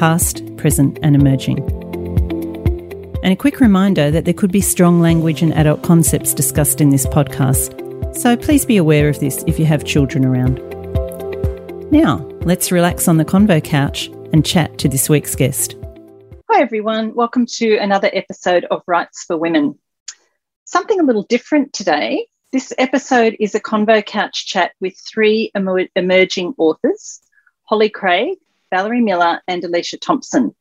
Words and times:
past, 0.00 0.40
present, 0.56 0.98
and 1.02 1.14
emerging. 1.14 1.58
And 3.22 3.34
a 3.34 3.36
quick 3.36 3.60
reminder 3.60 4.10
that 4.10 4.24
there 4.24 4.32
could 4.32 4.50
be 4.50 4.62
strong 4.62 4.98
language 5.02 5.42
and 5.42 5.52
adult 5.52 5.82
concepts 5.82 6.32
discussed 6.32 6.80
in 6.80 6.88
this 6.88 7.04
podcast, 7.04 8.16
so 8.16 8.34
please 8.34 8.64
be 8.64 8.78
aware 8.78 9.10
of 9.10 9.20
this 9.20 9.44
if 9.46 9.58
you 9.58 9.66
have 9.66 9.84
children 9.84 10.24
around. 10.24 10.56
Now, 11.92 12.26
let's 12.46 12.72
relax 12.72 13.08
on 13.08 13.18
the 13.18 13.26
convo 13.26 13.62
couch 13.62 14.06
and 14.32 14.42
chat 14.42 14.78
to 14.78 14.88
this 14.88 15.10
week's 15.10 15.36
guest. 15.36 15.76
Hi, 16.50 16.62
everyone. 16.62 17.14
Welcome 17.14 17.44
to 17.56 17.76
another 17.76 18.08
episode 18.14 18.64
of 18.70 18.82
Writes 18.86 19.24
for 19.24 19.36
Women. 19.36 19.78
Something 20.64 20.98
a 20.98 21.04
little 21.04 21.24
different 21.24 21.74
today. 21.74 22.26
This 22.52 22.72
episode 22.78 23.36
is 23.38 23.54
a 23.54 23.60
convo 23.60 24.02
couch 24.06 24.46
chat 24.46 24.72
with 24.80 24.96
three 24.96 25.52
emerging 25.54 26.54
authors 26.56 27.20
Holly 27.64 27.90
Craig, 27.90 28.38
Valerie 28.70 29.00
Miller, 29.00 29.40
and 29.48 29.62
Alicia 29.64 29.98
Thompson. 29.98 30.54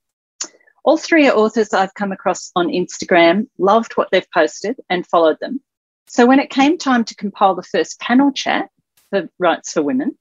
All 0.84 0.98
three 0.98 1.28
are 1.28 1.36
authors 1.36 1.74
I've 1.74 1.94
come 1.94 2.12
across 2.12 2.52
on 2.56 2.68
Instagram, 2.68 3.48
loved 3.58 3.94
what 3.94 4.10
they've 4.12 4.32
posted, 4.34 4.78
and 4.90 5.06
followed 5.06 5.38
them. 5.40 5.62
So 6.08 6.26
when 6.26 6.40
it 6.40 6.50
came 6.50 6.78
time 6.78 7.04
to 7.06 7.16
compile 7.16 7.56
the 7.56 7.64
first 7.64 8.00
panel 8.00 8.32
chat 8.32 8.70
for 9.10 9.30
Writes 9.38 9.74
for 9.74 9.84
Women, 9.84 10.18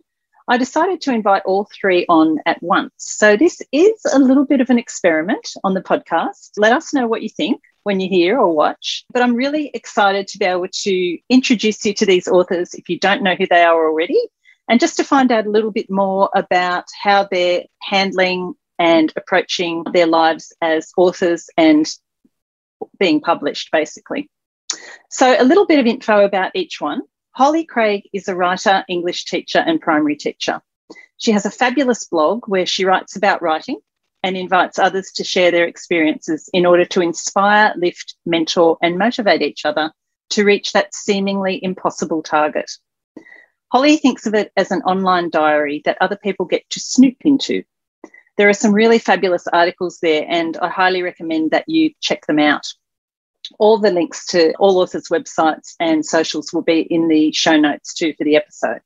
I 0.50 0.56
decided 0.56 1.03
to 1.03 1.12
invite 1.12 1.42
all 1.44 1.69
three 1.78 2.06
on 2.09 2.39
at 2.47 2.62
once. 2.62 2.92
So 2.97 3.36
this 3.36 3.61
is 3.70 4.00
a 4.12 4.19
little 4.19 4.47
bit 4.47 4.61
of 4.61 4.70
an 4.70 4.78
experiment 4.78 5.47
on 5.62 5.75
the 5.75 5.83
podcast. 5.83 6.53
Let 6.56 6.72
us 6.72 6.94
know 6.94 7.06
what 7.06 7.22
you 7.22 7.28
think 7.28 7.61
when 7.83 8.00
you 8.00 8.09
hear 8.09 8.39
or 8.39 8.55
watch. 8.55 9.05
But 9.12 9.22
I'm 9.22 9.34
really 9.34 9.70
excited 9.75 10.27
to 10.28 10.39
be 10.39 10.47
able 10.47 10.69
to 10.69 11.19
introduce 11.28 11.84
you 11.84 11.92
to 11.94 12.06
these 12.06 12.28
authors 12.28 12.75
if 12.75 12.89
you 12.89 12.98
don't 12.98 13.22
know 13.22 13.34
who 13.34 13.47
they 13.47 13.62
are 13.62 13.89
already, 13.89 14.19
and 14.69 14.80
just 14.80 14.97
to 14.97 15.05
find 15.05 15.33
out 15.33 15.47
a 15.47 15.50
little 15.50 15.70
bit 15.70 15.91
more 15.91 16.30
about 16.34 16.84
how 17.00 17.27
they're 17.30 17.64
handling 17.80 18.55
and 18.78 19.12
approaching 19.16 19.84
their 19.92 20.06
lives 20.06 20.52
as 20.60 20.92
authors 20.97 21.48
and 21.56 21.86
being 22.98 23.20
published, 23.20 23.70
basically. 23.72 24.30
So, 25.10 25.34
a 25.38 25.44
little 25.44 25.66
bit 25.66 25.78
of 25.78 25.86
info 25.86 26.25
about 26.25 26.52
each 26.55 26.80
one. 26.80 27.02
Holly 27.33 27.64
Craig 27.64 28.02
is 28.12 28.28
a 28.28 28.36
writer, 28.36 28.84
English 28.88 29.25
teacher, 29.25 29.58
and 29.58 29.80
primary 29.80 30.16
teacher. 30.16 30.60
She 31.16 31.32
has 31.32 31.47
a 31.47 31.50
fabulous 31.50 32.05
blog 32.05 32.44
where 32.47 32.66
she 32.66 32.84
writes 32.84 33.16
about 33.16 33.42
writing 33.42 33.78
and 34.22 34.36
invites 34.36 34.78
others 34.78 35.12
to 35.12 35.25
share 35.25 35.50
their 35.50 35.66
experiences 35.66 36.50
in 36.53 36.66
order 36.66 36.84
to 36.84 37.00
inspire, 37.00 37.72
lift, 37.77 38.16
mentor, 38.27 38.77
and 38.82 38.98
motivate 38.98 39.42
each 39.42 39.64
other 39.64 39.92
to 40.30 40.44
reach 40.44 40.72
that 40.72 40.94
seemingly 40.94 41.62
impossible 41.62 42.22
target. 42.22 42.70
Holly 43.70 43.98
thinks 43.98 44.27
of 44.27 44.34
it 44.34 44.50
as 44.56 44.70
an 44.70 44.83
online 44.83 45.28
diary 45.28 45.83
that 45.84 45.98
other 46.00 46.16
people 46.16 46.47
get 46.47 46.69
to 46.70 46.80
snoop 46.80 47.16
into. 47.20 47.64
There 48.38 48.48
are 48.48 48.55
some 48.55 48.72
really 48.72 48.98
fabulous 48.98 49.47
articles 49.47 49.98
there, 50.00 50.25
and 50.28 50.56
I 50.56 50.69
highly 50.69 51.02
recommend 51.02 51.50
that 51.50 51.69
you 51.69 51.91
check 52.00 52.27
them 52.27 52.38
out. 52.38 52.66
All 53.58 53.78
the 53.78 53.91
links 53.91 54.26
to 54.28 54.54
all 54.54 54.78
authors' 54.78 55.09
websites 55.09 55.75
and 55.81 56.04
socials 56.04 56.53
will 56.53 56.62
be 56.62 56.81
in 56.81 57.09
the 57.09 57.32
show 57.32 57.56
notes 57.56 57.94
too 57.94 58.15
for 58.16 58.25
the 58.25 58.37
episode. 58.37 58.81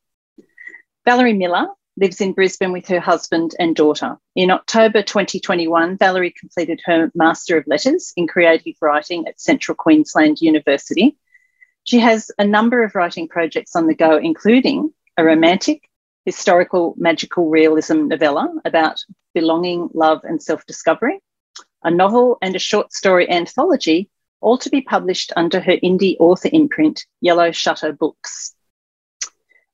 Valerie 1.05 1.33
Miller 1.33 1.67
lives 1.97 2.21
in 2.21 2.33
Brisbane 2.33 2.73
with 2.73 2.87
her 2.89 3.01
husband 3.01 3.55
and 3.59 3.77
daughter. 3.77 4.17
In 4.35 4.51
October 4.51 5.03
2021, 5.03 5.99
Valerie 5.99 6.35
completed 6.39 6.81
her 6.87 7.11
Master 7.15 7.59
of 7.59 7.67
Letters 7.67 8.13
in 8.17 8.27
Creative 8.27 8.75
Writing 8.81 9.27
at 9.29 9.41
Central 9.41 9.75
Queensland 9.75 10.41
University. 10.41 11.17
She 11.85 11.99
has 12.01 12.31
a 12.39 12.45
number 12.45 12.83
of 12.83 12.95
writing 12.95 13.29
projects 13.29 13.75
on 13.75 13.87
the 13.87 13.95
go, 13.95 14.17
including 14.17 14.93
a 15.17 15.25
romantic, 15.25 15.89
historical, 16.25 16.95
magical 16.97 17.51
realism 17.51 18.09
novella 18.09 18.53
about 18.65 19.05
belonging, 19.35 19.91
love, 19.95 20.21
and 20.25 20.43
self 20.43 20.65
discovery, 20.67 21.21
a 21.83 21.91
novel 21.91 22.39
and 22.41 22.55
a 22.55 22.61
short 22.61 22.93
story 22.93 23.29
anthology 23.31 24.09
all 24.43 24.59
to 24.59 24.71
be 24.71 24.83
published 24.83 25.33
under 25.37 25.61
her 25.61 25.77
indie 25.79 26.17
author 26.19 26.51
imprint, 26.53 27.07
Yellow 27.21 27.53
Shutter 27.53 27.93
Books. 27.93 28.55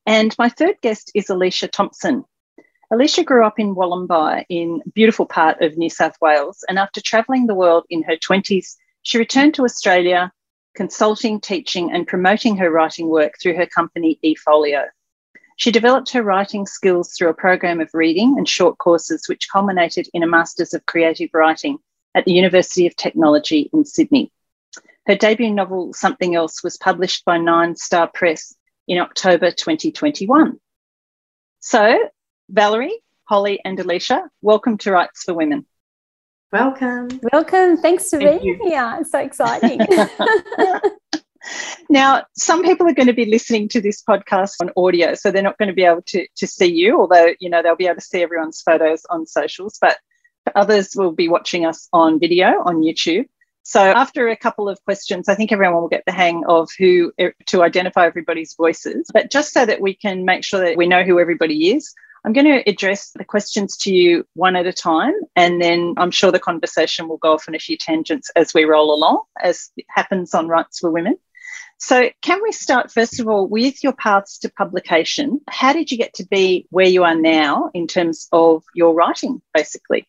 And 0.07 0.37
my 0.39 0.49
third 0.49 0.77
guest 0.83 1.11
is 1.15 1.31
Alicia 1.31 1.69
Thompson. 1.69 2.25
Alicia 2.91 3.25
grew 3.25 3.45
up 3.45 3.59
in 3.59 3.75
Wollombi 3.75 4.45
in 4.49 4.83
a 4.87 4.91
beautiful 4.91 5.27
part 5.27 5.61
of 5.61 5.77
New 5.77 5.91
South 5.91 6.17
Wales, 6.21 6.65
and 6.69 6.79
after 6.79 7.01
travelling 7.01 7.47
the 7.47 7.55
world 7.55 7.85
in 7.91 8.03
her 8.05 8.17
20s, 8.17 8.77
she 9.03 9.19
returned 9.19 9.55
to 9.55 9.65
Australia, 9.65 10.33
consulting, 10.79 11.41
teaching, 11.41 11.91
and 11.91 12.07
promoting 12.07 12.57
her 12.57 12.71
writing 12.71 13.09
work 13.09 13.35
through 13.43 13.57
her 13.57 13.67
company 13.67 14.17
eFolio. 14.25 14.85
She 15.57 15.73
developed 15.73 16.13
her 16.13 16.23
writing 16.23 16.67
skills 16.67 17.13
through 17.13 17.31
a 17.31 17.35
program 17.35 17.81
of 17.81 17.91
reading 17.93 18.37
and 18.39 18.49
short 18.49 18.79
courses, 18.79 19.29
which 19.29 19.51
culminated 19.53 20.09
in 20.15 20.23
a 20.23 20.27
Masters 20.29 20.75
of 20.75 20.87
Creative 20.87 21.29
Writing 21.35 21.79
at 22.15 22.25
the 22.27 22.33
University 22.33 22.87
of 22.87 22.95
Technology 22.95 23.69
in 23.73 23.85
Sydney. 23.85 24.31
Her 25.09 25.17
debut 25.17 25.53
novel, 25.53 25.93
Something 25.95 26.37
Else, 26.37 26.63
was 26.63 26.77
published 26.77 27.25
by 27.25 27.39
Nine 27.39 27.75
Star 27.75 28.07
Press 28.07 28.55
in 28.87 28.99
October 28.99 29.51
2021. 29.51 30.61
So, 31.59 32.09
Valerie, 32.51 33.01
Holly, 33.25 33.59
and 33.65 33.81
Alicia, 33.81 34.31
welcome 34.43 34.79
to 34.79 34.93
Writes 34.93 35.25
for 35.25 35.35
Women. 35.35 35.67
Welcome. 36.51 37.09
Welcome. 37.31 37.77
Thanks 37.77 38.09
for 38.09 38.19
Thank 38.19 38.41
being 38.41 38.59
you. 38.63 38.69
here. 38.69 38.97
It's 39.01 39.11
so 39.11 39.19
exciting. 39.19 39.81
now, 41.91 42.25
some 42.37 42.63
people 42.63 42.89
are 42.89 42.95
going 42.95 43.09
to 43.09 43.13
be 43.13 43.27
listening 43.27 43.69
to 43.69 43.83
this 43.83 44.03
podcast 44.03 44.55
on 44.63 44.71
audio, 44.75 45.15
so 45.15 45.31
they're 45.31 45.43
not 45.43 45.59
going 45.59 45.69
to 45.69 45.75
be 45.75 45.85
able 45.85 46.03
to, 46.07 46.27
to 46.37 46.47
see 46.47 46.73
you, 46.73 46.99
although, 46.99 47.35
you 47.39 47.51
know, 47.51 47.63
they'll 47.63 47.77
be 47.77 47.87
able 47.87 47.97
to 47.97 48.01
see 48.01 48.23
everyone's 48.23 48.63
photos 48.63 49.05
on 49.11 49.27
socials. 49.27 49.77
But 49.79 49.99
others 50.55 50.95
will 50.97 51.13
be 51.13 51.29
watching 51.29 51.67
us 51.67 51.87
on 51.93 52.19
video 52.19 52.63
on 52.65 52.77
YouTube. 52.77 53.27
So 53.63 53.83
after 53.83 54.29
a 54.29 54.37
couple 54.37 54.71
of 54.71 54.83
questions, 54.85 55.29
I 55.29 55.35
think 55.35 55.53
everyone 55.53 55.83
will 55.83 55.89
get 55.89 56.05
the 56.07 56.13
hang 56.13 56.43
of 56.49 56.71
who 56.79 57.13
er, 57.21 57.35
to 57.47 57.63
identify 57.63 58.07
everybody's 58.07 58.55
voices. 58.55 59.11
But 59.13 59.31
just 59.31 59.53
so 59.53 59.67
that 59.67 59.83
we 59.83 59.95
can 59.95 60.25
make 60.25 60.45
sure 60.45 60.61
that 60.61 60.79
we 60.79 60.87
know 60.87 61.03
who 61.03 61.21
everybody 61.21 61.75
is, 61.75 61.93
I'm 62.29 62.35
going 62.35 62.45
to 62.45 62.69
address 62.69 63.13
the 63.13 63.25
questions 63.25 63.75
to 63.79 63.91
you 63.91 64.27
one 64.35 64.55
at 64.55 64.67
a 64.67 64.73
time, 64.73 65.15
and 65.35 65.63
then 65.63 65.95
I'm 65.97 66.11
sure 66.11 66.31
the 66.31 66.39
conversation 66.39 67.09
will 67.09 67.17
go 67.17 67.33
off 67.33 67.49
on 67.49 67.55
a 67.55 67.59
few 67.59 67.79
tangents 67.79 68.31
as 68.37 68.53
we 68.53 68.65
roll 68.65 68.95
along, 68.95 69.23
as 69.43 69.71
happens 69.89 70.35
on 70.35 70.47
Writes 70.47 70.81
for 70.81 70.91
Women. 70.91 71.17
So, 71.79 72.11
can 72.21 72.43
we 72.43 72.53
start 72.53 72.93
first 72.93 73.19
of 73.19 73.29
all 73.29 73.49
with 73.49 73.83
your 73.83 73.95
paths 73.95 74.37
to 74.41 74.51
publication? 74.51 75.41
How 75.49 75.73
did 75.73 75.91
you 75.91 75.97
get 75.97 76.13
to 76.17 76.27
be 76.27 76.67
where 76.69 76.87
you 76.87 77.03
are 77.03 77.15
now 77.15 77.71
in 77.73 77.87
terms 77.87 78.29
of 78.31 78.63
your 78.75 78.93
writing, 78.93 79.41
basically? 79.55 80.07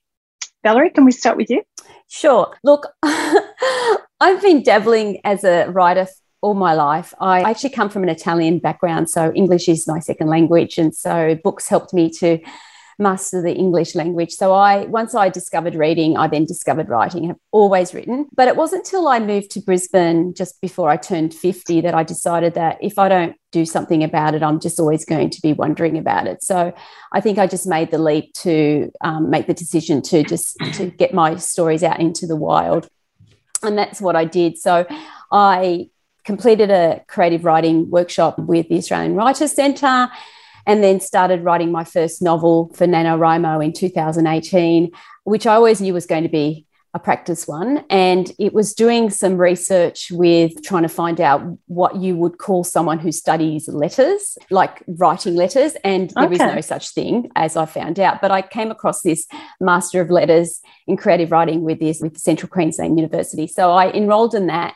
Valerie, 0.62 0.90
can 0.90 1.06
we 1.06 1.14
start 1.14 1.38
with 1.38 1.50
you? 1.50 1.64
Sure. 2.10 2.54
Look, 2.66 2.86
I've 3.02 4.42
been 4.42 4.62
dabbling 4.62 5.22
as 5.24 5.46
a 5.46 5.70
writer 5.70 6.08
all 6.42 6.54
my 6.54 6.74
life. 6.74 7.14
I 7.20 7.42
actually 7.42 7.72
come 7.72 7.90
from 7.90 8.04
an 8.04 8.10
Italian 8.10 8.60
background, 8.60 9.10
so 9.10 9.32
English 9.34 9.68
is 9.68 9.88
my 9.88 10.00
second 10.00 10.28
language. 10.28 10.78
And 10.78 10.96
so 10.96 11.38
books 11.44 11.68
helped 11.68 11.94
me 11.94 12.10
to 12.20 12.40
master 13.00 13.42
the 13.42 13.56
English 13.56 13.96
language. 13.96 14.32
So 14.32 14.54
I 14.54 14.86
once 14.86 15.16
I 15.16 15.30
discovered 15.30 15.74
reading, 15.74 16.18
I 16.18 16.28
then 16.28 16.46
discovered 16.46 16.90
writing. 16.90 17.30
I've 17.30 17.38
always 17.52 17.94
written, 17.94 18.28
but 18.36 18.48
it 18.48 18.58
wasn't 18.58 18.86
until 18.86 19.08
I 19.08 19.20
moved 19.20 19.52
to 19.52 19.62
Brisbane 19.62 20.34
just 20.34 20.60
before 20.62 20.90
I 20.90 20.98
turned 20.98 21.34
50 21.34 21.82
that 21.82 21.96
I 21.96 22.04
decided 22.04 22.54
that 22.56 22.78
if 22.82 23.00
I 23.00 23.08
don't 23.08 23.36
do 23.52 23.66
something 23.66 24.04
about 24.04 24.36
it, 24.36 24.44
I'm 24.44 24.60
just 24.60 24.80
always 24.80 25.06
going 25.06 25.30
to 25.32 25.42
be 25.42 25.54
wondering 25.54 25.98
about 25.98 26.28
it. 26.28 26.44
So 26.44 26.74
I 27.14 27.22
think 27.22 27.40
I 27.40 27.48
just 27.48 27.66
made 27.66 27.90
the 27.90 27.98
leap 27.98 28.34
to 28.36 28.92
um, 29.02 29.30
make 29.30 29.48
the 29.48 29.54
decision 29.54 30.02
to 30.04 30.24
just 30.24 30.58
to 30.74 30.88
get 30.88 31.14
my 31.14 31.38
stories 31.38 31.84
out 31.84 32.00
into 32.00 32.28
the 32.28 32.36
wild. 32.36 32.90
And 33.64 33.78
that's 33.78 34.02
what 34.02 34.16
I 34.16 34.26
did. 34.26 34.58
So 34.58 34.86
I 35.32 35.90
completed 36.24 36.70
a 36.72 37.04
creative 37.08 37.46
writing 37.46 37.90
workshop 37.90 38.38
with 38.40 38.70
the 38.70 38.78
Australian 38.78 39.16
Writers 39.16 39.52
Centre 39.52 40.10
and 40.68 40.84
then 40.84 41.00
started 41.00 41.44
writing 41.44 41.72
my 41.72 41.84
first 41.84 42.22
novel 42.22 42.72
for 42.76 42.86
NaNoWriMo 42.86 43.64
in 43.64 43.74
2018, 43.74 44.92
which 45.24 45.48
I 45.48 45.56
always 45.56 45.82
knew 45.82 45.94
was 45.94 46.06
going 46.06 46.24
to 46.24 46.30
be 46.30 46.66
a 46.96 47.00
practice 47.00 47.48
one, 47.48 47.86
and 47.92 48.32
it 48.40 48.52
was 48.52 48.74
doing 48.74 49.12
some 49.12 49.38
research 49.38 50.10
with 50.12 50.64
trying 50.64 50.82
to 50.82 50.90
find 50.90 51.22
out 51.22 51.40
what 51.68 51.96
you 51.98 52.16
would 52.16 52.40
call 52.40 52.64
someone 52.64 52.98
who 52.98 53.12
studies 53.12 53.68
letters, 53.68 54.40
like 54.50 54.82
writing 54.88 55.36
letters. 55.36 55.76
And 55.84 56.10
there 56.16 56.34
is 56.34 56.42
Okay. 56.42 56.56
no 56.56 56.62
such 56.62 56.90
thing, 56.90 57.30
as 57.36 57.56
I 57.56 57.68
found 57.68 58.00
out. 58.00 58.22
But 58.22 58.32
I 58.32 58.42
came 58.42 58.72
across 58.72 59.04
this 59.04 59.28
Master 59.60 60.02
of 60.02 60.10
Letters 60.10 60.62
in 60.88 60.98
Creative 60.98 61.32
Writing 61.32 61.62
with 61.62 61.80
this 61.80 62.02
with 62.02 62.18
Central 62.18 62.50
Queensland 62.50 62.98
University. 62.98 63.46
So 63.46 63.72
I 63.72 63.92
enrolled 63.92 64.34
in 64.34 64.48
that. 64.48 64.74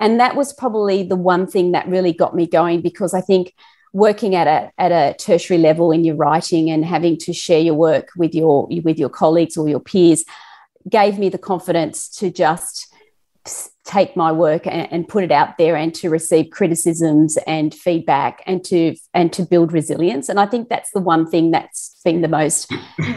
And 0.00 0.20
that 0.20 0.36
was 0.36 0.52
probably 0.52 1.02
the 1.02 1.16
one 1.16 1.46
thing 1.46 1.72
that 1.72 1.88
really 1.88 2.12
got 2.12 2.34
me 2.34 2.46
going 2.46 2.82
because 2.82 3.14
I 3.14 3.20
think 3.20 3.54
working 3.92 4.34
at 4.34 4.46
a 4.48 4.70
at 4.76 4.90
a 4.90 5.14
tertiary 5.16 5.58
level 5.58 5.92
in 5.92 6.04
your 6.04 6.16
writing 6.16 6.68
and 6.68 6.84
having 6.84 7.16
to 7.16 7.32
share 7.32 7.60
your 7.60 7.74
work 7.74 8.08
with 8.16 8.34
your 8.34 8.68
with 8.82 8.98
your 8.98 9.08
colleagues 9.08 9.56
or 9.56 9.68
your 9.68 9.80
peers 9.80 10.24
gave 10.88 11.18
me 11.18 11.28
the 11.28 11.38
confidence 11.38 12.08
to 12.08 12.30
just 12.30 12.92
take 13.84 14.16
my 14.16 14.32
work 14.32 14.66
and, 14.66 14.90
and 14.90 15.08
put 15.08 15.22
it 15.22 15.30
out 15.30 15.58
there 15.58 15.76
and 15.76 15.94
to 15.94 16.08
receive 16.08 16.50
criticisms 16.50 17.36
and 17.46 17.74
feedback 17.74 18.42
and 18.46 18.64
to 18.64 18.96
and 19.12 19.32
to 19.32 19.42
build 19.42 19.72
resilience. 19.72 20.28
And 20.28 20.40
i 20.40 20.46
think 20.46 20.68
that's 20.68 20.90
the 20.90 21.00
one 21.00 21.30
thing 21.30 21.52
that's 21.52 22.00
been 22.04 22.20
the 22.20 22.28
most 22.28 22.72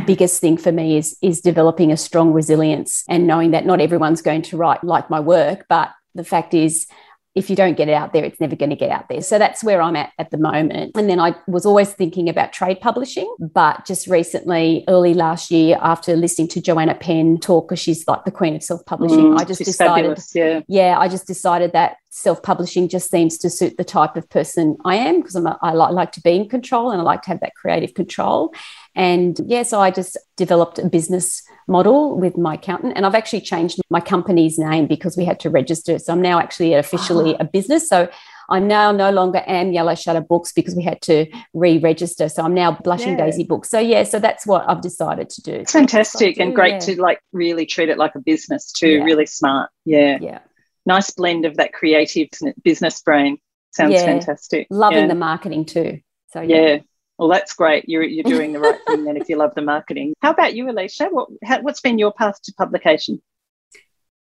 biggest 0.06 0.40
thing 0.40 0.58
for 0.58 0.72
me 0.72 0.98
is 0.98 1.18
is 1.22 1.42
developing 1.42 1.92
a 1.92 1.98
strong 1.98 2.34
resilience 2.34 3.04
and 3.10 3.26
knowing 3.26 3.52
that 3.52 3.66
not 3.66 3.82
everyone's 3.82 4.22
going 4.22 4.44
to 4.44 4.58
write 4.58 4.84
like 4.84 5.10
my 5.10 5.20
work 5.20 5.66
but 5.70 5.90
the 6.18 6.24
fact 6.26 6.54
is 6.54 6.88
if 7.36 7.52
you 7.52 7.56
don't 7.56 7.78
get 7.78 7.88
it 7.88 7.94
out 7.94 8.14
there, 8.14 8.26
it's 8.26 8.40
never 8.40 8.56
going 8.56 8.72
to 8.72 8.76
get 8.76 8.90
out 8.90 9.08
there. 9.10 9.22
So 9.22 9.38
that's 9.38 9.64
where 9.64 9.80
I'm 9.80 9.96
at 9.96 10.12
at 10.18 10.32
the 10.32 10.40
moment. 10.40 10.94
And 10.98 11.08
then 11.08 11.20
I 11.20 11.36
was 11.46 11.68
always 11.68 11.94
thinking 11.94 12.28
about 12.30 12.52
trade 12.52 12.82
publishing, 12.82 13.32
but 13.40 13.86
just 13.86 14.08
recently, 14.08 14.84
early 14.88 15.14
last 15.14 15.52
year, 15.52 15.78
after 15.80 16.16
listening 16.16 16.48
to 16.50 16.62
Joanna 16.62 16.96
Penn 16.96 17.38
talk, 17.38 17.70
because 17.70 17.80
she's 17.80 18.08
like 18.08 18.26
the 18.26 18.32
queen 18.32 18.56
of 18.56 18.64
self 18.64 18.84
publishing, 18.88 19.20
Mm, 19.20 19.40
I 19.40 19.44
just 19.44 19.64
decided, 19.64 19.94
fabulous, 19.94 20.34
yeah. 20.34 20.62
yeah, 20.68 20.98
I 20.98 21.08
just 21.08 21.28
decided 21.28 21.74
that 21.74 21.98
self 22.10 22.42
publishing 22.42 22.88
just 22.90 23.12
seems 23.12 23.38
to 23.38 23.52
suit 23.52 23.78
the 23.78 23.84
type 23.84 24.16
of 24.18 24.28
person 24.32 24.76
I 24.84 24.96
am 24.96 25.22
because 25.22 25.36
I'm 25.36 25.46
a, 25.46 25.60
I 25.62 25.74
li- 25.74 25.94
like 25.94 26.14
to 26.14 26.22
be 26.22 26.32
in 26.32 26.50
control 26.50 26.90
and 26.90 27.00
I 27.00 27.04
like 27.04 27.22
to 27.24 27.30
have 27.30 27.42
that 27.42 27.54
creative 27.54 27.94
control. 27.94 28.52
And 28.98 29.40
yeah, 29.46 29.62
so 29.62 29.80
I 29.80 29.92
just 29.92 30.18
developed 30.38 30.80
a 30.80 30.90
business 30.90 31.44
model 31.68 32.18
with 32.18 32.36
my 32.36 32.56
accountant. 32.56 32.94
And 32.96 33.06
I've 33.06 33.14
actually 33.14 33.42
changed 33.42 33.80
my 33.92 34.00
company's 34.00 34.58
name 34.58 34.88
because 34.88 35.16
we 35.16 35.24
had 35.24 35.40
to 35.42 35.52
register. 35.52 36.00
So 36.00 36.14
I'm 36.14 36.22
now 36.22 36.40
actually 36.40 36.74
officially 36.74 37.36
ah. 37.36 37.44
a 37.44 37.46
business. 37.46 37.88
So 37.88 38.10
I'm 38.50 38.68
now 38.68 38.92
no 38.92 39.12
longer 39.12 39.44
am 39.46 39.72
Yellow 39.72 39.94
Shutter 39.94 40.22
Books 40.22 40.52
because 40.52 40.76
we 40.76 40.82
had 40.82 41.00
to 41.04 41.28
re-register. 41.54 42.28
So 42.28 42.44
I'm 42.44 42.56
now 42.56 42.72
Blushing 42.72 43.20
Yeah. 43.20 43.26
Daisy 43.26 43.44
Books. 43.44 43.70
So 43.70 43.78
yeah, 43.78 44.02
so 44.02 44.18
that's 44.18 44.48
what 44.48 44.68
I've 44.68 44.82
decided 44.82 45.30
to 45.30 45.42
do. 45.44 45.54
It's 45.54 45.74
fantastic 45.74 46.40
and 46.40 46.56
great 46.56 46.74
yeah. 46.74 46.80
to 46.80 47.02
like 47.02 47.20
really 47.32 47.68
treat 47.68 47.90
it 47.90 48.00
like 48.00 48.16
a 48.16 48.20
business 48.20 48.72
too. 48.72 48.90
Yeah. 48.90 49.04
Really 49.04 49.28
smart. 49.28 49.70
Yeah. 49.86 50.18
Yeah. 50.20 50.40
Nice 50.88 51.12
blend 51.12 51.46
of 51.46 51.58
that 51.58 51.72
creative 51.72 52.30
business 52.64 53.00
brain. 53.04 53.38
Sounds 53.70 54.02
fantastic. 54.02 54.66
Loving 54.72 55.08
the 55.08 55.14
marketing 55.14 55.66
too. 55.66 56.00
So 56.34 56.42
Yeah. 56.42 56.80
Well, 57.18 57.30
that's 57.30 57.54
great. 57.54 57.88
You're, 57.88 58.04
you're 58.04 58.24
doing 58.36 58.54
the 58.54 58.60
right 58.60 58.80
thing 58.88 59.06
then 59.06 59.18
if 59.18 59.30
you 59.30 59.38
love 59.38 59.56
the 59.56 59.62
marketing. 59.62 60.14
How 60.22 60.32
about 60.32 60.56
you, 60.56 60.70
Alicia? 60.70 61.10
What, 61.10 61.30
how, 61.44 61.62
what's 61.62 61.82
been 61.82 62.00
your 62.00 62.14
path 62.14 62.42
to 62.44 62.54
publication? 62.54 63.22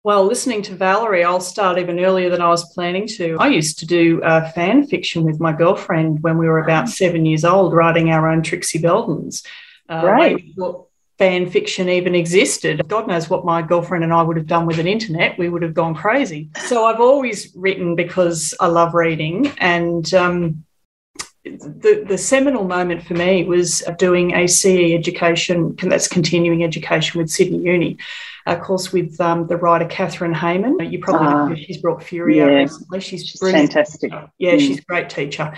Well, 0.05 0.25
listening 0.25 0.63
to 0.63 0.75
Valerie, 0.77 1.25
I'll 1.25 1.41
start 1.41 1.79
even 1.79 1.99
earlier 1.99 2.31
than 2.31 2.41
I 2.41 2.49
was 2.49 2.73
planning 2.73 3.09
to. 3.17 3.37
I 3.41 3.49
used 3.49 3.81
to 3.81 3.87
do 3.87 4.23
uh, 4.23 4.49
fan 4.53 4.87
fiction 4.87 5.25
with 5.25 5.41
my 5.41 5.53
girlfriend 5.53 6.23
when 6.23 6.39
we 6.39 6.47
were 6.47 6.61
about 6.61 6.89
seven 6.89 7.27
years 7.27 7.45
old, 7.45 7.75
writing 7.75 8.11
our 8.11 8.29
own 8.31 8.43
Trixie 8.43 8.79
Beldens. 8.79 9.45
Uh, 9.89 10.37
before 10.37 10.87
fan 11.19 11.49
fiction 11.49 11.89
even 11.89 12.15
existed. 12.15 12.87
God 12.89 13.09
knows 13.09 13.31
what 13.31 13.45
my 13.45 13.63
girlfriend 13.63 14.05
and 14.05 14.13
I 14.13 14.23
would 14.23 14.37
have 14.37 14.47
done 14.47 14.67
with 14.67 14.79
an 14.79 14.87
internet. 14.87 15.39
We 15.39 15.49
would 15.49 15.63
have 15.63 15.75
gone 15.75 15.95
crazy. 15.95 16.51
So 16.67 16.85
I've 16.85 17.01
always 17.01 17.55
written 17.57 17.95
because 17.95 18.55
I 18.61 18.67
love 18.67 18.95
reading. 18.95 19.53
And 19.59 20.13
um, 20.13 20.65
the, 21.51 22.05
the 22.07 22.19
seminal 22.19 22.65
moment 22.65 23.03
for 23.05 23.15
me 23.15 23.45
was 23.45 23.83
doing 23.99 24.35
a 24.35 24.47
CE 24.47 24.93
education, 24.95 25.75
that's 25.83 26.09
continuing 26.09 26.65
education 26.65 27.19
with 27.21 27.31
Sydney 27.31 27.59
Uni, 27.59 27.99
a 28.47 28.57
course 28.57 28.93
with 28.93 29.21
um, 29.21 29.47
the 29.47 29.57
writer 29.57 29.87
Kathryn 29.87 30.35
Heyman. 30.35 30.91
You 30.91 30.99
probably 30.99 31.27
Ah, 31.29 31.49
know 31.49 31.55
she's 31.55 31.79
brought 31.79 32.03
Fury 32.03 32.41
out 32.43 32.51
yeah. 32.51 32.57
recently. 32.59 33.01
She's, 33.01 33.27
She's 33.27 33.41
brilliant. 33.41 33.73
fantastic. 33.73 34.13
Yeah, 34.39 34.53
Mm. 34.55 34.59
she's 34.61 34.79
a 34.79 34.83
great 34.83 35.09
teacher. 35.11 35.53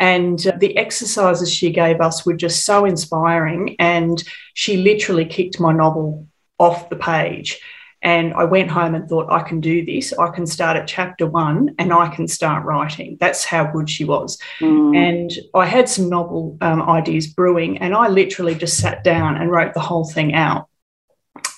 And 0.00 0.44
uh, 0.46 0.52
the 0.58 0.76
exercises 0.76 1.52
she 1.52 1.70
gave 1.70 2.00
us 2.00 2.26
were 2.26 2.34
just 2.36 2.64
so 2.64 2.84
inspiring. 2.84 3.76
And 3.78 4.22
she 4.54 4.76
literally 4.78 5.24
kicked 5.24 5.60
my 5.60 5.72
novel 5.72 6.26
off 6.58 6.88
the 6.90 6.96
page. 6.96 7.60
And 8.04 8.34
I 8.34 8.44
went 8.44 8.70
home 8.70 8.94
and 8.94 9.08
thought, 9.08 9.32
I 9.32 9.42
can 9.42 9.60
do 9.60 9.84
this. 9.84 10.12
I 10.12 10.28
can 10.28 10.46
start 10.46 10.76
at 10.76 10.86
chapter 10.86 11.26
one 11.26 11.74
and 11.78 11.90
I 11.90 12.14
can 12.14 12.28
start 12.28 12.66
writing. 12.66 13.16
That's 13.18 13.44
how 13.44 13.64
good 13.64 13.88
she 13.88 14.04
was. 14.04 14.38
Mm. 14.60 14.94
And 14.94 15.32
I 15.54 15.64
had 15.64 15.88
some 15.88 16.10
novel 16.10 16.58
um, 16.60 16.82
ideas 16.82 17.26
brewing, 17.26 17.78
and 17.78 17.94
I 17.94 18.08
literally 18.08 18.54
just 18.54 18.76
sat 18.76 19.02
down 19.04 19.36
and 19.36 19.50
wrote 19.50 19.72
the 19.72 19.80
whole 19.80 20.04
thing 20.04 20.34
out 20.34 20.68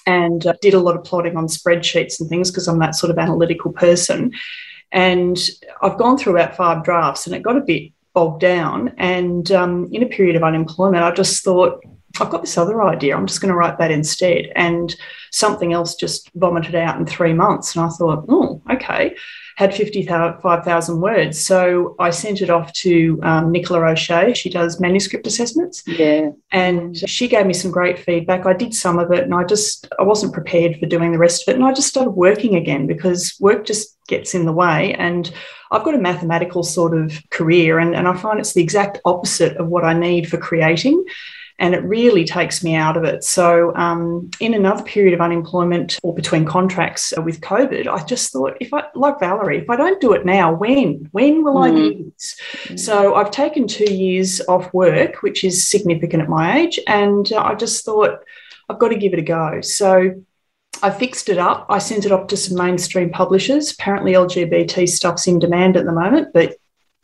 and 0.06 0.46
uh, 0.46 0.54
did 0.62 0.74
a 0.74 0.78
lot 0.78 0.96
of 0.96 1.02
plotting 1.02 1.36
on 1.36 1.48
spreadsheets 1.48 2.20
and 2.20 2.28
things 2.28 2.52
because 2.52 2.68
I'm 2.68 2.78
that 2.78 2.94
sort 2.94 3.10
of 3.10 3.18
analytical 3.18 3.72
person. 3.72 4.32
And 4.92 5.36
I've 5.82 5.98
gone 5.98 6.16
through 6.16 6.34
about 6.34 6.56
five 6.56 6.84
drafts, 6.84 7.26
and 7.26 7.34
it 7.34 7.42
got 7.42 7.56
a 7.56 7.60
bit 7.60 7.90
bogged 8.14 8.40
down. 8.40 8.94
And 8.98 9.50
um, 9.50 9.88
in 9.92 10.04
a 10.04 10.06
period 10.06 10.36
of 10.36 10.44
unemployment, 10.44 11.02
I 11.02 11.10
just 11.10 11.42
thought, 11.42 11.84
I've 12.20 12.30
got 12.30 12.42
this 12.42 12.58
other 12.58 12.82
idea. 12.82 13.16
I'm 13.16 13.26
just 13.26 13.40
going 13.40 13.50
to 13.50 13.56
write 13.56 13.78
that 13.78 13.90
instead. 13.90 14.52
And 14.54 14.94
something 15.30 15.72
else 15.72 15.94
just 15.94 16.30
vomited 16.34 16.74
out 16.74 16.98
in 16.98 17.06
three 17.06 17.34
months. 17.34 17.76
And 17.76 17.84
I 17.84 17.88
thought, 17.88 18.24
oh, 18.28 18.62
okay. 18.70 19.16
Had 19.56 19.74
55,000 19.74 21.00
words. 21.00 21.42
So 21.42 21.94
I 21.98 22.10
sent 22.10 22.42
it 22.42 22.50
off 22.50 22.72
to 22.74 23.18
um, 23.22 23.52
Nicola 23.52 23.90
O'Shea. 23.90 24.34
She 24.34 24.50
does 24.50 24.80
manuscript 24.80 25.26
assessments 25.26 25.82
yeah. 25.86 26.30
and 26.52 26.96
she 27.08 27.26
gave 27.26 27.46
me 27.46 27.54
some 27.54 27.70
great 27.70 27.98
feedback. 27.98 28.44
I 28.44 28.52
did 28.52 28.74
some 28.74 28.98
of 28.98 29.12
it 29.12 29.24
and 29.24 29.34
I 29.34 29.44
just, 29.44 29.88
I 29.98 30.02
wasn't 30.02 30.34
prepared 30.34 30.78
for 30.78 30.86
doing 30.86 31.12
the 31.12 31.18
rest 31.18 31.46
of 31.46 31.52
it. 31.52 31.56
And 31.56 31.64
I 31.64 31.72
just 31.72 31.88
started 31.88 32.10
working 32.10 32.54
again 32.54 32.86
because 32.86 33.34
work 33.40 33.64
just 33.64 33.96
gets 34.08 34.34
in 34.34 34.44
the 34.44 34.52
way. 34.52 34.94
And 34.94 35.32
I've 35.70 35.84
got 35.84 35.94
a 35.94 35.98
mathematical 35.98 36.62
sort 36.62 36.96
of 36.96 37.18
career 37.30 37.78
and, 37.78 37.94
and 37.94 38.06
I 38.06 38.16
find 38.16 38.38
it's 38.38 38.52
the 38.52 38.62
exact 38.62 39.00
opposite 39.06 39.56
of 39.56 39.68
what 39.68 39.84
I 39.84 39.94
need 39.94 40.28
for 40.28 40.36
creating 40.36 41.02
and 41.58 41.74
it 41.74 41.82
really 41.84 42.24
takes 42.24 42.62
me 42.62 42.74
out 42.74 42.96
of 42.96 43.04
it. 43.04 43.24
So, 43.24 43.74
um, 43.76 44.30
in 44.40 44.52
another 44.52 44.82
period 44.82 45.14
of 45.14 45.20
unemployment 45.20 45.98
or 46.02 46.14
between 46.14 46.44
contracts 46.44 47.14
with 47.16 47.40
COVID, 47.40 47.86
I 47.86 48.04
just 48.04 48.32
thought, 48.32 48.56
if 48.60 48.74
I, 48.74 48.84
like 48.94 49.20
Valerie, 49.20 49.58
if 49.58 49.70
I 49.70 49.76
don't 49.76 50.00
do 50.00 50.12
it 50.12 50.26
now, 50.26 50.52
when? 50.52 51.08
When 51.12 51.42
will 51.42 51.58
I 51.58 51.70
do 51.70 52.12
this? 52.12 52.84
So, 52.84 53.14
I've 53.14 53.30
taken 53.30 53.66
two 53.66 53.92
years 53.92 54.40
off 54.48 54.72
work, 54.74 55.22
which 55.22 55.44
is 55.44 55.66
significant 55.66 56.22
at 56.22 56.28
my 56.28 56.58
age, 56.58 56.78
and 56.86 57.32
uh, 57.32 57.40
I 57.40 57.54
just 57.54 57.84
thought, 57.84 58.20
I've 58.68 58.78
got 58.78 58.88
to 58.88 58.98
give 58.98 59.14
it 59.14 59.18
a 59.18 59.22
go. 59.22 59.62
So, 59.62 60.22
I 60.82 60.90
fixed 60.90 61.30
it 61.30 61.38
up. 61.38 61.66
I 61.70 61.78
sent 61.78 62.04
it 62.04 62.12
off 62.12 62.26
to 62.28 62.36
some 62.36 62.58
mainstream 62.58 63.08
publishers. 63.08 63.72
Apparently, 63.72 64.12
LGBT 64.12 64.86
stuff's 64.86 65.26
in 65.26 65.38
demand 65.38 65.78
at 65.78 65.86
the 65.86 65.92
moment, 65.92 66.34
but 66.34 66.56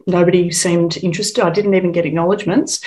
nobody 0.06 0.50
seemed 0.50 0.98
interested. 0.98 1.44
I 1.44 1.50
didn't 1.50 1.74
even 1.74 1.92
get 1.92 2.04
acknowledgements. 2.04 2.80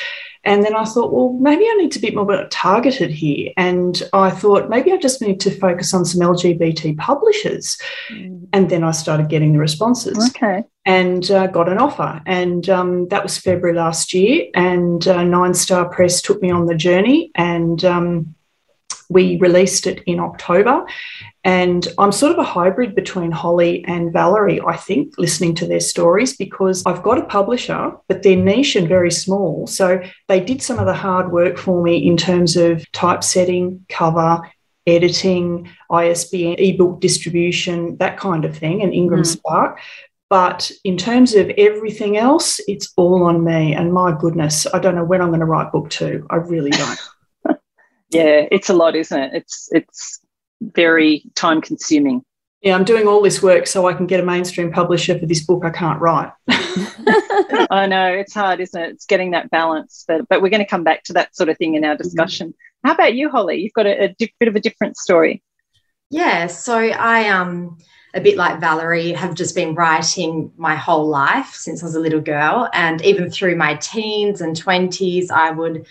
And 0.46 0.64
then 0.64 0.75
I 0.75 0.86
thought, 0.86 1.12
well, 1.12 1.34
maybe 1.34 1.66
I 1.66 1.74
need 1.75 1.92
to 1.94 2.00
be 2.00 2.12
more 2.12 2.48
targeted 2.50 3.10
here. 3.10 3.52
And 3.58 4.02
I 4.14 4.30
thought 4.30 4.70
maybe 4.70 4.92
I 4.92 4.98
just 4.98 5.22
need 5.22 5.40
to 5.42 5.52
focus 5.52 5.94
on 5.94 6.06
some 6.06 6.22
LGBT 6.22 6.98
publishers. 6.98 7.78
Mm. 8.12 8.48
And 8.54 8.70
then 8.70 8.84
I 8.84 8.92
started 8.92 9.30
getting 9.30 9.54
the 9.54 9.60
responses 9.60 10.18
Okay. 10.30 10.64
and 10.86 11.30
uh, 11.32 11.48
got 11.48 11.68
an 11.68 11.80
offer. 11.80 12.22
And 12.28 12.70
um, 12.70 13.08
that 13.08 13.24
was 13.24 13.38
February 13.38 13.75
last 13.75 14.14
year. 14.14 14.46
And 14.54 15.08
uh, 15.08 15.24
Nine 15.24 15.56
Star 15.56 15.90
Press 15.90 16.22
took 16.22 16.42
me 16.42 16.52
on 16.52 16.68
the 16.68 16.75
journey 16.75 17.32
and 17.36 17.84
um, 17.84 18.35
we 19.10 19.38
released 19.38 19.88
it 19.88 20.02
in 20.06 20.20
October. 20.20 20.86
And 21.44 21.88
I'm 22.00 22.12
sort 22.12 22.32
of 22.32 22.40
a 22.40 22.44
hybrid 22.44 22.96
between 22.96 23.32
Holly 23.32 23.86
and 23.86 24.12
Valerie, 24.12 24.60
I 24.62 24.76
think, 24.76 25.14
listening 25.20 25.54
to 25.56 25.68
their 25.68 25.80
stories 25.80 26.36
because 26.36 26.82
I've 26.86 27.04
got 27.04 27.20
a 27.20 27.26
publisher, 27.26 27.92
but 28.08 28.24
they're 28.24 28.36
niche 28.36 28.76
and 28.76 28.88
very 28.88 29.12
small. 29.12 29.68
So 29.68 30.02
they 30.28 30.40
did 30.40 30.64
some 30.64 30.80
of 30.80 30.88
the 30.88 30.94
hard 30.94 31.32
work 31.32 31.58
for 31.58 31.84
me 31.84 31.98
in 31.98 32.18
terms 32.18 32.58
of 32.58 32.90
typesetting, 32.94 33.86
cover, 33.90 34.42
editing, 34.88 35.70
ISBN, 35.92 36.56
ebook 36.60 37.00
distribution, 37.00 37.98
that 37.98 38.18
kind 38.18 38.46
of 38.46 38.58
thing, 38.58 38.82
and 38.82 38.94
Ingram 38.94 39.22
Mm. 39.22 39.28
Spark. 39.28 39.80
But 40.30 40.72
in 40.84 40.98
terms 40.98 41.36
of 41.36 41.52
everything 41.58 42.18
else, 42.18 42.60
it's 42.68 42.92
all 42.98 43.24
on 43.24 43.44
me. 43.44 43.76
And 43.76 43.94
my 43.94 44.12
goodness, 44.20 44.66
I 44.74 44.80
don't 44.80 44.96
know 44.96 45.04
when 45.06 45.22
I'm 45.22 45.30
going 45.30 45.40
to 45.40 45.46
write 45.46 45.72
book 45.72 45.90
two. 45.90 46.26
I 46.32 46.38
really 46.38 46.72
don't. 46.72 47.00
Yeah, 48.10 48.48
it's 48.52 48.70
a 48.70 48.74
lot, 48.74 48.96
isn't 48.96 49.20
it? 49.20 49.32
It's 49.34 49.70
it's 49.72 50.20
very 50.62 51.24
time 51.36 51.62
consuming. 51.62 52.24
Yeah, 52.62 52.76
I'm 52.76 52.84
doing 52.84 53.08
all 53.08 53.22
this 53.22 53.44
work 53.44 53.68
so 53.68 53.88
I 53.88 53.94
can 53.94 54.08
get 54.08 54.20
a 54.20 54.26
mainstream 54.26 54.72
publisher 54.72 55.20
for 55.20 55.26
this 55.28 55.46
book 55.46 55.64
I 55.64 55.70
can't 55.70 56.02
write. 56.02 56.32
I 56.48 57.86
know 57.88 58.08
it's 58.08 58.34
hard, 58.34 58.60
isn't 58.60 58.82
it? 58.82 58.90
It's 58.92 59.06
getting 59.06 59.32
that 59.32 59.52
balance, 59.52 60.04
but 60.08 60.28
but 60.30 60.42
we're 60.42 60.50
going 60.50 60.64
to 60.64 60.70
come 60.70 60.84
back 60.84 61.04
to 61.04 61.14
that 61.14 61.36
sort 61.36 61.50
of 61.50 61.58
thing 61.58 61.76
in 61.76 61.86
our 61.86 61.96
discussion. 61.96 62.54
How 62.84 62.94
about 62.94 63.16
you, 63.16 63.30
Holly? 63.30 63.58
You've 63.62 63.74
got 63.74 63.86
a, 63.86 64.06
a 64.06 64.08
di- 64.18 64.34
bit 64.40 64.48
of 64.48 64.56
a 64.56 64.60
different 64.60 64.98
story. 64.98 65.44
Yeah, 66.10 66.48
so 66.48 66.78
I 66.78 67.30
um 67.30 67.78
a 68.16 68.22
bit 68.22 68.38
like 68.38 68.62
Valerie 68.62 69.12
have 69.12 69.36
just 69.36 69.56
been 69.56 69.76
writing 69.76 70.52
my 70.58 70.76
whole 70.76 71.08
life 71.08 71.54
since 71.54 71.84
I 71.84 71.86
was 71.86 71.96
a 71.96 72.00
little 72.00 72.22
girl 72.22 72.70
and 72.74 73.04
even 73.04 73.30
through 73.30 73.58
my 73.58 73.76
teens 73.76 74.40
and 74.40 74.56
20s 74.56 75.30
I 75.30 75.52
would 75.52 75.86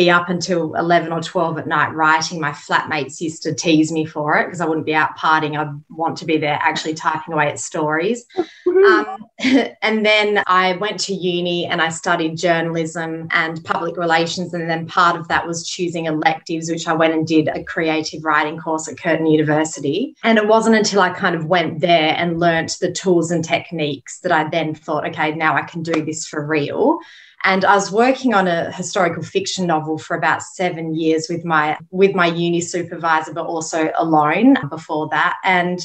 be 0.00 0.10
up 0.10 0.30
until 0.30 0.74
11 0.76 1.12
or 1.12 1.20
12 1.20 1.58
at 1.58 1.66
night 1.66 1.94
writing. 1.94 2.40
My 2.40 2.52
flatmates 2.52 3.20
used 3.20 3.42
to 3.42 3.52
tease 3.54 3.92
me 3.92 4.06
for 4.06 4.38
it 4.38 4.46
because 4.46 4.62
I 4.62 4.64
wouldn't 4.64 4.86
be 4.86 4.94
out 4.94 5.18
partying. 5.18 5.58
I'd 5.58 5.78
want 5.90 6.16
to 6.18 6.24
be 6.24 6.38
there 6.38 6.58
actually 6.62 6.94
typing 6.94 7.34
away 7.34 7.48
at 7.48 7.60
stories. 7.60 8.24
Um, 8.66 9.26
and 9.82 10.06
then 10.06 10.42
I 10.46 10.78
went 10.78 11.00
to 11.00 11.12
uni 11.12 11.66
and 11.66 11.82
I 11.82 11.90
studied 11.90 12.38
journalism 12.38 13.28
and 13.32 13.62
public 13.62 13.98
relations. 13.98 14.54
And 14.54 14.70
then 14.70 14.86
part 14.86 15.16
of 15.16 15.28
that 15.28 15.46
was 15.46 15.68
choosing 15.68 16.06
electives, 16.06 16.70
which 16.70 16.88
I 16.88 16.94
went 16.94 17.12
and 17.12 17.26
did 17.26 17.48
a 17.48 17.62
creative 17.62 18.24
writing 18.24 18.56
course 18.58 18.88
at 18.88 18.96
Curtin 18.96 19.26
University. 19.26 20.16
And 20.22 20.38
it 20.38 20.48
wasn't 20.48 20.76
until 20.76 21.02
I 21.02 21.10
kind 21.10 21.36
of 21.36 21.44
went 21.44 21.80
there 21.80 22.14
and 22.16 22.40
learnt 22.40 22.78
the 22.80 22.90
tools 22.90 23.30
and 23.30 23.44
techniques 23.44 24.20
that 24.20 24.32
I 24.32 24.48
then 24.48 24.74
thought, 24.74 25.06
okay, 25.08 25.34
now 25.34 25.56
I 25.56 25.62
can 25.62 25.82
do 25.82 26.02
this 26.02 26.26
for 26.26 26.42
real 26.42 27.00
and 27.44 27.64
I 27.64 27.74
was 27.74 27.90
working 27.90 28.34
on 28.34 28.48
a 28.48 28.70
historical 28.72 29.22
fiction 29.22 29.66
novel 29.66 29.98
for 29.98 30.16
about 30.16 30.42
seven 30.42 30.94
years 30.94 31.28
with 31.28 31.44
my 31.44 31.78
with 31.90 32.14
my 32.14 32.26
uni 32.26 32.60
supervisor, 32.60 33.32
but 33.32 33.46
also 33.46 33.90
alone 33.96 34.56
before 34.68 35.08
that. 35.10 35.38
And 35.44 35.80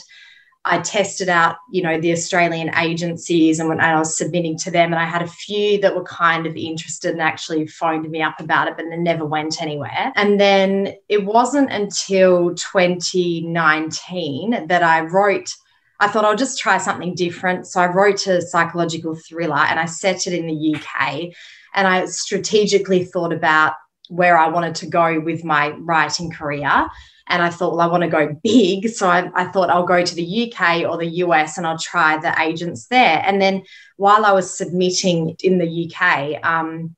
I 0.67 0.79
tested 0.79 1.29
out, 1.29 1.57
you 1.71 1.83
know, 1.83 2.01
the 2.01 2.11
Australian 2.11 2.75
agencies 2.75 3.59
and 3.59 3.69
when 3.69 3.79
I 3.79 3.99
was 3.99 4.17
submitting 4.17 4.57
to 4.59 4.71
them, 4.71 4.91
and 4.91 4.99
I 4.99 5.05
had 5.05 5.21
a 5.21 5.27
few 5.27 5.79
that 5.81 5.95
were 5.95 6.03
kind 6.03 6.47
of 6.47 6.57
interested 6.57 7.11
and 7.11 7.21
actually 7.21 7.67
phoned 7.67 8.09
me 8.09 8.23
up 8.23 8.39
about 8.39 8.67
it, 8.67 8.75
but 8.75 8.87
it 8.87 8.97
never 8.97 9.25
went 9.25 9.61
anywhere. 9.61 10.11
And 10.15 10.41
then 10.41 10.95
it 11.07 11.23
wasn't 11.23 11.71
until 11.71 12.55
2019 12.55 14.65
that 14.67 14.81
I 14.81 15.01
wrote 15.01 15.55
I 15.99 16.07
thought 16.07 16.25
I'll 16.25 16.35
just 16.35 16.59
try 16.59 16.77
something 16.77 17.15
different. 17.15 17.67
So 17.67 17.81
I 17.81 17.87
wrote 17.87 18.27
a 18.27 18.41
psychological 18.41 19.15
thriller 19.15 19.57
and 19.57 19.79
I 19.79 19.85
set 19.85 20.27
it 20.27 20.33
in 20.33 20.47
the 20.47 20.75
UK. 20.75 21.31
And 21.73 21.87
I 21.87 22.05
strategically 22.05 23.05
thought 23.05 23.33
about 23.33 23.73
where 24.09 24.37
I 24.37 24.47
wanted 24.47 24.75
to 24.75 24.87
go 24.87 25.19
with 25.19 25.43
my 25.43 25.69
writing 25.69 26.31
career. 26.31 26.87
And 27.27 27.41
I 27.41 27.49
thought, 27.49 27.71
well, 27.71 27.81
I 27.81 27.91
want 27.91 28.03
to 28.03 28.09
go 28.09 28.39
big. 28.43 28.89
So 28.89 29.07
I, 29.07 29.29
I, 29.33 29.45
thought 29.45 29.71
I'll 29.71 29.85
go 29.85 30.03
to 30.03 30.15
the 30.15 30.53
UK 30.53 30.83
or 30.87 30.97
the 30.97 31.09
US 31.23 31.57
and 31.57 31.65
I'll 31.65 31.79
try 31.79 32.17
the 32.17 32.39
agents 32.39 32.87
there. 32.87 33.21
And 33.25 33.41
then 33.41 33.63
while 33.97 34.25
I 34.25 34.31
was 34.31 34.55
submitting 34.55 35.35
in 35.41 35.57
the 35.57 35.91
UK, 35.91 36.45
um, 36.45 36.95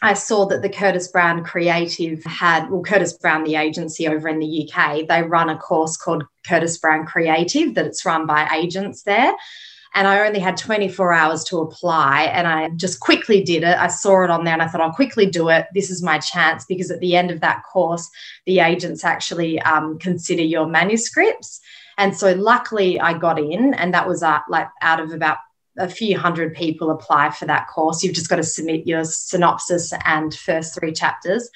I 0.00 0.14
saw 0.14 0.46
that 0.46 0.62
the 0.62 0.68
Curtis 0.68 1.08
Brown 1.08 1.44
Creative 1.44 2.22
had, 2.24 2.70
well, 2.70 2.82
Curtis 2.82 3.14
Brown, 3.14 3.44
the 3.44 3.56
agency 3.56 4.06
over 4.06 4.28
in 4.28 4.38
the 4.38 4.70
UK, 4.70 5.08
they 5.08 5.22
run 5.22 5.50
a 5.50 5.58
course 5.58 5.96
called 5.96 6.24
Curtis 6.46 6.78
Brown 6.78 7.04
Creative 7.04 7.74
that 7.74 7.86
it's 7.86 8.04
run 8.04 8.26
by 8.26 8.48
agents 8.54 9.02
there. 9.02 9.34
And 9.94 10.06
I 10.06 10.26
only 10.26 10.38
had 10.38 10.56
24 10.56 11.12
hours 11.12 11.42
to 11.44 11.58
apply 11.58 12.24
and 12.24 12.46
I 12.46 12.68
just 12.76 13.00
quickly 13.00 13.42
did 13.42 13.62
it. 13.64 13.76
I 13.76 13.88
saw 13.88 14.22
it 14.22 14.30
on 14.30 14.44
there 14.44 14.52
and 14.52 14.62
I 14.62 14.68
thought, 14.68 14.82
I'll 14.82 14.92
quickly 14.92 15.26
do 15.26 15.48
it. 15.48 15.66
This 15.74 15.90
is 15.90 16.02
my 16.02 16.18
chance 16.18 16.64
because 16.66 16.90
at 16.90 17.00
the 17.00 17.16
end 17.16 17.30
of 17.30 17.40
that 17.40 17.62
course, 17.64 18.08
the 18.46 18.60
agents 18.60 19.02
actually 19.02 19.58
um, 19.62 19.98
consider 19.98 20.42
your 20.42 20.66
manuscripts. 20.66 21.60
And 21.96 22.16
so 22.16 22.32
luckily 22.34 23.00
I 23.00 23.18
got 23.18 23.40
in 23.40 23.74
and 23.74 23.92
that 23.94 24.06
was 24.06 24.22
uh, 24.22 24.38
like 24.48 24.68
out 24.82 25.00
of 25.00 25.12
about 25.12 25.38
a 25.78 25.88
few 25.88 26.18
hundred 26.18 26.54
people 26.54 26.90
apply 26.90 27.30
for 27.30 27.46
that 27.46 27.68
course. 27.68 28.02
You've 28.02 28.14
just 28.14 28.28
got 28.28 28.36
to 28.36 28.42
submit 28.42 28.86
your 28.86 29.04
synopsis 29.04 29.92
and 30.04 30.34
first 30.34 30.78
three 30.78 30.92
chapters. 30.92 31.50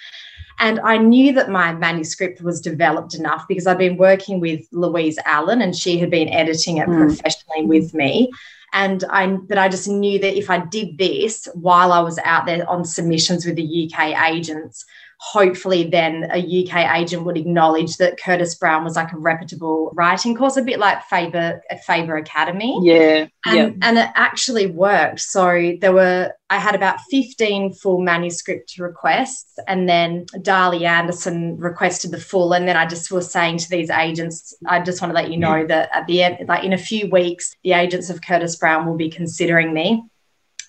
And 0.58 0.80
I 0.80 0.96
knew 0.98 1.32
that 1.32 1.50
my 1.50 1.72
manuscript 1.72 2.40
was 2.40 2.60
developed 2.60 3.14
enough 3.14 3.46
because 3.48 3.66
I'd 3.66 3.78
been 3.78 3.96
working 3.96 4.38
with 4.38 4.66
Louise 4.70 5.18
Allen 5.24 5.60
and 5.60 5.74
she 5.74 5.98
had 5.98 6.10
been 6.10 6.28
editing 6.28 6.76
it 6.78 6.88
mm. 6.88 6.98
professionally 6.98 7.66
with 7.66 7.94
me. 7.94 8.30
And 8.72 9.04
I, 9.10 9.26
but 9.26 9.58
I 9.58 9.68
just 9.68 9.88
knew 9.88 10.18
that 10.20 10.36
if 10.36 10.48
I 10.48 10.58
did 10.58 10.96
this 10.98 11.46
while 11.54 11.92
I 11.92 12.00
was 12.00 12.18
out 12.24 12.46
there 12.46 12.68
on 12.70 12.84
submissions 12.84 13.44
with 13.44 13.56
the 13.56 13.90
UK 13.92 14.30
agents, 14.30 14.84
hopefully 15.22 15.84
then 15.84 16.28
a 16.32 16.38
UK 16.38 16.98
agent 17.00 17.24
would 17.24 17.36
acknowledge 17.36 17.96
that 17.98 18.20
Curtis 18.20 18.56
Brown 18.56 18.82
was 18.82 18.96
like 18.96 19.12
a 19.12 19.16
reputable 19.16 19.92
writing 19.94 20.34
course, 20.34 20.56
a 20.56 20.62
bit 20.62 20.80
like 20.80 21.04
Faber 21.04 21.62
Faber 21.86 22.16
Academy. 22.16 22.76
Yeah. 22.82 23.28
And, 23.46 23.56
yeah. 23.56 23.70
and 23.82 23.98
it 23.98 24.08
actually 24.16 24.66
worked. 24.66 25.20
So 25.20 25.74
there 25.80 25.92
were 25.92 26.32
I 26.50 26.58
had 26.58 26.74
about 26.74 27.00
15 27.08 27.72
full 27.74 28.00
manuscript 28.00 28.76
requests 28.78 29.58
and 29.68 29.88
then 29.88 30.26
Darley 30.42 30.84
Anderson 30.84 31.56
requested 31.56 32.10
the 32.10 32.20
full. 32.20 32.52
And 32.52 32.66
then 32.66 32.76
I 32.76 32.84
just 32.84 33.10
was 33.12 33.30
saying 33.30 33.58
to 33.58 33.70
these 33.70 33.90
agents, 33.90 34.54
I 34.66 34.80
just 34.80 35.00
want 35.00 35.12
to 35.12 35.14
let 35.14 35.30
you 35.30 35.38
know 35.38 35.64
that 35.66 35.88
at 35.94 36.06
the 36.08 36.22
end, 36.24 36.48
like 36.48 36.64
in 36.64 36.72
a 36.72 36.78
few 36.78 37.08
weeks, 37.08 37.54
the 37.62 37.72
agents 37.72 38.10
of 38.10 38.20
Curtis 38.20 38.56
Brown 38.56 38.86
will 38.86 38.96
be 38.96 39.08
considering 39.08 39.72
me. 39.72 40.02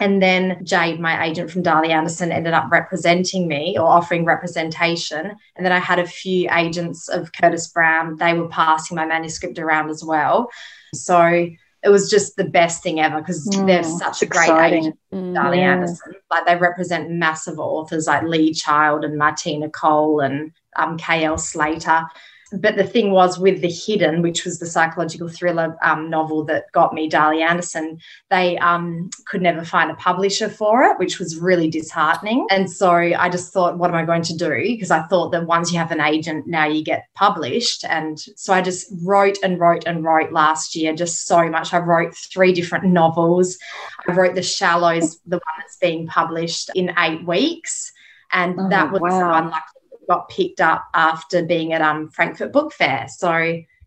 And 0.04 0.22
then 0.22 0.66
Jade, 0.66 1.00
my 1.00 1.26
agent 1.26 1.50
from 1.50 1.62
Darley 1.62 1.94
Anderson, 1.94 2.30
ended 2.30 2.54
up 2.54 2.70
representing 2.70 3.48
me 3.48 3.78
or 3.80 3.88
offering 3.88 4.26
representation. 4.26 5.34
And 5.56 5.66
then 5.66 5.72
I 5.72 5.80
had 5.80 5.98
a 5.98 6.06
few 6.06 6.50
agents 6.52 7.08
of 7.08 7.32
Curtis 7.32 7.70
Brown. 7.70 8.18
They 8.18 8.34
were 8.34 8.50
passing 8.50 8.96
my 8.96 9.06
manuscript 9.06 9.60
around 9.60 9.90
as 9.90 10.04
well. 10.04 10.50
So 10.94 11.48
it 11.84 11.90
was 11.90 12.10
just 12.10 12.36
the 12.36 12.44
best 12.44 12.84
thing 12.84 13.00
ever 13.00 13.20
because 13.20 13.48
mm, 13.48 13.66
they're 13.66 13.86
such 13.86 14.22
a 14.22 14.26
great 14.26 14.50
exciting. 14.50 14.80
agent, 14.80 15.00
mm, 15.14 15.34
Darley 15.36 15.60
yeah. 15.60 15.72
Anderson. 15.72 16.16
Like 16.30 16.46
they 16.48 16.58
represent 16.58 17.10
massive 17.10 17.58
authors 17.58 18.06
like 18.06 18.24
Lee 18.24 18.54
Child 18.54 19.06
and 19.06 19.18
Martina 19.18 19.70
Cole 19.70 20.20
and 20.20 20.52
um, 20.76 20.98
KL 20.98 21.40
Slater 21.40 22.04
but 22.60 22.76
the 22.76 22.84
thing 22.84 23.12
was 23.12 23.40
with 23.40 23.62
the 23.62 23.70
hidden 23.70 24.22
which 24.22 24.46
was 24.46 24.60
the 24.60 24.66
psychological 24.66 25.28
thriller 25.28 25.78
um, 25.84 26.10
novel 26.10 26.44
that 26.44 26.66
got 26.72 26.94
me 26.94 27.08
darley 27.08 27.42
anderson 27.42 28.00
they 28.30 28.58
um, 28.60 29.10
could 29.28 29.42
never 29.42 29.64
find 29.64 29.92
a 29.92 29.96
publisher 29.96 30.50
for 30.50 30.84
it 30.84 30.98
which 31.00 31.20
was 31.20 31.40
really 31.40 31.70
disheartening. 31.70 32.46
And 32.50 32.70
so 32.70 32.92
i 32.92 33.30
just 33.30 33.52
thought 33.54 33.78
what 33.78 33.90
am 33.90 33.96
i 33.96 34.06
going 34.06 34.22
to 34.24 34.38
do? 34.38 34.50
Because 34.50 34.92
i 34.92 35.04
thought 35.04 35.32
that 35.32 35.46
once 35.46 35.72
you 35.72 35.78
have 35.78 35.92
an 35.92 36.02
agent 36.02 36.48
now 36.48 36.66
you 36.66 36.84
get 36.84 37.06
published. 37.16 37.84
And 37.86 38.20
so 38.36 38.54
i 38.54 38.62
just 38.62 38.88
wrote 39.04 39.38
and 39.44 39.60
wrote 39.60 39.84
and 39.86 40.04
wrote 40.04 40.32
last 40.32 40.76
year 40.76 40.96
just 40.96 41.28
so 41.28 41.50
much. 41.50 41.74
I 41.74 41.80
wrote 41.80 42.16
three 42.16 42.54
different 42.54 42.86
novels. 42.86 43.58
I 44.08 44.14
wrote 44.14 44.36
the 44.36 44.44
shallows 44.44 45.20
the 45.26 45.38
one 45.38 45.56
that's 45.60 45.78
being 45.78 46.08
published 46.08 46.70
in 46.76 46.94
eight 46.98 47.26
weeks. 47.26 47.92
And 48.32 48.60
oh, 48.60 48.70
that 48.70 48.92
was 48.92 49.02
wow. 49.02 49.38
unlucky 49.38 49.73
got 50.08 50.30
picked 50.30 50.62
up 50.62 50.86
after 50.94 51.44
being 51.44 51.74
at 51.74 51.82
um 51.82 52.10
Frankfurt 52.10 52.52
Book 52.52 52.74
Fair. 52.74 53.08
So 53.10 53.32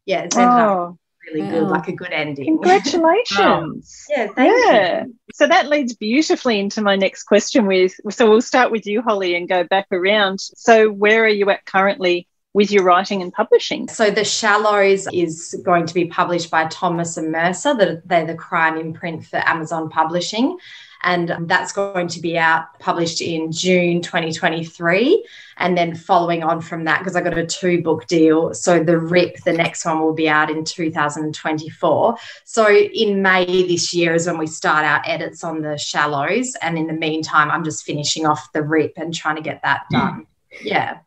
yeah, 0.05 0.23
it's 0.23 0.37
ended 0.37 0.61
oh, 0.61 0.91
up 0.91 0.97
really 1.33 1.49
good, 1.49 1.69
like 1.69 1.89
a 1.89 1.93
good 1.93 2.13
ending. 2.13 2.47
Congratulations. 2.47 4.07
yeah, 4.11 4.29
thank 4.29 4.55
yeah. 4.67 5.05
you. 5.05 5.15
So 5.33 5.47
that 5.47 5.69
leads 5.69 5.95
beautifully 5.95 6.59
into 6.59 6.81
my 6.81 6.97
next 6.97 7.25
question 7.25 7.67
with 7.67 7.95
so 8.11 8.29
we'll 8.29 8.41
start 8.41 8.71
with 8.71 8.87
you, 8.87 9.03
Holly, 9.03 9.35
and 9.35 9.49
go 9.49 9.65
back 9.65 9.87
around. 9.93 10.41
So 10.41 10.91
where 10.91 11.25
are 11.25 11.29
you 11.29 11.51
at 11.51 11.65
currently? 11.65 12.29
With 12.55 12.71
your 12.71 12.85
writing 12.85 13.21
and 13.21 13.31
publishing. 13.31 13.87
So, 13.89 14.11
The 14.11 14.25
Shallows 14.25 15.07
is 15.13 15.61
going 15.63 15.85
to 15.85 15.93
be 15.93 16.07
published 16.07 16.51
by 16.51 16.65
Thomas 16.69 17.19
and 17.19 17.31
Mercer. 17.31 18.01
They're 18.07 18.25
the 18.25 18.35
crime 18.35 18.79
imprint 18.79 19.27
for 19.27 19.37
Amazon 19.47 19.91
Publishing 19.91 20.57
and 21.03 21.37
that's 21.41 21.73
going 21.73 22.09
to 22.09 22.21
be 22.21 22.39
out 22.39 22.79
published 22.79 23.21
in 23.21 23.53
June 23.53 24.03
2023. 24.03 25.27
And 25.59 25.77
then 25.77 25.95
following 25.95 26.43
on 26.43 26.61
from 26.61 26.85
that, 26.85 26.99
because 26.99 27.17
I 27.17 27.23
got 27.23 27.39
a 27.39 27.47
two 27.47 27.83
book 27.83 28.07
deal. 28.07 28.53
So 28.53 28.83
the 28.83 28.99
Rip, 28.99 29.37
the 29.45 29.53
next 29.53 29.85
one 29.85 30.01
will 30.01 30.13
be 30.13 30.29
out 30.29 30.51
in 30.51 30.65
2024. 30.65 32.17
So 32.45 32.69
in 32.71 33.23
May 33.23 33.67
this 33.67 33.95
year 33.95 34.15
is 34.15 34.27
when 34.27 34.39
we 34.39 34.47
start 34.47 34.85
our 34.85 35.03
edits 35.07 35.43
on 35.45 35.63
the 35.63 35.79
shallows. 35.79 36.55
And 36.61 36.77
in 36.77 36.87
the 36.87 36.93
meantime, 36.93 37.51
I'm 37.51 37.65
just 37.65 37.85
finishing 37.85 38.27
off 38.27 38.53
the 38.53 38.63
Rip 38.63 38.95
and 38.97 39.15
trying 39.15 39.37
to 39.37 39.43
get 39.43 39.63
that 39.63 39.85
hmm. 39.89 39.97
done. 39.97 40.27
Yeah. 40.63 40.99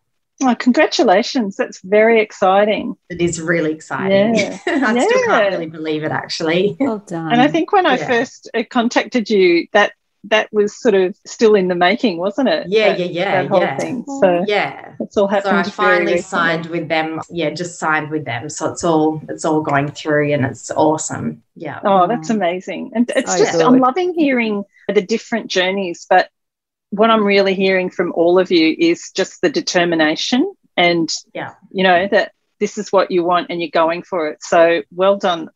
Oh, 0.42 0.56
congratulations. 0.56 1.58
That's 1.58 1.82
very 1.82 2.22
exciting. 2.22 2.96
It 3.10 3.22
is 3.22 3.42
really 3.42 3.74
exciting. 3.74 4.36
Yeah. 4.36 4.58
I 4.68 4.94
yeah. 4.94 5.02
still 5.02 5.26
can't 5.26 5.54
really 5.54 5.68
believe 5.68 6.04
it, 6.04 6.12
actually. 6.12 6.78
Well 6.80 7.00
done. 7.08 7.34
And 7.34 7.42
I 7.42 7.48
think 7.48 7.74
when 7.74 7.86
I 7.86 7.98
first 7.98 8.50
uh, 8.54 8.64
contacted 8.70 9.30
you, 9.30 9.68
that 9.74 9.94
that 10.26 10.52
was 10.52 10.78
sort 10.78 10.96
of 10.96 11.16
still 11.26 11.56
in 11.56 11.70
the 11.70 11.76
making, 11.76 12.18
wasn't 12.18 12.50
it? 12.50 12.68
Yeah, 12.68 12.90
that, 12.90 13.00
yeah, 13.00 13.06
yeah. 13.06 13.42
That 13.42 13.50
whole 13.50 13.62
yeah. 13.62 13.78
thing. 13.78 14.06
So 14.20 14.44
yeah, 14.48 14.94
it's 15.00 15.18
all 15.18 15.28
happened. 15.28 15.66
So 15.66 15.72
I 15.72 15.76
finally 15.76 16.18
signed 16.20 16.66
with 16.68 16.90
them. 16.90 17.22
Yeah, 17.30 17.52
just 17.52 17.80
signed 17.80 18.10
with 18.10 18.26
them. 18.26 18.50
So 18.50 18.72
it's 18.72 18.84
all 18.84 19.22
it's 19.30 19.46
all 19.46 19.62
going 19.62 19.92
through, 19.92 20.34
and 20.34 20.46
it's 20.46 20.72
awesome. 20.72 21.44
Yeah. 21.56 21.80
Oh, 21.84 22.08
that's 22.08 22.30
amazing. 22.30 22.92
And 22.96 23.10
it's 23.16 23.38
just 23.38 23.54
good. 23.54 23.62
I'm 23.62 23.80
loving 23.80 24.14
hearing 24.14 24.64
the 24.88 25.02
different 25.02 25.48
journeys, 25.48 26.06
but 26.10 26.30
what 26.92 27.10
I'm 27.10 27.24
really 27.24 27.54
hearing 27.54 27.90
from 27.90 28.12
all 28.14 28.40
of 28.40 28.52
you 28.52 28.76
is 28.78 29.12
just 29.12 29.42
the 29.42 29.50
determination 29.50 30.54
and 30.76 31.10
yeah, 31.34 31.56
you 31.72 31.84
know 31.84 32.08
that 32.08 32.34
this 32.60 32.78
is 32.78 32.92
what 32.92 33.12
you 33.12 33.24
want 33.24 33.48
and 33.50 33.60
you're 33.62 33.70
going 33.70 34.04
for 34.04 34.30
it. 34.30 34.44
So 34.44 34.84
well 34.92 35.18
done 35.18 35.50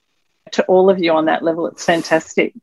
to 0.52 0.64
all 0.66 0.90
of 0.90 1.00
you 1.00 1.12
on 1.12 1.26
that 1.26 1.44
level. 1.44 1.68
It's 1.68 1.86
fantastic. 1.86 2.54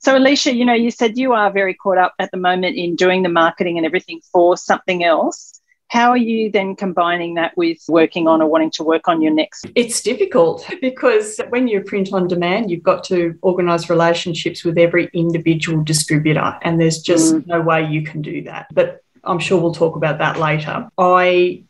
So 0.00 0.16
Alicia, 0.16 0.54
you 0.54 0.64
know, 0.64 0.74
you 0.74 0.90
said 0.90 1.18
you 1.18 1.32
are 1.32 1.50
very 1.50 1.74
caught 1.74 1.98
up 1.98 2.14
at 2.18 2.30
the 2.30 2.36
moment 2.36 2.76
in 2.76 2.94
doing 2.94 3.22
the 3.22 3.28
marketing 3.28 3.78
and 3.78 3.86
everything 3.86 4.20
for 4.32 4.56
something 4.56 5.02
else. 5.02 5.57
How 5.88 6.10
are 6.10 6.18
you 6.18 6.50
then 6.50 6.76
combining 6.76 7.34
that 7.34 7.56
with 7.56 7.78
working 7.88 8.28
on 8.28 8.42
or 8.42 8.48
wanting 8.48 8.70
to 8.72 8.84
work 8.84 9.08
on 9.08 9.22
your 9.22 9.32
next? 9.32 9.66
It's 9.74 10.02
difficult 10.02 10.68
because 10.80 11.40
when 11.48 11.66
you 11.66 11.80
print 11.80 12.12
on 12.12 12.28
demand, 12.28 12.70
you've 12.70 12.82
got 12.82 13.04
to 13.04 13.38
organise 13.42 13.88
relationships 13.88 14.64
with 14.64 14.76
every 14.76 15.08
individual 15.14 15.82
distributor, 15.82 16.58
and 16.62 16.80
there's 16.80 17.00
just 17.00 17.34
mm. 17.34 17.46
no 17.46 17.60
way 17.62 17.84
you 17.86 18.02
can 18.02 18.20
do 18.20 18.42
that. 18.44 18.66
But 18.72 19.02
I'm 19.24 19.38
sure 19.38 19.60
we'll 19.60 19.74
talk 19.74 19.96
about 19.96 20.18
that 20.18 20.38
later. 20.38 20.88
I 20.98 21.64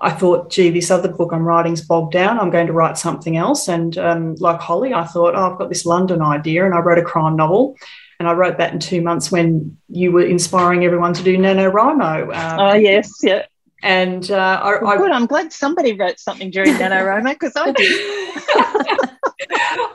I 0.00 0.10
thought, 0.10 0.50
gee, 0.50 0.70
this 0.70 0.90
other 0.90 1.08
book 1.08 1.30
I'm 1.32 1.44
writing's 1.44 1.82
bogged 1.82 2.12
down. 2.12 2.38
I'm 2.38 2.50
going 2.50 2.66
to 2.66 2.72
write 2.72 2.96
something 2.96 3.36
else. 3.36 3.68
And 3.68 3.98
um, 3.98 4.34
like 4.36 4.58
Holly, 4.58 4.94
I 4.94 5.04
thought, 5.04 5.34
oh, 5.34 5.52
I've 5.52 5.58
got 5.58 5.68
this 5.68 5.84
London 5.84 6.22
idea, 6.22 6.64
and 6.64 6.74
I 6.74 6.78
wrote 6.78 6.98
a 6.98 7.04
crime 7.04 7.36
novel. 7.36 7.76
And 8.20 8.28
I 8.28 8.34
wrote 8.34 8.58
that 8.58 8.74
in 8.74 8.78
two 8.78 9.00
months 9.00 9.32
when 9.32 9.78
you 9.88 10.12
were 10.12 10.20
inspiring 10.20 10.84
everyone 10.84 11.14
to 11.14 11.22
do 11.22 11.38
NaNoWriMo. 11.38 12.36
Um, 12.36 12.60
oh, 12.60 12.74
yes, 12.74 13.10
yeah. 13.22 13.46
And 13.82 14.30
uh, 14.30 14.60
I, 14.62 14.82
well, 14.82 14.98
good. 14.98 15.10
I, 15.10 15.16
I'm 15.16 15.24
glad 15.24 15.54
somebody 15.54 15.94
wrote 15.94 16.20
something 16.20 16.50
during 16.50 16.74
NaNoWriMo 16.74 17.32
because 17.32 17.54
I 17.56 17.72
did. 17.72 18.36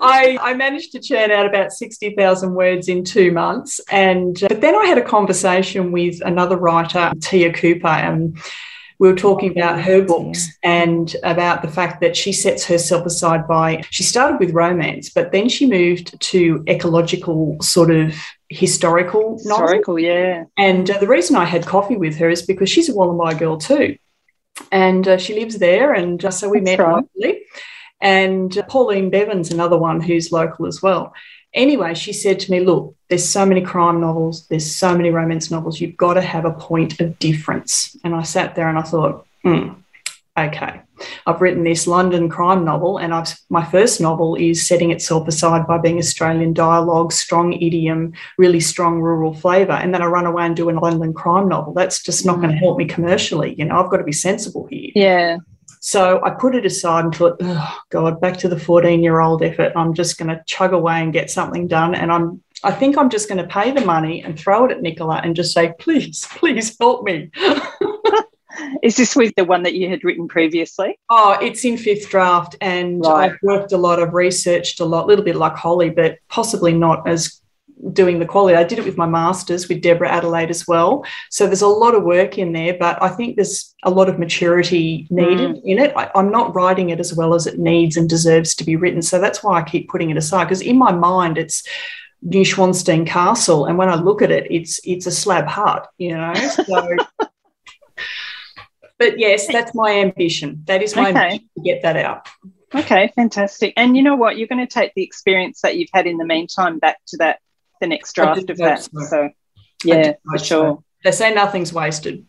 I, 0.02 0.40
I 0.42 0.56
managed 0.56 0.92
to 0.94 1.00
churn 1.00 1.30
out 1.30 1.46
about 1.46 1.72
60,000 1.72 2.56
words 2.56 2.90
in 2.90 3.04
two 3.04 3.32
months. 3.32 3.80
And 3.92 4.44
uh, 4.44 4.48
but 4.48 4.62
then 4.62 4.76
I 4.76 4.86
had 4.86 4.98
a 4.98 5.04
conversation 5.04 5.92
with 5.92 6.20
another 6.26 6.58
writer, 6.58 7.12
Tea 7.22 7.52
Cooper, 7.52 7.86
and 7.86 8.40
we 9.00 9.10
were 9.10 9.16
talking 9.16 9.52
about 9.52 9.82
her 9.82 10.02
books 10.02 10.48
and 10.64 11.16
about 11.24 11.62
the 11.62 11.68
fact 11.68 12.02
that 12.02 12.16
she 12.16 12.32
sets 12.32 12.66
herself 12.66 13.06
aside 13.06 13.48
by 13.48 13.84
she 13.90 14.04
started 14.04 14.40
with 14.40 14.52
romance 14.52 15.10
but 15.10 15.32
then 15.32 15.50
she 15.50 15.68
moved 15.68 16.20
to 16.22 16.64
ecological 16.68 17.58
sort 17.62 17.92
of 17.92 18.16
historical 18.50 19.34
historical 19.34 20.00
yeah. 20.00 20.46
And 20.58 20.90
uh, 20.90 20.98
the 21.00 21.08
reason 21.08 21.36
i 21.36 21.46
had 21.46 21.66
coffee 21.66 21.98
with 21.98 22.16
her 22.18 22.30
is 22.30 22.42
because 22.42 22.70
she's 22.70 22.90
a 22.90 22.94
Wollombi 22.94 23.38
girl 23.40 23.58
too. 23.58 23.98
And 24.72 25.08
uh, 25.08 25.18
she 25.18 25.34
lives 25.34 25.58
there 25.58 25.94
and 25.94 26.24
uh, 26.24 26.32
so 26.32 26.50
we 26.50 26.60
That's 26.60 26.78
met 26.78 26.84
right. 26.84 27.04
locally. 27.16 27.44
And 28.02 28.52
Pauline 28.68 29.10
Bevan's 29.10 29.52
another 29.52 29.78
one 29.78 30.00
who's 30.02 30.32
local 30.32 30.68
as 30.68 30.82
well. 30.82 31.14
Anyway, 31.56 31.94
she 31.94 32.14
said 32.14 32.40
to 32.42 32.52
me, 32.52 32.60
Look, 32.60 32.96
there's 33.10 33.28
so 33.28 33.46
many 33.46 33.62
crime 33.62 34.02
novels, 34.02 34.48
there's 34.48 34.76
so 34.76 34.96
many 34.96 35.10
romance 35.10 35.50
novels, 35.50 35.80
you've 35.80 35.98
got 35.98 36.16
to 36.16 36.22
have 36.22 36.46
a 36.46 36.52
point 36.52 37.00
of 37.00 37.18
difference. 37.18 37.96
And 38.04 38.14
I 38.14 38.24
sat 38.24 38.56
there 38.56 38.68
and 38.68 38.78
I 38.78 38.82
thought, 38.82 39.26
hmm, 39.44 39.70
okay, 40.38 40.82
I've 41.26 41.42
written 41.42 41.64
this 41.64 41.88
London 41.88 42.30
crime 42.30 42.66
novel, 42.66 42.98
and 42.98 43.14
I've, 43.14 43.38
my 43.50 43.64
first 43.64 44.02
novel 44.02 44.36
is 44.36 44.68
setting 44.68 44.92
itself 44.92 45.28
aside 45.28 45.66
by 45.66 45.78
being 45.78 45.98
Australian 45.98 46.54
dialogue, 46.54 47.12
strong 47.12 47.54
idiom, 47.54 48.14
really 48.38 48.60
strong 48.60 49.00
rural 49.02 49.34
flavour. 49.34 49.74
And 49.74 49.94
then 49.94 50.02
I 50.02 50.08
run 50.08 50.26
away 50.26 50.46
and 50.46 50.56
do 50.56 50.70
a 50.70 50.72
London 50.72 51.14
crime 51.14 51.48
novel. 51.48 51.74
That's 51.74 52.04
just 52.04 52.26
not 52.26 52.38
mm. 52.38 52.42
going 52.42 52.54
to 52.54 52.60
help 52.60 52.78
me 52.78 52.86
commercially. 52.86 53.56
You 53.58 53.66
know, 53.66 53.82
I've 53.82 53.90
got 53.90 53.98
to 53.98 54.04
be 54.04 54.12
sensible 54.12 54.68
here. 54.70 54.92
Yeah. 54.94 55.38
So 55.86 56.20
I 56.24 56.32
put 56.32 56.56
it 56.56 56.66
aside 56.66 57.06
and 57.06 57.14
thought, 57.14 57.38
oh 57.42 57.78
God, 57.92 58.20
back 58.20 58.38
to 58.38 58.48
the 58.48 58.60
14 58.60 59.04
year 59.04 59.20
old 59.20 59.44
effort. 59.44 59.72
I'm 59.76 59.94
just 59.94 60.18
going 60.18 60.30
to 60.30 60.44
chug 60.48 60.74
away 60.74 61.00
and 61.04 61.14
get 61.14 61.30
something 61.30 61.68
done. 61.68 61.94
And 61.94 62.12
I'm, 62.12 62.42
I 62.64 62.72
think 62.72 62.98
I'm 62.98 63.12
just 63.12 63.30
going 63.30 63.38
to 63.38 63.48
pay 63.48 63.70
the 63.70 63.86
money 63.86 64.24
and 64.24 64.38
throw 64.38 64.66
it 64.66 64.72
at 64.72 64.82
Nicola 64.82 65.22
and 65.24 65.36
just 65.36 65.54
say, 65.54 65.76
please, 65.78 66.26
please 66.32 66.76
help 66.80 67.04
me. 67.04 67.30
Is 68.82 68.98
this 68.98 69.16
with 69.16 69.36
the 69.38 69.46
one 69.46 69.62
that 69.62 69.76
you 69.76 69.88
had 69.88 70.04
written 70.04 70.28
previously? 70.28 70.98
Oh, 71.12 71.38
it's 71.40 71.64
in 71.64 71.78
fifth 71.78 72.10
draft, 72.10 72.56
and 72.62 73.06
right. 73.06 73.30
I've 73.30 73.38
worked 73.44 73.74
a 73.74 73.78
lot, 73.78 74.02
I've 74.02 74.14
researched 74.14 74.80
a 74.80 74.86
lot, 74.86 75.04
a 75.04 75.08
little 75.08 75.26
bit 75.26 75.36
like 75.36 75.56
Holly, 75.56 75.90
but 75.90 76.18
possibly 76.30 76.74
not 76.74 77.08
as 77.08 77.42
doing 77.94 78.20
the 78.20 78.26
quality. 78.26 78.56
I 78.56 78.64
did 78.64 78.80
it 78.80 78.86
with 78.86 78.98
my 78.98 79.06
masters 79.06 79.68
with 79.68 79.82
Deborah 79.82 80.12
Adelaide 80.12 80.50
as 80.50 80.68
well. 80.68 81.06
So 81.30 81.46
there's 81.46 81.62
a 81.62 81.68
lot 81.68 81.96
of 81.96 82.04
work 82.04 82.38
in 82.38 82.54
there, 82.54 82.76
but 82.78 83.02
I 83.02 83.10
think 83.10 83.36
there's 83.36 83.74
a 83.84 83.90
lot 83.90 84.10
of 84.10 84.20
maturity 84.20 85.08
needed 85.10 85.58
mm. 85.58 85.62
in 85.64 85.80
it. 85.80 85.94
I, 85.96 86.10
am 86.16 86.32
not 86.32 86.56
writing 86.56 86.90
it 86.90 87.00
as 87.00 87.14
well 87.14 87.34
as 87.34 87.48
it 87.48 87.60
needs 87.60 87.98
and 87.98 88.10
deserves 88.10 88.56
to 88.56 88.64
be 88.64 88.76
written. 88.76 89.02
So 89.02 89.20
that's 89.20 89.44
why 89.44 89.60
I 89.60 89.64
keep 89.64 89.90
putting 89.90 90.10
it 90.10 90.18
aside 90.18 90.46
because 90.46 90.62
in 90.62 90.78
my 90.78 90.92
mind 90.92 91.38
it's 91.38 91.64
Neuschwanstein 92.26 93.06
Castle, 93.06 93.66
and 93.66 93.78
when 93.78 93.90
I 93.90 93.96
look 93.96 94.22
at 94.22 94.32
it, 94.32 94.48
it's 94.50 94.80
it's 94.84 95.06
a 95.06 95.12
slab 95.12 95.46
hut, 95.46 95.88
you 95.98 96.16
know. 96.16 96.34
So. 96.34 96.96
but 98.98 99.20
yes, 99.20 99.48
that's 99.48 99.76
my 99.76 100.00
ambition. 100.00 100.64
That 100.66 100.82
is 100.82 100.96
my 100.96 101.10
okay. 101.10 101.20
ambition 101.20 101.50
to 101.58 101.64
get 101.64 101.84
that 101.84 101.98
out. 101.98 102.28
Okay, 102.74 103.12
fantastic. 103.16 103.74
And 103.78 103.96
you 103.96 104.04
know 104.04 104.16
what? 104.16 104.38
You're 104.38 104.48
going 104.48 104.66
to 104.66 104.74
take 104.74 104.94
the 104.96 105.04
experience 105.04 105.62
that 105.62 105.78
you've 105.78 105.90
had 105.94 106.08
in 106.08 106.18
the 106.18 106.26
meantime 106.26 106.80
back 106.80 106.98
to 107.08 107.18
that 107.18 107.40
the 107.82 107.88
next 107.88 108.14
draft 108.14 108.50
of 108.50 108.58
that. 108.58 108.84
So, 108.84 109.00
so 109.02 109.30
yeah, 109.84 110.14
for 110.30 110.38
sure. 110.38 110.84
They 111.04 111.12
say 111.12 111.34
nothing's 111.34 111.72
wasted. 111.72 112.26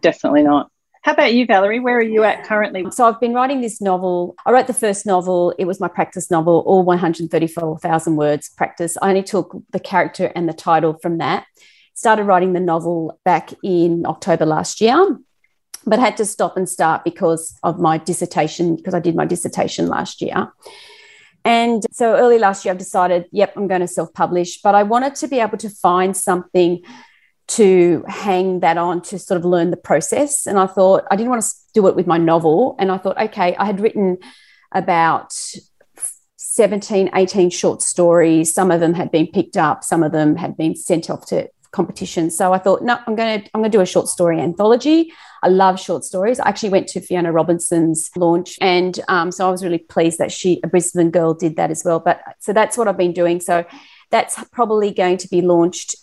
Definitely 0.00 0.42
not. 0.42 0.70
How 1.02 1.12
about 1.12 1.34
you, 1.34 1.44
Valerie? 1.44 1.80
Where 1.80 1.98
are 1.98 2.02
you 2.02 2.24
at 2.24 2.44
currently? 2.44 2.86
So 2.90 3.06
I've 3.06 3.20
been 3.20 3.34
writing 3.34 3.60
this 3.60 3.82
novel. 3.82 4.34
I 4.46 4.52
wrote 4.52 4.68
the 4.68 4.72
first 4.72 5.04
novel. 5.04 5.54
It 5.58 5.66
was 5.66 5.78
my 5.78 5.88
practice 5.88 6.30
novel, 6.30 6.62
all 6.66 6.82
134,000 6.82 8.16
words 8.16 8.48
practice. 8.48 8.96
I 9.02 9.10
only 9.10 9.22
took 9.22 9.54
the 9.70 9.80
character 9.80 10.32
and 10.34 10.48
the 10.48 10.54
title 10.54 10.94
from 11.02 11.18
that. 11.18 11.44
Started 11.92 12.24
writing 12.24 12.54
the 12.54 12.60
novel 12.60 13.20
back 13.22 13.52
in 13.62 14.06
October 14.06 14.46
last 14.46 14.80
year, 14.80 15.18
but 15.84 15.98
had 15.98 16.16
to 16.16 16.24
stop 16.24 16.56
and 16.56 16.66
start 16.66 17.04
because 17.04 17.54
of 17.62 17.78
my 17.78 17.98
dissertation, 17.98 18.74
because 18.74 18.94
I 18.94 19.00
did 19.00 19.14
my 19.14 19.26
dissertation 19.26 19.88
last 19.88 20.22
year. 20.22 20.50
And 21.44 21.84
so 21.92 22.14
early 22.14 22.38
last 22.38 22.64
year, 22.64 22.72
I've 22.72 22.78
decided, 22.78 23.26
yep, 23.30 23.54
I'm 23.56 23.68
going 23.68 23.82
to 23.82 23.88
self 23.88 24.12
publish, 24.14 24.62
but 24.62 24.74
I 24.74 24.82
wanted 24.82 25.14
to 25.16 25.28
be 25.28 25.40
able 25.40 25.58
to 25.58 25.68
find 25.68 26.16
something 26.16 26.82
to 27.46 28.02
hang 28.08 28.60
that 28.60 28.78
on 28.78 29.02
to 29.02 29.18
sort 29.18 29.38
of 29.38 29.44
learn 29.44 29.70
the 29.70 29.76
process. 29.76 30.46
And 30.46 30.58
I 30.58 30.66
thought, 30.66 31.04
I 31.10 31.16
didn't 31.16 31.30
want 31.30 31.42
to 31.42 31.50
do 31.74 31.86
it 31.88 31.96
with 31.96 32.06
my 32.06 32.16
novel. 32.16 32.74
And 32.78 32.90
I 32.90 32.96
thought, 32.96 33.20
okay, 33.20 33.54
I 33.56 33.66
had 33.66 33.80
written 33.80 34.16
about 34.72 35.34
17, 36.36 37.10
18 37.14 37.50
short 37.50 37.82
stories. 37.82 38.54
Some 38.54 38.70
of 38.70 38.80
them 38.80 38.94
had 38.94 39.10
been 39.10 39.26
picked 39.26 39.56
up, 39.56 39.84
some 39.84 40.02
of 40.02 40.12
them 40.12 40.36
had 40.36 40.56
been 40.56 40.74
sent 40.74 41.10
off 41.10 41.26
to 41.26 41.48
competition. 41.74 42.30
So 42.30 42.52
I 42.54 42.58
thought, 42.58 42.82
no, 42.82 42.98
I'm 43.06 43.16
going 43.16 43.42
to 43.42 43.50
I'm 43.52 43.60
going 43.60 43.70
to 43.70 43.76
do 43.76 43.82
a 43.82 43.86
short 43.86 44.08
story 44.08 44.40
anthology. 44.40 45.12
I 45.44 45.48
love 45.48 45.78
short 45.78 46.04
stories. 46.04 46.40
I 46.40 46.48
actually 46.48 46.70
went 46.70 46.88
to 46.88 47.00
Fiona 47.00 47.30
Robinson's 47.30 48.10
launch, 48.16 48.58
and 48.60 48.98
um, 49.08 49.30
so 49.30 49.46
I 49.46 49.50
was 49.50 49.62
really 49.62 49.78
pleased 49.78 50.18
that 50.18 50.32
she, 50.32 50.58
a 50.64 50.66
Brisbane 50.66 51.10
girl, 51.10 51.34
did 51.34 51.56
that 51.56 51.70
as 51.70 51.84
well. 51.84 52.00
But 52.00 52.22
so 52.40 52.52
that's 52.54 52.78
what 52.78 52.88
I've 52.88 52.96
been 52.96 53.12
doing. 53.12 53.40
So 53.40 53.64
that's 54.10 54.42
probably 54.52 54.90
going 54.90 55.18
to 55.18 55.28
be 55.28 55.42
launched 55.42 55.96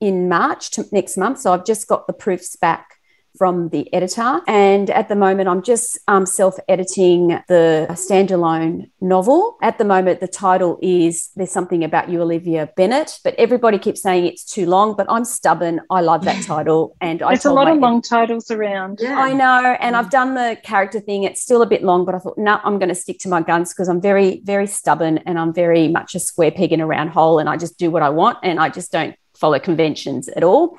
in 0.00 0.28
March 0.28 0.70
to 0.72 0.84
next 0.90 1.16
month. 1.16 1.38
So 1.38 1.52
I've 1.52 1.64
just 1.64 1.86
got 1.86 2.06
the 2.06 2.12
proofs 2.12 2.56
back 2.56 2.96
from 3.36 3.68
the 3.70 3.92
editor. 3.94 4.40
And 4.46 4.90
at 4.90 5.08
the 5.08 5.16
moment, 5.16 5.48
I'm 5.48 5.62
just 5.62 5.98
um, 6.08 6.26
self 6.26 6.56
editing 6.68 7.28
the 7.48 7.86
standalone 7.90 8.90
novel. 9.00 9.56
At 9.62 9.78
the 9.78 9.84
moment, 9.84 10.20
the 10.20 10.28
title 10.28 10.78
is 10.82 11.30
There's 11.36 11.50
Something 11.50 11.84
About 11.84 12.08
You, 12.08 12.22
Olivia 12.22 12.70
Bennett, 12.76 13.18
but 13.24 13.34
everybody 13.36 13.78
keeps 13.78 14.02
saying 14.02 14.26
it's 14.26 14.44
too 14.44 14.66
long. 14.66 14.94
But 14.96 15.06
I'm 15.08 15.24
stubborn. 15.24 15.80
I 15.90 16.00
love 16.00 16.24
that 16.24 16.44
title. 16.44 16.96
And 17.00 17.20
there's 17.20 17.44
a 17.44 17.52
lot 17.52 17.68
of 17.68 17.78
long 17.78 18.02
titles 18.02 18.50
around. 18.50 18.98
Yeah. 19.00 19.18
I 19.18 19.32
know. 19.32 19.76
And 19.80 19.96
I've 19.96 20.10
done 20.10 20.34
the 20.34 20.58
character 20.62 21.00
thing. 21.00 21.24
It's 21.24 21.40
still 21.40 21.62
a 21.62 21.66
bit 21.66 21.82
long, 21.82 22.04
but 22.04 22.14
I 22.14 22.18
thought, 22.18 22.38
no, 22.38 22.60
I'm 22.64 22.78
going 22.78 22.88
to 22.88 22.94
stick 22.94 23.18
to 23.20 23.28
my 23.28 23.42
guns 23.42 23.72
because 23.72 23.88
I'm 23.88 24.00
very, 24.00 24.40
very 24.44 24.66
stubborn 24.66 25.18
and 25.18 25.38
I'm 25.38 25.52
very 25.52 25.88
much 25.88 26.14
a 26.14 26.20
square 26.20 26.50
peg 26.50 26.72
in 26.72 26.80
a 26.80 26.86
round 26.86 27.10
hole. 27.10 27.38
And 27.38 27.48
I 27.48 27.56
just 27.56 27.78
do 27.78 27.90
what 27.90 28.02
I 28.02 28.10
want 28.10 28.38
and 28.42 28.58
I 28.58 28.68
just 28.68 28.92
don't 28.92 29.14
follow 29.34 29.58
conventions 29.58 30.28
at 30.28 30.44
all. 30.44 30.78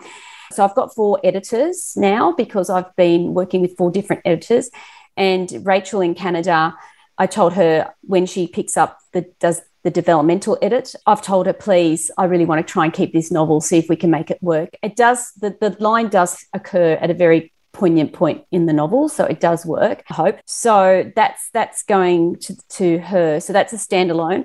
So 0.52 0.64
I've 0.64 0.76
got 0.76 0.94
four 0.94 1.20
editors 1.24 1.94
now 1.96 2.34
because 2.34 2.70
I've 2.70 2.96
been 2.96 3.34
working 3.34 3.62
with 3.62 3.76
four 3.78 3.92
different 3.92 4.22
editors. 4.26 4.70
And 5.18 5.66
Rachel 5.66 6.02
in 6.02 6.16
Canada, 6.16 6.76
I 7.18 7.28
told 7.28 7.54
her 7.54 7.94
when 8.02 8.26
she 8.26 8.48
picks 8.48 8.78
up 8.78 9.00
the 9.14 9.26
does 9.40 9.62
the 9.84 9.92
developmental 9.92 10.58
edit, 10.62 10.94
I've 11.08 11.22
told 11.22 11.48
her, 11.48 11.54
please, 11.54 12.12
I 12.18 12.26
really 12.26 12.46
want 12.46 12.66
to 12.66 12.72
try 12.72 12.86
and 12.86 12.94
keep 12.94 13.14
this 13.14 13.32
novel, 13.32 13.62
see 13.62 13.80
if 13.80 13.90
we 13.90 13.96
can 13.96 14.12
make 14.12 14.30
it 14.30 14.38
work. 14.42 14.70
It 14.84 14.96
does, 14.96 15.32
the, 15.34 15.58
the 15.60 15.76
line 15.80 16.10
does 16.10 16.46
occur 16.54 16.94
at 17.02 17.10
a 17.10 17.16
very 17.16 17.52
poignant 17.74 18.14
point 18.14 18.44
in 18.52 18.66
the 18.66 18.74
novel 18.74 19.08
so 19.08 19.24
it 19.24 19.40
does 19.40 19.66
work 19.66 20.04
i 20.10 20.14
hope 20.14 20.40
so 20.46 21.10
that's 21.16 21.50
that's 21.54 21.84
going 21.84 22.36
to, 22.36 22.54
to 22.68 22.98
her 23.00 23.40
so 23.40 23.54
that's 23.54 23.72
a 23.72 23.78
standalone 23.78 24.44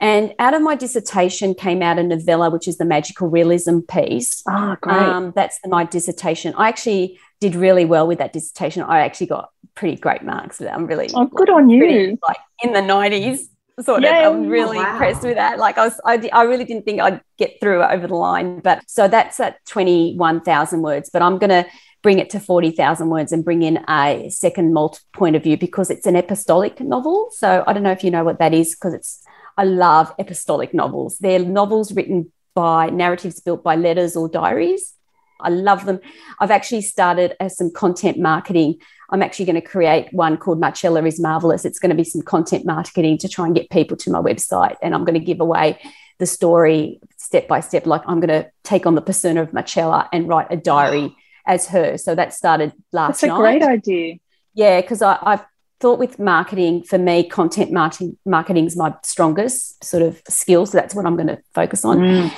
and 0.00 0.32
out 0.38 0.54
of 0.54 0.62
my 0.62 0.76
dissertation 0.76 1.54
came 1.54 1.82
out 1.82 1.98
a 1.98 2.02
novella, 2.02 2.50
which 2.50 2.68
is 2.68 2.78
the 2.78 2.84
magical 2.84 3.28
realism 3.28 3.80
piece. 3.80 4.42
Ah, 4.48 4.72
oh, 4.72 4.76
great. 4.80 4.96
Um, 4.96 5.32
that's 5.34 5.58
my 5.66 5.84
dissertation. 5.84 6.54
I 6.56 6.68
actually 6.68 7.18
did 7.40 7.54
really 7.54 7.84
well 7.84 8.06
with 8.06 8.18
that 8.18 8.32
dissertation. 8.32 8.82
I 8.82 9.00
actually 9.00 9.26
got 9.26 9.50
pretty 9.74 9.96
great 9.96 10.22
marks. 10.22 10.60
I'm 10.60 10.86
really 10.86 11.10
oh, 11.14 11.26
good 11.26 11.50
on 11.50 11.68
you. 11.68 11.80
Pretty, 11.80 12.18
like 12.28 12.38
in 12.62 12.72
the 12.72 12.80
90s, 12.80 13.40
sort 13.80 14.04
of. 14.04 14.10
I'm 14.10 14.48
really 14.48 14.76
wow. 14.76 14.92
impressed 14.92 15.22
with 15.22 15.34
that. 15.34 15.58
Like 15.58 15.78
I 15.78 15.84
was, 15.86 16.00
I, 16.04 16.30
I 16.32 16.42
really 16.44 16.64
didn't 16.64 16.84
think 16.84 17.00
I'd 17.00 17.20
get 17.36 17.58
through 17.60 17.82
over 17.82 18.06
the 18.06 18.14
line. 18.14 18.60
But 18.60 18.88
so 18.88 19.08
that's 19.08 19.40
at 19.40 19.64
21,000 19.66 20.82
words. 20.82 21.10
But 21.12 21.22
I'm 21.22 21.38
going 21.38 21.50
to 21.50 21.66
bring 22.02 22.20
it 22.20 22.30
to 22.30 22.38
40,000 22.40 23.08
words 23.08 23.32
and 23.32 23.44
bring 23.44 23.62
in 23.62 23.84
a 23.88 24.28
second 24.30 24.72
malt 24.72 25.00
point 25.12 25.34
of 25.34 25.42
view 25.42 25.56
because 25.56 25.90
it's 25.90 26.06
an 26.06 26.14
epistolic 26.14 26.80
novel. 26.80 27.30
So 27.32 27.64
I 27.66 27.72
don't 27.72 27.82
know 27.82 27.90
if 27.90 28.04
you 28.04 28.12
know 28.12 28.22
what 28.22 28.38
that 28.38 28.54
is 28.54 28.76
because 28.76 28.94
it's 28.94 29.24
I 29.58 29.64
love 29.64 30.16
epistolic 30.16 30.72
novels. 30.72 31.18
They're 31.18 31.40
novels 31.40 31.92
written 31.92 32.32
by 32.54 32.88
narratives 32.90 33.40
built 33.40 33.62
by 33.62 33.76
letters 33.76 34.16
or 34.16 34.28
diaries. 34.28 34.94
I 35.40 35.50
love 35.50 35.84
them. 35.84 36.00
I've 36.40 36.50
actually 36.50 36.82
started 36.82 37.36
as 37.38 37.56
some 37.56 37.70
content 37.72 38.18
marketing. 38.18 38.76
I'm 39.10 39.22
actually 39.22 39.46
going 39.46 39.60
to 39.60 39.68
create 39.68 40.12
one 40.12 40.36
called 40.36 40.60
Marcella 40.60 41.04
is 41.04 41.20
Marvelous. 41.20 41.64
It's 41.64 41.78
going 41.78 41.90
to 41.90 41.96
be 41.96 42.04
some 42.04 42.22
content 42.22 42.64
marketing 42.64 43.18
to 43.18 43.28
try 43.28 43.46
and 43.46 43.54
get 43.54 43.70
people 43.70 43.96
to 43.98 44.10
my 44.10 44.20
website. 44.20 44.76
And 44.82 44.94
I'm 44.94 45.04
going 45.04 45.18
to 45.18 45.24
give 45.24 45.40
away 45.40 45.78
the 46.18 46.26
story 46.26 47.00
step 47.16 47.46
by 47.48 47.60
step. 47.60 47.86
Like 47.86 48.02
I'm 48.06 48.20
going 48.20 48.42
to 48.42 48.50
take 48.64 48.86
on 48.86 48.94
the 48.94 49.00
persona 49.00 49.42
of 49.42 49.52
Marcella 49.52 50.08
and 50.12 50.28
write 50.28 50.48
a 50.50 50.56
diary 50.56 51.16
as 51.46 51.68
her. 51.68 51.98
So 51.98 52.14
that 52.14 52.34
started 52.34 52.72
last 52.92 53.08
night. 53.08 53.08
That's 53.08 53.22
a 53.22 53.26
night. 53.28 53.38
great 53.38 53.62
idea. 53.62 54.14
Yeah, 54.54 54.80
because 54.80 55.02
I've 55.02 55.44
thought 55.80 55.98
with 55.98 56.18
marketing, 56.18 56.82
for 56.82 56.98
me, 56.98 57.28
content 57.28 57.72
marketing 57.72 58.16
marketing 58.24 58.66
is 58.66 58.76
my 58.76 58.94
strongest 59.04 59.82
sort 59.84 60.02
of 60.02 60.20
skill. 60.28 60.66
So 60.66 60.78
that's 60.78 60.94
what 60.94 61.06
I'm 61.06 61.16
going 61.16 61.28
to 61.28 61.38
focus 61.54 61.84
on. 61.84 61.98
Mm. 61.98 62.32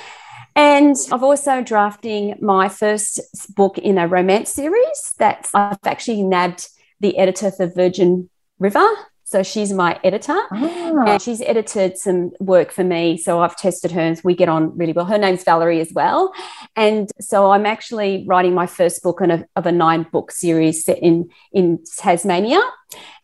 And 0.57 0.96
I've 1.12 1.22
also 1.22 1.62
drafting 1.62 2.35
my 2.40 2.68
first 2.68 3.20
book 3.55 3.79
in 3.79 3.98
a 3.98 4.09
romance 4.09 4.53
series 4.53 5.14
that 5.18 5.48
I've 5.55 5.79
actually 5.85 6.22
nabbed 6.22 6.68
the 6.98 7.16
editor 7.18 7.50
for 7.50 7.66
Virgin 7.66 8.29
River. 8.59 8.87
So 9.24 9.44
she's 9.44 9.72
my 9.72 9.98
editor 10.03 10.37
Ah. 10.50 11.05
and 11.07 11.22
she's 11.22 11.40
edited 11.40 11.96
some 11.96 12.33
work 12.40 12.72
for 12.72 12.83
me. 12.83 13.16
So 13.16 13.40
I've 13.40 13.57
tested 13.57 13.92
her 13.92 14.00
and 14.00 14.20
we 14.24 14.35
get 14.35 14.48
on 14.48 14.76
really 14.76 14.92
well. 14.92 15.05
Her 15.05 15.18
name's 15.18 15.44
Valerie 15.44 15.81
as 15.81 15.92
well. 15.94 16.33
And 16.74 17.09
so 17.20 17.53
I'm 17.53 17.64
actually 17.64 18.24
writing 18.26 18.55
my 18.55 18.66
first 18.66 19.05
book 19.05 19.20
in 19.20 19.31
a, 19.31 19.46
of 19.55 19.66
a 19.66 19.72
nine 19.72 20.05
book 20.11 20.33
series 20.33 20.85
set 20.85 20.98
in, 20.98 21.31
in 21.53 21.79
Tasmania. 21.96 22.61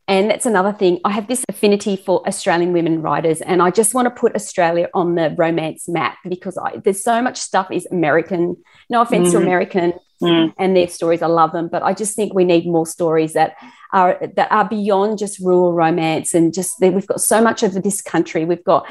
And 0.09 0.31
that's 0.31 0.47
another 0.47 0.73
thing. 0.73 1.01
I 1.05 1.11
have 1.11 1.27
this 1.27 1.45
affinity 1.49 1.97
for 1.97 2.27
Australian 2.29 2.73
women 2.73 3.03
writers, 3.03 3.41
and 3.41 3.61
I 3.61 3.71
just 3.71 3.93
want 3.93 4.07
to 4.07 4.11
put 4.11 4.37
Australia 4.37 4.89
on 4.95 5.17
the 5.17 5.35
romance 5.37 5.89
map 5.89 6.19
because 6.29 6.57
I, 6.57 6.77
there's 6.77 7.03
so 7.03 7.21
much 7.21 7.39
stuff 7.39 7.73
is 7.73 7.87
American. 7.91 8.57
No 8.89 9.03
offense 9.03 9.33
to 9.33 9.39
Mm. 9.39 9.43
American 9.43 9.93
Mm. 10.23 10.55
and 10.59 10.75
their 10.75 10.89
stories, 10.89 11.21
I 11.21 11.27
love 11.27 11.53
them, 11.53 11.69
but 11.69 11.83
I 11.83 11.93
just 11.93 12.17
think 12.17 12.33
we 12.33 12.45
need 12.45 12.67
more 12.67 12.87
stories 12.87 13.35
that 13.35 13.55
are 13.93 14.19
that 14.37 14.51
are 14.51 14.67
beyond 14.67 15.19
just 15.19 15.39
rural 15.41 15.75
romance 15.75 16.33
and 16.33 16.55
just 16.55 16.81
that 16.81 16.95
we've 16.95 17.07
got 17.07 17.21
so 17.21 17.43
much 17.43 17.63
of 17.63 17.75
this 17.83 18.01
country. 18.01 18.47
We've 18.47 18.65
got 18.65 18.87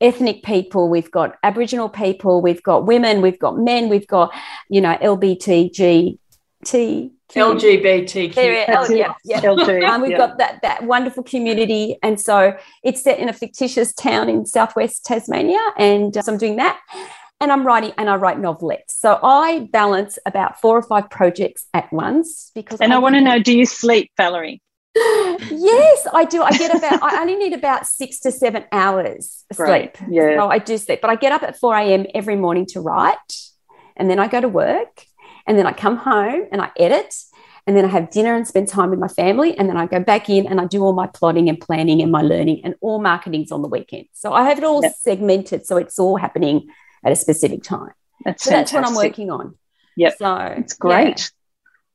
ethnic 0.00 0.42
people, 0.42 0.88
we've 0.88 1.10
got 1.10 1.36
Aboriginal 1.42 1.90
people, 1.90 2.40
we've 2.40 2.62
got 2.62 2.86
women, 2.86 3.20
we've 3.20 3.38
got 3.38 3.58
men, 3.58 3.90
we've 3.90 4.06
got 4.06 4.32
you 4.70 4.80
know 4.80 4.96
LBTGT. 6.64 7.10
LGBTQ. 7.34 8.34
There 8.34 8.52
it- 8.52 8.66
That's 8.66 8.90
oh, 8.90 8.92
it. 8.92 8.98
yeah, 8.98 9.14
yeah. 9.24 9.40
LG, 9.40 9.84
Um, 9.88 10.02
we've 10.02 10.10
yeah. 10.12 10.18
got 10.18 10.38
that 10.38 10.60
that 10.62 10.82
wonderful 10.84 11.22
community, 11.22 11.96
and 12.02 12.20
so 12.20 12.56
it's 12.82 13.02
set 13.02 13.18
in 13.18 13.28
a 13.28 13.32
fictitious 13.32 13.92
town 13.92 14.28
in 14.28 14.46
southwest 14.46 15.04
Tasmania, 15.04 15.60
and 15.78 16.16
uh, 16.16 16.22
so 16.22 16.32
I'm 16.32 16.38
doing 16.38 16.56
that, 16.56 16.78
and 17.40 17.52
I'm 17.52 17.66
writing 17.66 17.92
and 17.96 18.10
I 18.10 18.16
write 18.16 18.38
novelettes. 18.38 18.98
So 18.98 19.18
I 19.22 19.68
balance 19.72 20.18
about 20.26 20.60
four 20.60 20.76
or 20.76 20.82
five 20.82 21.08
projects 21.08 21.66
at 21.72 21.92
once 21.92 22.50
because 22.54 22.80
And 22.80 22.92
I 22.92 22.98
want 22.98 23.14
to 23.14 23.20
know, 23.20 23.38
do 23.38 23.56
you 23.56 23.64
sleep, 23.64 24.10
Valerie? 24.16 24.60
yes, 24.96 26.06
I 26.12 26.24
do. 26.28 26.42
I 26.42 26.50
get 26.50 26.74
about. 26.76 27.00
I 27.02 27.20
only 27.20 27.36
need 27.36 27.52
about 27.52 27.86
six 27.86 28.18
to 28.20 28.32
seven 28.32 28.64
hours 28.72 29.44
Great. 29.54 29.96
sleep. 29.96 30.08
Yeah. 30.10 30.36
So 30.36 30.48
I 30.50 30.58
do 30.58 30.76
sleep, 30.78 31.00
but 31.00 31.10
I 31.10 31.14
get 31.14 31.30
up 31.32 31.44
at 31.44 31.58
four 31.58 31.76
a.m. 31.76 32.06
every 32.12 32.34
morning 32.36 32.66
to 32.70 32.80
write, 32.80 33.16
and 33.96 34.10
then 34.10 34.18
I 34.18 34.26
go 34.26 34.40
to 34.40 34.48
work, 34.48 35.04
and 35.46 35.58
then 35.58 35.66
I 35.66 35.72
come 35.72 35.96
home 35.96 36.46
and 36.52 36.60
I 36.60 36.70
edit, 36.76 37.14
and 37.66 37.76
then 37.76 37.84
I 37.84 37.88
have 37.88 38.10
dinner 38.10 38.34
and 38.34 38.46
spend 38.46 38.68
time 38.68 38.90
with 38.90 38.98
my 38.98 39.08
family, 39.08 39.56
and 39.56 39.68
then 39.68 39.76
I 39.76 39.86
go 39.86 40.00
back 40.00 40.28
in 40.28 40.46
and 40.46 40.60
I 40.60 40.66
do 40.66 40.82
all 40.82 40.92
my 40.92 41.06
plotting 41.06 41.48
and 41.48 41.60
planning 41.60 42.02
and 42.02 42.10
my 42.10 42.22
learning, 42.22 42.62
and 42.64 42.74
all 42.80 43.00
marketing's 43.00 43.52
on 43.52 43.62
the 43.62 43.68
weekend. 43.68 44.06
So 44.12 44.32
I 44.32 44.44
have 44.44 44.58
it 44.58 44.64
all 44.64 44.82
Yep. 44.82 44.94
segmented, 45.00 45.66
so 45.66 45.76
it's 45.76 45.98
all 45.98 46.16
happening 46.16 46.68
at 47.04 47.12
a 47.12 47.16
specific 47.16 47.62
time. 47.62 47.92
That's 48.24 48.44
So 48.44 48.50
that's 48.50 48.72
what 48.72 48.84
I'm 48.84 48.94
working 48.94 49.30
on. 49.30 49.56
Yep. 49.96 50.16
So 50.18 50.36
It's 50.58 50.74
great. 50.74 51.30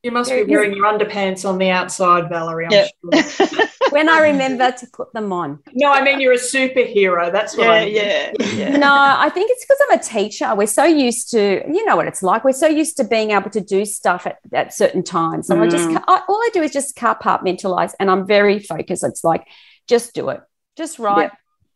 You 0.06 0.12
must 0.12 0.30
be 0.30 0.44
wearing 0.44 0.76
your 0.76 0.86
underpants 0.86 1.50
on 1.50 1.58
the 1.58 1.72
outside, 1.72 2.30
Valerie. 2.30 2.68
I'm 2.68 2.72
Yeah. 2.72 3.24
sure. 3.24 3.48
when 3.89 4.08
I 4.08 4.20
remember 4.20 4.72
to 4.72 4.88
put 4.94 5.12
them 5.13 5.34
on. 5.34 5.58
No, 5.74 5.91
I 5.91 6.04
mean 6.04 6.20
you're 6.20 6.34
a 6.34 6.38
superhero. 6.38 7.32
That's 7.32 7.58
what 7.58 7.65
yeah, 7.65 7.72
I 7.72 7.86
mean. 7.86 7.96
yeah, 7.96 8.32
yeah. 8.54 8.78
No, 8.78 8.94
I 8.94 9.30
think 9.30 9.50
it's 9.50 9.65
because 9.65 9.80
I'm 9.89 10.00
a 10.00 10.04
teacher. 10.04 10.54
We're 10.54 10.68
so 10.68 10.84
used 10.84 11.32
to, 11.32 11.63
you 11.68 11.84
know 11.86 11.96
what 11.96 12.06
it's 12.08 12.22
like. 12.22 12.44
We're 12.44 12.52
so 12.52 12.68
used 12.68 12.98
to 12.98 13.04
being 13.04 13.32
able 13.32 13.50
to 13.50 13.62
do 13.62 13.84
stuff 13.84 14.28
at, 14.28 14.38
at 14.54 14.76
certain 14.76 15.02
times. 15.02 15.48
So 15.48 15.60
I 15.60 15.68
just, 15.68 15.89
Mm. 15.89 16.04
I, 16.08 16.22
all 16.30 16.38
I 16.38 16.50
do 16.54 16.62
is 16.62 16.72
just 16.72 16.96
compartmentalize 16.96 17.94
and 18.00 18.12
I'm 18.12 18.28
very 18.28 18.60
focused. 18.60 19.04
It's 19.04 19.24
like, 19.24 19.48
just 19.88 20.13
do 20.13 20.30
it. 20.30 20.41
Just 20.78 21.00
write. 21.00 21.32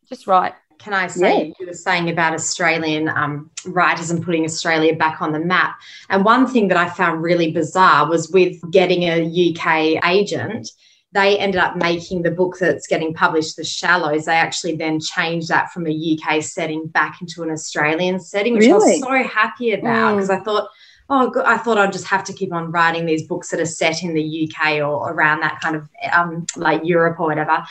Just 0.08 0.28
write. 0.28 0.54
Can 0.80 0.94
I 0.94 1.08
say 1.08 1.54
you 1.60 1.68
were 1.68 1.74
saying 1.74 2.10
about 2.10 2.34
Australian 2.34 3.10
um, 3.10 3.52
writers 3.66 4.12
and 4.12 4.24
putting 4.24 4.46
Australia 4.46 4.96
back 4.96 5.22
on 5.22 5.34
the 5.34 5.40
map? 5.40 5.76
And 6.10 6.24
one 6.24 6.48
thing 6.48 6.70
that 6.70 6.78
I 6.78 6.90
found 6.90 7.22
really 7.22 7.52
bizarre 7.52 8.10
was 8.10 8.30
with 8.30 8.58
getting 8.72 9.04
a 9.04 9.26
UK 9.26 10.02
agent. 10.06 10.72
They 11.12 11.38
ended 11.38 11.60
up 11.60 11.76
making 11.76 12.22
the 12.22 12.32
book 12.32 12.58
that's 12.60 12.88
getting 12.88 13.14
published, 13.14 13.58
The 13.58 13.64
Shallows. 13.66 14.26
They 14.26 14.36
actually 14.36 14.76
then 14.78 15.00
changed 15.02 15.50
that 15.50 15.72
from 15.74 15.86
a 15.86 15.92
UK 15.92 16.42
setting 16.42 16.88
back 16.88 17.20
into 17.20 17.44
an 17.44 17.50
Australian 17.50 18.20
setting, 18.20 18.54
which 18.54 18.70
I 18.70 18.74
was 18.74 19.00
so 19.02 19.24
happy 19.24 19.74
about 19.74 20.14
Mm. 20.14 20.16
because 20.16 20.30
I 20.30 20.40
thought, 20.40 20.70
oh. 21.10 21.44
I 21.46 21.58
thought 21.58 21.78
I'd 21.78 21.94
just 21.94 22.08
have 22.08 22.24
to 22.26 22.34
keep 22.34 22.54
on 22.54 22.72
writing 22.72 23.06
these 23.06 23.28
books 23.28 23.50
that 23.50 23.60
are 23.60 23.66
set 23.66 24.04
in 24.04 24.14
the 24.14 24.50
UK 24.50 24.76
or 24.78 25.12
around 25.12 25.42
that 25.42 25.60
kind 25.62 25.76
of 25.76 25.90
um, 26.14 26.46
like 26.56 26.82
Europe 26.84 27.20
or 27.20 27.28
whatever. 27.28 27.64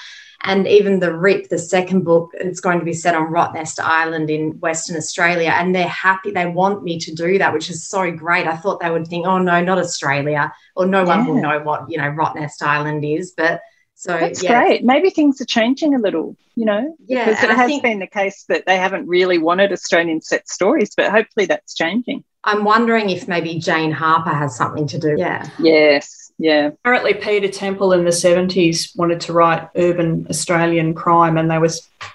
And 0.44 0.68
even 0.68 1.00
the 1.00 1.12
Rip, 1.12 1.48
the 1.48 1.58
second 1.58 2.04
book, 2.04 2.30
it's 2.34 2.60
going 2.60 2.78
to 2.78 2.84
be 2.84 2.92
set 2.92 3.16
on 3.16 3.32
Rottnest 3.32 3.80
Island 3.80 4.30
in 4.30 4.60
Western 4.60 4.96
Australia. 4.96 5.50
And 5.50 5.74
they're 5.74 5.88
happy. 5.88 6.30
They 6.30 6.46
want 6.46 6.84
me 6.84 6.98
to 7.00 7.14
do 7.14 7.38
that, 7.38 7.52
which 7.52 7.70
is 7.70 7.88
so 7.88 8.10
great. 8.12 8.46
I 8.46 8.56
thought 8.56 8.80
they 8.80 8.90
would 8.90 9.08
think, 9.08 9.26
oh, 9.26 9.38
no, 9.38 9.60
not 9.62 9.78
Australia, 9.78 10.52
or 10.76 10.86
no 10.86 11.04
one 11.04 11.26
will 11.26 11.42
know 11.42 11.58
what, 11.60 11.90
you 11.90 11.98
know, 11.98 12.10
Rottnest 12.10 12.62
Island 12.62 13.04
is. 13.04 13.32
But 13.36 13.60
so, 13.98 14.16
That's 14.16 14.40
yeah. 14.40 14.62
great. 14.62 14.84
Maybe 14.84 15.10
things 15.10 15.40
are 15.40 15.44
changing 15.44 15.92
a 15.92 15.98
little, 15.98 16.36
you 16.54 16.64
know, 16.64 16.96
Yeah. 17.08 17.24
because 17.24 17.42
it 17.42 17.50
has 17.50 17.66
think 17.66 17.82
been 17.82 17.98
the 17.98 18.06
case 18.06 18.44
that 18.48 18.64
they 18.64 18.76
haven't 18.76 19.08
really 19.08 19.38
wanted 19.38 19.72
Australian 19.72 20.20
set 20.20 20.48
stories, 20.48 20.92
but 20.96 21.10
hopefully 21.10 21.46
that's 21.46 21.74
changing. 21.74 22.22
I'm 22.44 22.64
wondering 22.64 23.10
if 23.10 23.28
maybe 23.28 23.58
Jane 23.58 23.90
Harper 23.90 24.30
has 24.30 24.56
something 24.56 24.86
to 24.88 24.98
do. 24.98 25.14
Yeah. 25.18 25.48
Yes, 25.58 26.27
yeah. 26.38 26.68
Apparently, 26.68 27.14
Peter 27.14 27.48
Temple 27.48 27.92
in 27.92 28.04
the 28.04 28.10
70s 28.10 28.96
wanted 28.96 29.20
to 29.22 29.32
write 29.32 29.68
urban 29.76 30.26
Australian 30.30 30.94
crime, 30.94 31.36
and 31.36 31.50
they 31.50 31.58
were 31.58 31.68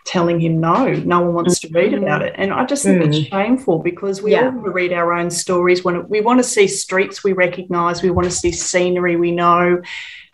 telling 0.05 0.39
him 0.39 0.59
no, 0.61 0.93
no 0.93 1.21
one 1.21 1.33
wants 1.33 1.59
to 1.59 1.69
read 1.69 1.93
about 1.93 2.21
it. 2.21 2.33
And 2.37 2.53
I 2.53 2.65
just 2.65 2.83
think 2.83 3.03
it's 3.03 3.17
mm. 3.17 3.29
shameful 3.29 3.79
because 3.79 4.21
we 4.21 4.31
Yeah. 4.31 4.45
all 4.45 4.51
want 4.51 4.65
to 4.65 4.71
read 4.71 4.93
our 4.93 5.13
own 5.13 5.29
stories. 5.29 5.83
When 5.83 6.07
we 6.07 6.21
want 6.21 6.39
to 6.39 6.43
see 6.43 6.67
streets 6.67 7.23
we 7.23 7.33
recognise, 7.33 8.01
we 8.01 8.11
want 8.11 8.25
to 8.25 8.31
see 8.31 8.51
scenery 8.51 9.15
we 9.17 9.31
know. 9.31 9.81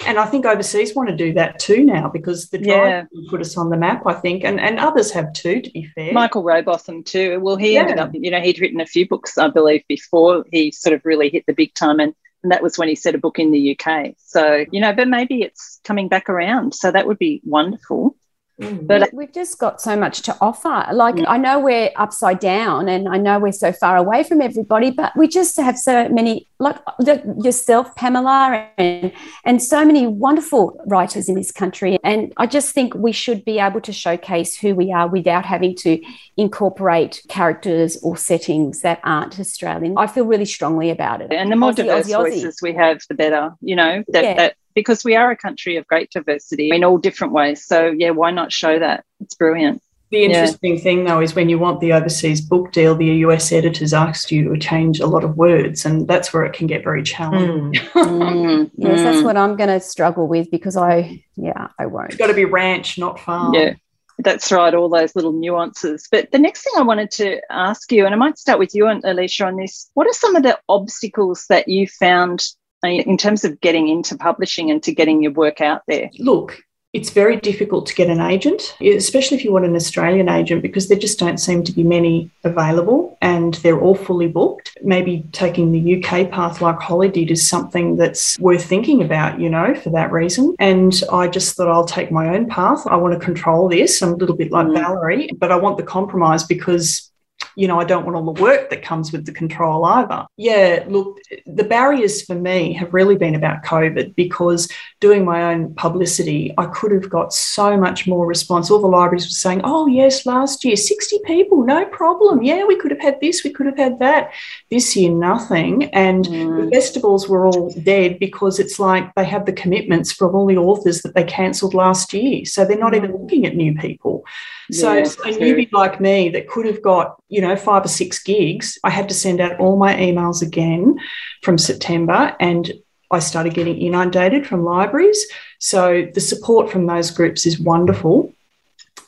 And 0.06 0.18
I 0.18 0.26
think 0.26 0.46
overseas 0.46 0.96
want 0.96 1.10
to 1.10 1.16
do 1.16 1.34
that 1.34 1.60
too 1.60 1.84
now 1.84 2.10
because 2.10 2.50
the 2.50 2.58
Dry 2.60 2.90
Yeah. 2.90 3.04
put 3.30 3.42
us 3.42 3.58
on 3.58 3.70
the 3.70 3.78
map, 3.78 4.04
I 4.06 4.14
think, 4.14 4.44
and, 4.44 4.60
and 4.60 4.80
others 4.80 5.12
have 5.12 5.34
too, 5.34 5.62
to 5.62 5.70
be 5.72 5.84
fair. 5.96 6.14
Michael 6.14 6.44
Robotham 6.44 7.04
too. 7.04 7.40
Well, 7.42 7.58
he 7.58 7.76
ended 7.76 7.98
Yeah. 7.98 8.04
up, 8.04 8.12
you 8.14 8.32
know, 8.32 8.40
he'd 8.40 8.62
written 8.62 8.80
a 8.80 8.86
few 8.86 9.08
books, 9.08 9.38
I 9.38 9.50
believe, 9.50 9.84
before 9.90 10.46
he 10.52 10.72
sort 10.72 10.94
of 10.94 11.02
really 11.04 11.30
hit 11.30 11.46
the 11.48 11.54
big 11.54 11.74
time, 11.74 12.00
and, 12.00 12.14
and 12.44 12.52
that 12.52 12.64
was 12.64 12.78
when 12.78 12.88
he 12.88 12.96
set 12.96 13.16
a 13.16 13.20
book 13.20 13.40
in 13.40 13.52
the 13.52 13.78
UK. 13.78 14.14
So, 14.18 14.66
you 14.72 14.80
know, 14.80 14.94
but 14.94 15.08
maybe 15.08 15.42
it's 15.42 15.80
coming 15.84 16.08
back 16.08 16.30
around. 16.30 16.74
So 16.74 16.92
that 16.92 17.08
would 17.08 17.20
be 17.20 17.42
wonderful. 17.44 18.16
Mm. 18.60 18.88
But 18.88 19.10
We've 19.14 19.32
just 19.34 19.58
got 19.60 19.82
so 19.82 19.96
much 19.96 20.22
to 20.24 20.36
offer. 20.42 20.86
Like, 20.94 21.16
Mm. 21.16 21.26
I 21.28 21.38
know 21.38 21.60
we're 21.60 21.90
upside 21.96 22.40
down 22.40 22.90
and 22.90 23.08
I 23.08 23.18
know 23.18 23.40
we're 23.40 23.52
so 23.52 23.72
far 23.72 23.96
away 23.98 24.24
from 24.24 24.42
everybody, 24.42 24.92
but 24.92 25.16
we 25.16 25.28
just 25.28 25.58
have 25.58 25.78
so 25.78 26.08
many, 26.10 26.48
like 26.60 26.78
the, 27.00 27.22
yourself, 27.44 27.96
Pamela, 27.96 28.68
and, 28.78 29.12
and 29.46 29.62
so 29.62 29.86
many 29.86 30.08
wonderful 30.08 30.80
writers 30.86 31.30
in 31.30 31.36
this 31.36 31.52
country. 31.52 31.98
And 32.04 32.34
I 32.38 32.46
just 32.48 32.74
think 32.74 32.94
we 32.96 33.12
should 33.12 33.46
be 33.46 33.60
able 33.60 33.82
to 33.82 33.94
showcase 33.94 34.58
who 34.58 34.76
we 34.76 34.92
are 34.92 35.08
without 35.08 35.46
having 35.46 35.76
to 35.78 36.02
incorporate 36.38 37.22
characters 37.30 37.98
or 38.04 38.18
settings 38.18 38.82
that 38.82 39.00
aren't 39.04 39.40
Australian. 39.40 39.96
I 39.98 40.08
feel 40.08 40.26
really 40.26 40.46
strongly 40.46 40.90
about 40.90 41.22
it. 41.22 41.32
and 41.32 41.52
the 41.52 41.56
more 41.56 41.72
Aussie, 41.72 41.78
diverse 41.78 42.08
Aussie, 42.08 42.16
Aussie. 42.16 42.30
voices 42.44 42.60
we 42.62 42.74
have, 42.74 43.00
the 43.10 43.16
better, 43.16 43.54
you 43.62 43.76
know, 43.76 44.04
that, 44.10 44.24
Yeah. 44.24 44.34
that 44.36 44.56
because 44.80 45.04
we 45.04 45.16
are 45.16 45.30
a 45.30 45.36
country 45.36 45.76
of 45.76 45.86
great 45.88 46.10
diversity 46.10 46.70
in 46.72 46.86
all 46.86 46.98
different 46.98 47.34
ways. 47.34 47.66
So, 47.66 47.88
yeah, 47.88 48.12
why 48.12 48.32
not 48.32 48.54
show 48.54 48.80
that? 48.80 49.04
It's 49.20 49.36
brilliant. 49.36 49.82
The 50.12 50.24
interesting 50.24 50.80
thing, 50.80 51.04
though, 51.04 51.22
is 51.22 51.36
when 51.36 51.50
you 51.50 51.60
want 51.60 51.82
the 51.82 51.94
overseas 51.94 52.42
book 52.42 52.72
deal, 52.72 52.96
the 52.96 53.06
US 53.28 53.52
editors 53.52 53.94
asked 53.94 54.32
you 54.32 54.50
to 54.50 54.58
change 54.58 55.00
a 55.00 55.06
lot 55.06 55.24
of 55.24 55.38
words, 55.38 55.86
and 55.86 56.08
that's 56.08 56.34
where 56.34 56.44
it 56.46 56.54
can 56.54 56.66
get 56.66 56.84
very 56.84 57.04
challenging. 57.04 57.74
Mm. 57.74 57.90
Mm, 58.00 58.72
Yes, 58.78 59.02
that's 59.02 59.18
mm. 59.20 59.24
what 59.26 59.38
I'm 59.38 59.56
going 59.56 59.70
to 59.70 59.80
struggle 59.80 60.28
with 60.28 60.50
because 60.50 60.78
I, 60.78 61.24
yeah, 61.36 61.68
I 61.78 61.86
won't. 61.86 62.10
It's 62.10 62.18
got 62.18 62.28
to 62.28 62.34
be 62.34 62.46
ranch, 62.46 62.98
not 62.98 63.20
farm. 63.20 63.54
Yeah, 63.54 63.74
that's 64.18 64.52
right. 64.52 64.74
All 64.74 64.90
those 64.90 65.16
little 65.16 65.32
nuances. 65.34 66.08
But 66.12 66.32
the 66.32 66.40
next 66.40 66.64
thing 66.64 66.74
I 66.78 66.82
wanted 66.82 67.12
to 67.12 67.40
ask 67.52 67.92
you, 67.92 68.06
and 68.06 68.16
I 68.16 68.18
might 68.18 68.40
start 68.40 68.58
with 68.58 68.74
you, 68.74 68.88
and 68.88 69.04
Alicia, 69.04 69.46
on 69.46 69.58
this. 69.58 69.92
What 69.94 70.08
are 70.08 70.14
some 70.14 70.36
of 70.36 70.44
the 70.44 70.58
obstacles 70.70 71.46
that 71.50 71.68
you 71.68 71.88
found 71.88 72.48
in 72.84 73.18
terms 73.18 73.44
of 73.44 73.60
getting 73.62 73.88
into 73.88 74.18
publishing 74.18 74.72
and 74.72 74.82
to 74.84 74.94
getting 74.94 75.22
your 75.22 75.32
work 75.32 75.62
out 75.62 75.84
there? 75.88 76.10
Look, 76.20 76.62
it's 76.92 77.12
very 77.12 77.38
difficult 77.38 77.86
to 77.86 77.94
get 77.94 78.10
an 78.10 78.20
agent, 78.20 78.76
especially 78.82 79.38
if 79.38 79.44
you 79.44 79.54
want 79.54 79.66
an 79.66 79.76
Australian 79.76 80.28
agent, 80.28 80.64
because 80.64 80.88
there 80.88 80.98
just 80.98 81.20
don't 81.20 81.38
seem 81.38 81.64
to 81.66 81.72
be 81.72 81.84
many 81.84 82.32
available 82.44 83.16
and 83.22 83.54
they're 83.56 83.80
all 83.80 83.94
fully 83.94 84.28
booked. 84.28 84.76
Maybe 84.82 85.24
taking 85.32 85.72
the 85.72 85.98
UK 85.98 86.32
path 86.32 86.62
like 86.62 86.80
Holly 86.80 87.10
did 87.10 87.30
is 87.30 87.48
something 87.48 87.98
that's 87.98 88.40
worth 88.40 88.66
thinking 88.66 89.04
about, 89.04 89.40
you 89.40 89.52
know, 89.52 89.76
for 89.76 89.92
that 89.92 90.12
reason. 90.12 90.56
And 90.58 91.00
I 91.12 91.28
just 91.28 91.56
thought 91.56 91.68
I'll 91.68 91.86
take 91.86 92.12
my 92.12 92.36
own 92.36 92.48
path. 92.48 92.82
I 92.88 92.96
want 92.96 93.14
to 93.14 93.24
control 93.24 93.70
this. 93.70 94.02
I'm 94.02 94.14
a 94.14 94.16
little 94.16 94.36
bit 94.36 94.52
like 94.52 94.66
mm. 94.66 94.74
Valerie, 94.74 95.30
but 95.38 95.52
I 95.52 95.58
want 95.58 95.78
the 95.78 95.84
compromise 95.84 96.44
because 96.44 97.09
you 97.56 97.68
know, 97.68 97.80
I 97.80 97.84
don't 97.84 98.06
want 98.06 98.16
all 98.16 98.34
the 98.34 98.42
work 98.42 98.70
that 98.70 98.84
comes 98.84 99.12
with 99.12 99.26
the 99.26 99.34
control 99.34 99.84
either. 99.84 100.26
Yeah, 100.38 100.86
look, 100.88 101.20
the 101.46 101.64
barriers 101.64 102.22
for 102.22 102.36
me 102.36 102.72
have 102.74 102.94
really 102.94 103.18
been 103.18 103.36
about 103.36 103.64
COVID 103.64 104.16
because 104.16 104.70
doing 105.02 105.26
my 105.26 105.54
own 105.54 105.74
publicity, 105.76 106.54
I 106.58 106.68
could 106.68 106.92
have 106.92 107.10
got 107.10 107.34
so 107.34 107.76
much 107.76 108.08
more 108.08 108.26
response. 108.26 108.72
All 108.72 108.80
the 108.80 108.88
libraries 108.88 109.26
were 109.26 109.32
saying, 109.32 109.62
oh, 109.64 109.88
yes, 109.88 110.26
last 110.26 110.64
year, 110.64 110.78
60 110.78 111.20
people, 111.26 111.66
no 111.66 111.86
problem. 111.86 112.44
Yeah, 112.44 112.64
we 112.64 112.78
could 112.78 112.92
have 112.92 113.02
had 113.02 113.20
this, 113.20 113.44
we 113.44 113.52
could 113.52 113.66
have 113.66 113.78
had 113.78 114.00
that. 114.00 114.32
This 114.70 114.96
year, 114.96 115.12
nothing. 115.12 115.86
And 115.94 116.26
mm. 116.26 116.64
the 116.64 116.72
festivals 116.72 117.28
were 117.28 117.46
all 117.46 117.72
dead 117.84 118.20
because 118.20 118.60
it's 118.60 118.80
like 118.80 119.14
they 119.16 119.26
have 119.26 119.46
the 119.46 119.54
commitments 119.54 120.12
from 120.12 120.34
all 120.34 120.48
the 120.48 120.58
authors 120.58 121.02
that 121.02 121.14
they 121.14 121.24
cancelled 121.24 121.74
last 121.74 122.14
year. 122.14 122.46
So 122.46 122.64
they're 122.64 122.78
not 122.78 122.94
mm. 122.94 122.98
even 122.98 123.18
looking 123.22 123.46
at 123.46 123.56
new 123.56 123.76
people. 123.76 124.24
So 124.72 124.94
yeah, 124.94 125.02
a 125.02 125.38
newbie 125.38 125.72
like 125.72 126.00
me 126.00 126.30
that 126.30 126.48
could 126.48 126.66
have 126.66 126.82
got, 126.82 127.22
you 127.28 127.42
know, 127.42 127.56
five 127.56 127.86
or 127.86 127.88
six 127.88 128.22
gigs, 128.22 128.78
I 128.84 128.90
had 128.90 129.10
to 129.10 129.16
send 129.16 129.42
out 129.42 129.60
all 129.60 129.78
my 129.78 129.96
emails 129.96 130.42
again 130.42 130.96
from 131.42 131.58
September 131.58 132.36
and 132.40 132.72
I 133.12 133.20
started 133.20 133.56
getting 133.56 133.80
inundated 133.80 134.46
from 134.46 134.64
libraries. 134.64 135.26
So 135.58 136.08
the 136.14 136.22
support 136.22 136.70
from 136.70 136.86
those 136.86 137.10
groups 137.10 137.46
is 137.46 137.60
wonderful. 137.60 138.34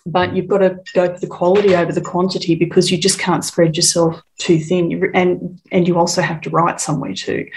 But 0.04 0.36
you've 0.36 0.48
got 0.48 0.60
to 0.60 0.80
go 0.96 1.14
for 1.14 1.20
the 1.20 1.28
quality 1.28 1.76
over 1.76 1.92
the 1.92 2.02
quantity 2.02 2.56
because 2.56 2.90
you 2.90 2.98
just 2.98 3.20
can't 3.20 3.46
spread 3.46 3.76
yourself 3.76 4.20
too 4.40 4.58
thin. 4.58 5.12
And, 5.14 5.62
and 5.72 5.88
you 5.88 6.00
also 6.00 6.24
have 6.24 6.42
to 6.42 6.50
write 6.50 6.82
somewhere 6.82 7.14
too. 7.14 7.48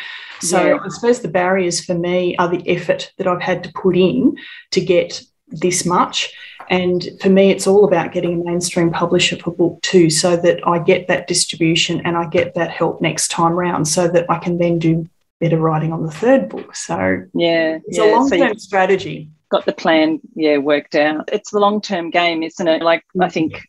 So 0.41 0.63
yeah. 0.63 0.79
I 0.85 0.89
suppose 0.89 1.21
the 1.21 1.29
barriers 1.29 1.83
for 1.83 1.95
me 1.95 2.37
are 2.37 2.49
the 2.49 2.69
effort 2.69 3.13
that 3.17 3.27
I've 3.27 3.41
had 3.41 3.65
to 3.65 3.73
put 3.73 3.97
in 3.97 4.37
to 4.73 4.81
get 4.83 5.23
this 5.49 5.85
much 5.85 6.35
and 6.71 7.09
for 7.21 7.29
me, 7.29 7.51
it's 7.51 7.67
all 7.67 7.85
about 7.85 8.13
getting 8.13 8.41
a 8.41 8.45
mainstream 8.45 8.91
publisher 8.91 9.37
for 9.37 9.53
book 9.53 9.81
two 9.83 10.11
so 10.11 10.37
that 10.37 10.67
I 10.67 10.79
get 10.79 11.09
that 11.09 11.27
distribution 11.27 12.01
and 12.05 12.17
I 12.17 12.29
get 12.29 12.55
that 12.55 12.71
help 12.71 13.01
next 13.01 13.29
time 13.29 13.53
round 13.53 13.89
so 13.89 14.09
that 14.09 14.31
I 14.31 14.39
can 14.39 14.59
then 14.59 14.79
do 14.79 15.09
better 15.41 15.59
writing 15.59 15.93
on 15.93 16.05
the 16.05 16.13
third 16.13 16.49
book. 16.49 16.75
So, 16.75 17.25
yeah, 17.35 17.79
it's 17.87 17.99
yeah. 17.99 18.05
a 18.05 18.13
long 18.13 18.31
term 18.31 18.55
so 18.55 18.59
strategy. 18.59 19.31
Got 19.51 19.67
the 19.67 19.73
plan, 19.73 20.21
yeah, 20.35 20.59
worked 20.59 20.95
out. 20.95 21.29
It's 21.33 21.51
the 21.51 21.61
long 21.61 21.81
term 21.81 22.11
game, 22.11 22.43
isn't 22.43 22.67
it? 22.67 22.83
Like, 22.83 23.05
I 23.15 23.25
mm-hmm. 23.25 23.31
think 23.31 23.63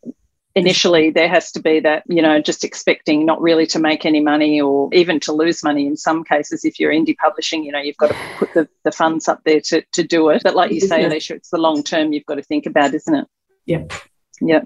initially 0.55 1.09
there 1.09 1.27
has 1.27 1.51
to 1.51 1.61
be 1.61 1.81
that 1.81 2.03
you 2.07 2.21
know 2.21 2.41
just 2.41 2.63
expecting 2.63 3.25
not 3.25 3.41
really 3.41 3.67
to 3.67 3.77
make 3.77 4.05
any 4.05 4.21
money 4.21 4.59
or 4.59 4.89
even 4.93 5.19
to 5.19 5.33
lose 5.33 5.63
money 5.63 5.85
in 5.85 5.97
some 5.97 6.23
cases 6.23 6.63
if 6.63 6.79
you're 6.79 6.93
indie 6.93 7.15
publishing 7.17 7.63
you 7.63 7.71
know 7.71 7.79
you've 7.79 7.97
got 7.97 8.07
to 8.07 8.17
put 8.37 8.53
the, 8.53 8.67
the 8.83 8.91
funds 8.91 9.27
up 9.27 9.43
there 9.43 9.59
to, 9.59 9.83
to 9.91 10.03
do 10.03 10.29
it. 10.29 10.41
But 10.43 10.55
like 10.55 10.71
you 10.71 10.79
say 10.79 11.03
alicia 11.03 11.35
it's 11.35 11.49
the 11.49 11.57
long 11.57 11.83
term 11.83 12.13
you've 12.13 12.25
got 12.25 12.35
to 12.35 12.43
think 12.43 12.65
about 12.65 12.93
isn't 12.93 13.13
it? 13.13 13.27
Yeah. 13.65 13.83
Yeah. 14.41 14.61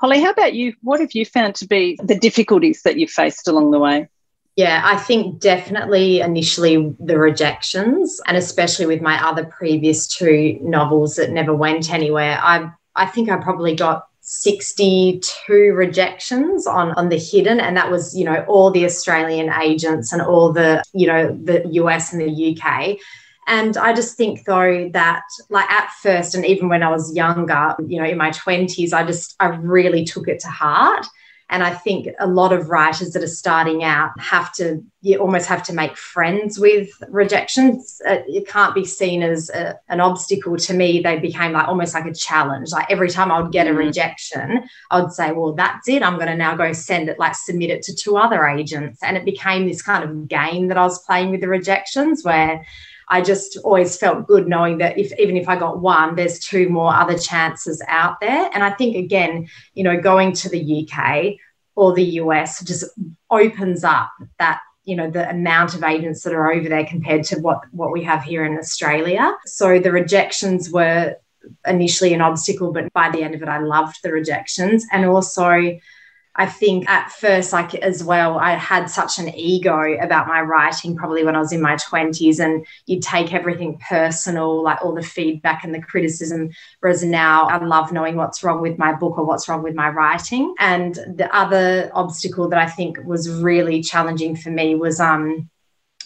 Holly 0.00 0.20
how 0.20 0.30
about 0.30 0.54
you? 0.54 0.74
What 0.82 1.00
have 1.00 1.12
you 1.12 1.24
found 1.24 1.54
to 1.56 1.66
be 1.66 1.98
the 2.02 2.18
difficulties 2.18 2.82
that 2.82 2.98
you've 2.98 3.10
faced 3.10 3.46
along 3.46 3.70
the 3.70 3.78
way? 3.78 4.08
Yeah, 4.56 4.82
I 4.84 4.96
think 4.96 5.40
definitely 5.40 6.20
initially 6.20 6.94
the 6.98 7.18
rejections, 7.18 8.20
and 8.26 8.36
especially 8.36 8.84
with 8.84 9.00
my 9.00 9.24
other 9.24 9.44
previous 9.44 10.06
two 10.08 10.58
novels 10.60 11.16
that 11.16 11.30
never 11.30 11.54
went 11.54 11.90
anywhere. 11.90 12.38
I 12.42 12.70
I 12.96 13.06
think 13.06 13.30
I 13.30 13.36
probably 13.36 13.76
got 13.76 14.09
62 14.32 15.72
rejections 15.74 16.64
on 16.64 16.92
on 16.92 17.08
the 17.08 17.18
hidden 17.18 17.58
and 17.58 17.76
that 17.76 17.90
was 17.90 18.16
you 18.16 18.24
know 18.24 18.44
all 18.46 18.70
the 18.70 18.84
australian 18.84 19.52
agents 19.52 20.12
and 20.12 20.22
all 20.22 20.52
the 20.52 20.84
you 20.92 21.08
know 21.08 21.36
the 21.42 21.64
us 21.64 22.12
and 22.12 22.22
the 22.22 22.56
uk 22.56 22.96
and 23.48 23.76
I 23.76 23.92
just 23.92 24.16
think 24.16 24.44
though 24.44 24.88
that 24.92 25.24
like 25.48 25.68
at 25.68 25.90
first 26.02 26.36
and 26.36 26.46
even 26.46 26.68
when 26.68 26.84
I 26.84 26.90
was 26.90 27.12
younger, 27.16 27.74
you 27.84 28.00
know, 28.00 28.06
in 28.06 28.16
my 28.16 28.30
20s, 28.30 28.92
I 28.92 29.02
just 29.04 29.34
I 29.40 29.46
really 29.46 30.04
took 30.04 30.28
it 30.28 30.38
to 30.40 30.46
heart. 30.46 31.04
And 31.50 31.64
I 31.64 31.74
think 31.74 32.08
a 32.20 32.28
lot 32.28 32.52
of 32.52 32.70
writers 32.70 33.10
that 33.12 33.24
are 33.24 33.28
starting 33.28 33.82
out 33.82 34.18
have 34.20 34.52
to, 34.54 34.82
you 35.02 35.18
almost 35.18 35.46
have 35.46 35.64
to 35.64 35.72
make 35.72 35.96
friends 35.96 36.60
with 36.60 36.88
rejections. 37.08 38.00
Uh, 38.06 38.18
it 38.28 38.46
can't 38.46 38.74
be 38.74 38.84
seen 38.84 39.22
as 39.22 39.50
a, 39.50 39.78
an 39.88 40.00
obstacle 40.00 40.56
to 40.56 40.72
me. 40.72 41.00
They 41.00 41.18
became 41.18 41.52
like 41.52 41.66
almost 41.66 41.92
like 41.92 42.06
a 42.06 42.14
challenge. 42.14 42.70
Like 42.70 42.88
every 42.88 43.10
time 43.10 43.32
I 43.32 43.40
would 43.40 43.50
get 43.50 43.66
a 43.66 43.70
mm. 43.70 43.78
rejection, 43.78 44.62
I 44.92 45.00
would 45.00 45.12
say, 45.12 45.32
well, 45.32 45.52
that's 45.52 45.88
it. 45.88 46.04
I'm 46.04 46.16
going 46.16 46.28
to 46.28 46.36
now 46.36 46.54
go 46.54 46.72
send 46.72 47.08
it, 47.08 47.18
like 47.18 47.34
submit 47.34 47.70
it 47.70 47.82
to 47.82 47.96
two 47.96 48.16
other 48.16 48.46
agents. 48.46 49.02
And 49.02 49.16
it 49.16 49.24
became 49.24 49.66
this 49.66 49.82
kind 49.82 50.04
of 50.04 50.28
game 50.28 50.68
that 50.68 50.78
I 50.78 50.84
was 50.84 51.04
playing 51.04 51.32
with 51.32 51.40
the 51.40 51.48
rejections 51.48 52.22
where, 52.22 52.64
I 53.10 53.20
just 53.20 53.58
always 53.64 53.96
felt 53.96 54.28
good 54.28 54.46
knowing 54.46 54.78
that 54.78 54.96
if 54.96 55.12
even 55.18 55.36
if 55.36 55.48
I 55.48 55.56
got 55.56 55.80
one, 55.80 56.14
there's 56.14 56.38
two 56.38 56.68
more 56.68 56.94
other 56.94 57.18
chances 57.18 57.82
out 57.88 58.20
there. 58.20 58.48
And 58.54 58.62
I 58.62 58.70
think 58.70 58.96
again, 58.96 59.48
you 59.74 59.82
know, 59.82 60.00
going 60.00 60.32
to 60.34 60.48
the 60.48 60.88
UK 60.88 61.34
or 61.74 61.92
the 61.92 62.04
US 62.22 62.62
just 62.62 62.84
opens 63.28 63.82
up 63.84 64.10
that 64.38 64.60
you 64.84 64.96
know 64.96 65.10
the 65.10 65.28
amount 65.28 65.74
of 65.74 65.82
agents 65.82 66.22
that 66.22 66.32
are 66.32 66.52
over 66.52 66.68
there 66.68 66.86
compared 66.86 67.24
to 67.24 67.40
what 67.40 67.60
what 67.72 67.92
we 67.92 68.02
have 68.04 68.22
here 68.22 68.44
in 68.44 68.56
Australia. 68.56 69.36
So 69.44 69.80
the 69.80 69.92
rejections 69.92 70.70
were 70.70 71.16
initially 71.66 72.14
an 72.14 72.20
obstacle, 72.20 72.72
but 72.72 72.92
by 72.92 73.10
the 73.10 73.22
end 73.22 73.34
of 73.34 73.42
it, 73.42 73.48
I 73.48 73.60
loved 73.60 73.98
the 74.02 74.12
rejections 74.12 74.86
and 74.92 75.04
also 75.04 75.78
I 76.40 76.46
think 76.46 76.88
at 76.88 77.12
first, 77.12 77.52
like 77.52 77.74
as 77.74 78.02
well, 78.02 78.38
I 78.38 78.52
had 78.52 78.86
such 78.86 79.18
an 79.18 79.28
ego 79.34 79.98
about 80.00 80.26
my 80.26 80.40
writing 80.40 80.96
probably 80.96 81.22
when 81.22 81.36
I 81.36 81.38
was 81.38 81.52
in 81.52 81.60
my 81.60 81.76
20s, 81.76 82.42
and 82.42 82.64
you'd 82.86 83.02
take 83.02 83.34
everything 83.34 83.78
personal, 83.86 84.62
like 84.62 84.82
all 84.82 84.94
the 84.94 85.02
feedback 85.02 85.64
and 85.64 85.74
the 85.74 85.82
criticism. 85.82 86.48
Whereas 86.80 87.04
now 87.04 87.44
I 87.44 87.62
love 87.62 87.92
knowing 87.92 88.16
what's 88.16 88.42
wrong 88.42 88.62
with 88.62 88.78
my 88.78 88.94
book 88.94 89.18
or 89.18 89.26
what's 89.26 89.50
wrong 89.50 89.62
with 89.62 89.74
my 89.74 89.90
writing. 89.90 90.54
And 90.58 90.94
the 90.94 91.28
other 91.30 91.90
obstacle 91.92 92.48
that 92.48 92.58
I 92.58 92.70
think 92.70 92.96
was 93.04 93.28
really 93.28 93.82
challenging 93.82 94.34
for 94.34 94.48
me 94.48 94.74
was 94.74 94.98
um, 94.98 95.50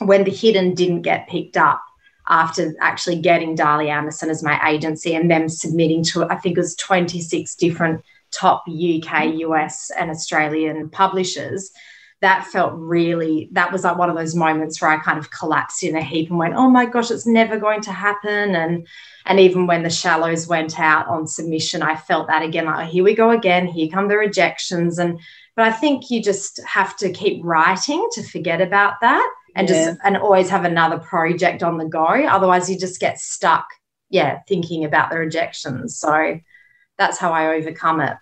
when 0.01 0.25
The 0.25 0.33
Hidden 0.33 0.75
didn't 0.75 1.03
get 1.03 1.29
picked 1.29 1.57
up 1.57 1.81
after 2.27 2.75
actually 2.81 3.21
getting 3.21 3.55
Darley 3.55 3.89
Anderson 3.89 4.31
as 4.31 4.43
my 4.43 4.61
agency 4.69 5.15
and 5.15 5.31
them 5.31 5.49
submitting 5.49 6.03
to, 6.07 6.25
I 6.25 6.35
think 6.35 6.57
it 6.57 6.61
was 6.61 6.75
26 6.75 7.55
different 7.55 8.03
top 8.35 8.65
UK, 8.69 8.73
mm-hmm. 8.73 9.39
US, 9.53 9.91
and 9.91 10.11
Australian 10.11 10.91
publishers, 10.91 11.71
that 12.21 12.47
felt 12.47 12.73
really, 12.75 13.49
that 13.53 13.71
was 13.71 13.85
like 13.85 13.99
one 13.99 14.09
of 14.09 14.17
those 14.17 14.35
moments 14.35 14.81
where 14.81 14.91
I 14.91 14.99
kind 14.99 15.19
of 15.19 15.31
collapsed 15.31 15.83
in 15.83 15.95
a 15.95 16.03
heap 16.03 16.31
and 16.31 16.39
went, 16.39 16.55
oh 16.55 16.71
my 16.71 16.87
gosh, 16.87 17.11
it's 17.11 17.27
never 17.27 17.59
going 17.59 17.83
to 17.83 17.93
happen. 17.93 18.55
And 18.55 18.87
and 19.27 19.41
even 19.41 19.67
when 19.67 19.83
the 19.83 19.91
shallows 19.91 20.47
went 20.47 20.79
out 20.79 21.07
on 21.09 21.27
submission, 21.27 21.83
I 21.83 21.97
felt 21.97 22.29
that 22.29 22.43
again, 22.43 22.67
like, 22.67 22.87
oh, 22.87 22.91
here 22.91 23.05
we 23.05 23.15
go 23.15 23.31
again, 23.31 23.67
here 23.67 23.91
come 23.91 24.09
the 24.09 24.17
rejections. 24.17 24.99
And 24.99 25.19
but 25.57 25.67
I 25.67 25.73
think 25.73 26.11
you 26.11 26.23
just 26.23 26.61
have 26.67 26.97
to 26.99 27.13
keep 27.13 27.45
writing 27.45 28.07
to 28.13 28.23
forget 28.23 28.61
about 28.61 28.95
that 29.01 29.31
and 29.55 29.69
yeah. 29.69 29.87
just 29.87 29.99
and 30.05 30.17
always 30.17 30.51
have 30.51 30.65
another 30.65 30.99
project 30.99 31.63
on 31.63 31.79
the 31.79 31.87
go. 31.87 32.05
Otherwise 32.05 32.71
you 32.71 32.79
just 32.79 33.01
get 33.01 33.19
stuck, 33.19 33.67
yeah, 34.11 34.41
thinking 34.49 34.85
about 34.85 35.11
the 35.11 35.19
rejections. 35.19 35.99
So 35.99 36.41
that's 36.99 37.19
how 37.19 37.33
I 37.33 37.55
overcome 37.55 38.01
it. 38.01 38.17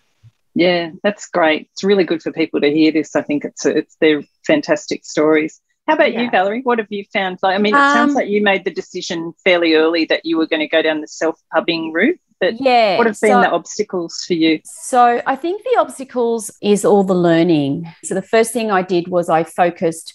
Yeah, 0.54 0.90
that's 1.02 1.28
great. 1.28 1.68
It's 1.72 1.84
really 1.84 2.04
good 2.04 2.22
for 2.22 2.32
people 2.32 2.60
to 2.60 2.70
hear 2.70 2.92
this. 2.92 3.16
I 3.16 3.22
think 3.22 3.44
it's 3.44 3.64
it's 3.64 3.96
they're 4.00 4.22
fantastic 4.46 5.04
stories. 5.04 5.60
How 5.86 5.94
about 5.94 6.12
yeah. 6.12 6.22
you, 6.22 6.30
Valerie? 6.30 6.60
What 6.62 6.78
have 6.78 6.88
you 6.90 7.04
found? 7.12 7.38
Like, 7.42 7.54
I 7.54 7.58
mean, 7.58 7.74
it 7.74 7.80
um, 7.80 7.92
sounds 7.92 8.14
like 8.14 8.28
you 8.28 8.42
made 8.42 8.64
the 8.64 8.70
decision 8.70 9.32
fairly 9.42 9.74
early 9.74 10.04
that 10.06 10.24
you 10.24 10.38
were 10.38 10.46
going 10.46 10.60
to 10.60 10.68
go 10.68 10.80
down 10.80 11.00
the 11.00 11.08
self-pubbing 11.08 11.92
route. 11.92 12.20
But 12.40 12.60
yeah, 12.60 12.98
what 12.98 13.06
have 13.06 13.20
been 13.20 13.30
so, 13.30 13.40
the 13.40 13.50
obstacles 13.50 14.24
for 14.26 14.34
you? 14.34 14.60
So 14.64 15.22
I 15.26 15.36
think 15.36 15.62
the 15.62 15.80
obstacles 15.80 16.50
is 16.60 16.84
all 16.84 17.04
the 17.04 17.14
learning. 17.14 17.92
So 18.04 18.14
the 18.14 18.22
first 18.22 18.52
thing 18.52 18.70
I 18.70 18.82
did 18.82 19.08
was 19.08 19.28
I 19.28 19.44
focused 19.44 20.14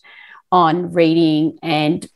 on 0.52 0.94
reading 0.94 1.58
and 1.64 2.08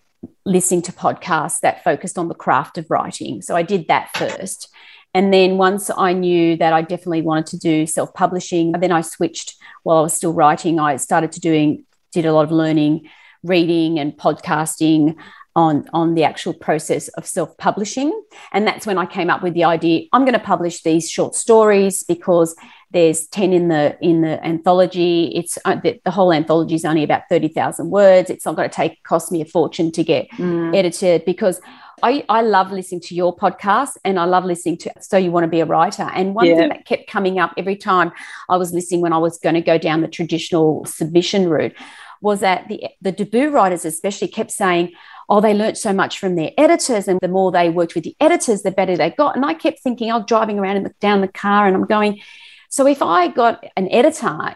listening 0.45 0.81
to 0.83 0.91
podcasts 0.91 1.61
that 1.61 1.83
focused 1.83 2.17
on 2.17 2.27
the 2.27 2.35
craft 2.35 2.77
of 2.77 2.89
writing. 2.89 3.41
So 3.41 3.55
I 3.55 3.63
did 3.63 3.87
that 3.87 4.15
first. 4.15 4.69
And 5.13 5.33
then 5.33 5.57
once 5.57 5.89
I 5.95 6.13
knew 6.13 6.55
that 6.57 6.73
I 6.73 6.81
definitely 6.81 7.21
wanted 7.21 7.47
to 7.47 7.57
do 7.57 7.85
self 7.85 8.13
publishing, 8.13 8.71
then 8.73 8.91
I 8.91 9.01
switched 9.01 9.55
while 9.83 9.97
I 9.97 10.01
was 10.01 10.13
still 10.13 10.33
writing. 10.33 10.79
I 10.79 10.95
started 10.97 11.31
to 11.33 11.39
doing, 11.39 11.85
did 12.11 12.25
a 12.25 12.33
lot 12.33 12.45
of 12.45 12.51
learning, 12.51 13.09
reading 13.43 13.99
and 13.99 14.15
podcasting 14.17 15.15
on, 15.55 15.85
on 15.91 16.15
the 16.15 16.23
actual 16.23 16.53
process 16.53 17.09
of 17.09 17.25
self 17.25 17.57
publishing. 17.57 18.11
And 18.53 18.65
that's 18.65 18.85
when 18.85 18.97
I 18.97 19.05
came 19.05 19.29
up 19.29 19.43
with 19.43 19.53
the 19.53 19.65
idea 19.65 20.07
I'm 20.13 20.21
going 20.21 20.33
to 20.33 20.39
publish 20.39 20.83
these 20.83 21.09
short 21.09 21.35
stories 21.35 22.03
because 22.03 22.55
there's 22.91 23.27
10 23.27 23.53
in 23.53 23.67
the 23.69 23.97
in 24.01 24.21
the 24.21 24.43
anthology 24.45 25.31
it's 25.33 25.57
uh, 25.63 25.75
the, 25.75 25.99
the, 26.03 26.11
whole 26.11 26.33
anthology 26.33 26.75
is 26.75 26.83
only 26.83 27.03
about 27.03 27.21
30,000 27.29 27.89
words 27.89 28.29
it's 28.29 28.45
not 28.45 28.57
going 28.57 28.69
to 28.69 28.75
take 28.75 29.01
cost 29.03 29.31
me 29.31 29.41
a 29.41 29.45
fortune 29.45 29.91
to 29.93 30.03
get 30.03 30.29
mm. 30.31 30.75
edited 30.75 31.23
because 31.23 31.61
I, 32.03 32.25
I 32.29 32.41
love 32.41 32.71
listening 32.71 33.01
to 33.01 33.15
your 33.15 33.35
podcast 33.35 33.97
and 34.03 34.19
I 34.19 34.25
love 34.25 34.45
listening 34.45 34.77
to 34.79 34.93
So 34.99 35.17
You 35.17 35.31
Want 35.31 35.43
to 35.43 35.49
Be 35.49 35.59
a 35.59 35.65
Writer. 35.65 36.09
And 36.13 36.35
one 36.35 36.45
yeah. 36.45 36.55
thing 36.55 36.69
that 36.69 36.85
kept 36.85 37.07
coming 37.07 37.39
up 37.39 37.53
every 37.57 37.75
time 37.75 38.11
I 38.49 38.57
was 38.57 38.73
listening 38.73 39.01
when 39.01 39.13
I 39.13 39.17
was 39.17 39.37
going 39.39 39.55
to 39.55 39.61
go 39.61 39.77
down 39.77 40.01
the 40.01 40.07
traditional 40.07 40.85
submission 40.85 41.49
route 41.49 41.73
was 42.21 42.39
that 42.41 42.67
the, 42.67 42.85
the 43.01 43.11
debut 43.11 43.49
writers, 43.49 43.83
especially, 43.83 44.27
kept 44.27 44.51
saying, 44.51 44.93
oh, 45.29 45.41
they 45.41 45.53
learned 45.53 45.77
so 45.77 45.91
much 45.91 46.19
from 46.19 46.35
their 46.35 46.51
editors. 46.57 47.07
And 47.07 47.19
the 47.19 47.27
more 47.27 47.51
they 47.51 47.69
worked 47.69 47.95
with 47.95 48.03
the 48.03 48.15
editors, 48.19 48.61
the 48.61 48.71
better 48.71 48.95
they 48.95 49.09
got. 49.09 49.35
And 49.35 49.45
I 49.45 49.53
kept 49.53 49.79
thinking, 49.79 50.11
I 50.11 50.17
was 50.17 50.25
driving 50.27 50.59
around 50.59 50.77
in 50.77 50.83
the, 50.83 50.93
down 50.99 51.21
the 51.21 51.27
car 51.27 51.65
and 51.67 51.75
I'm 51.75 51.85
going, 51.85 52.21
so 52.69 52.87
if 52.87 53.01
I 53.01 53.27
got 53.27 53.65
an 53.75 53.89
editor, 53.91 54.55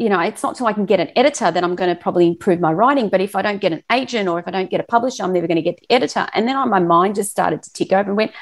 you 0.00 0.08
know, 0.08 0.18
it's 0.18 0.42
not 0.42 0.56
till 0.56 0.66
I 0.66 0.72
can 0.72 0.86
get 0.86 0.98
an 0.98 1.10
editor 1.14 1.50
that 1.50 1.62
I'm 1.62 1.76
going 1.76 1.94
to 1.94 2.00
probably 2.00 2.26
improve 2.26 2.58
my 2.58 2.72
writing. 2.72 3.10
But 3.10 3.20
if 3.20 3.36
I 3.36 3.42
don't 3.42 3.60
get 3.60 3.74
an 3.74 3.82
agent 3.92 4.30
or 4.30 4.38
if 4.38 4.48
I 4.48 4.50
don't 4.50 4.70
get 4.70 4.80
a 4.80 4.84
publisher, 4.84 5.22
I'm 5.22 5.32
never 5.34 5.46
going 5.46 5.56
to 5.56 5.62
get 5.62 5.78
the 5.78 5.94
editor. 5.94 6.26
And 6.32 6.48
then 6.48 6.56
my 6.70 6.80
mind 6.80 7.16
just 7.16 7.30
started 7.30 7.62
to 7.62 7.72
tick 7.74 7.92
over 7.92 8.08
and 8.08 8.16
went, 8.16 8.32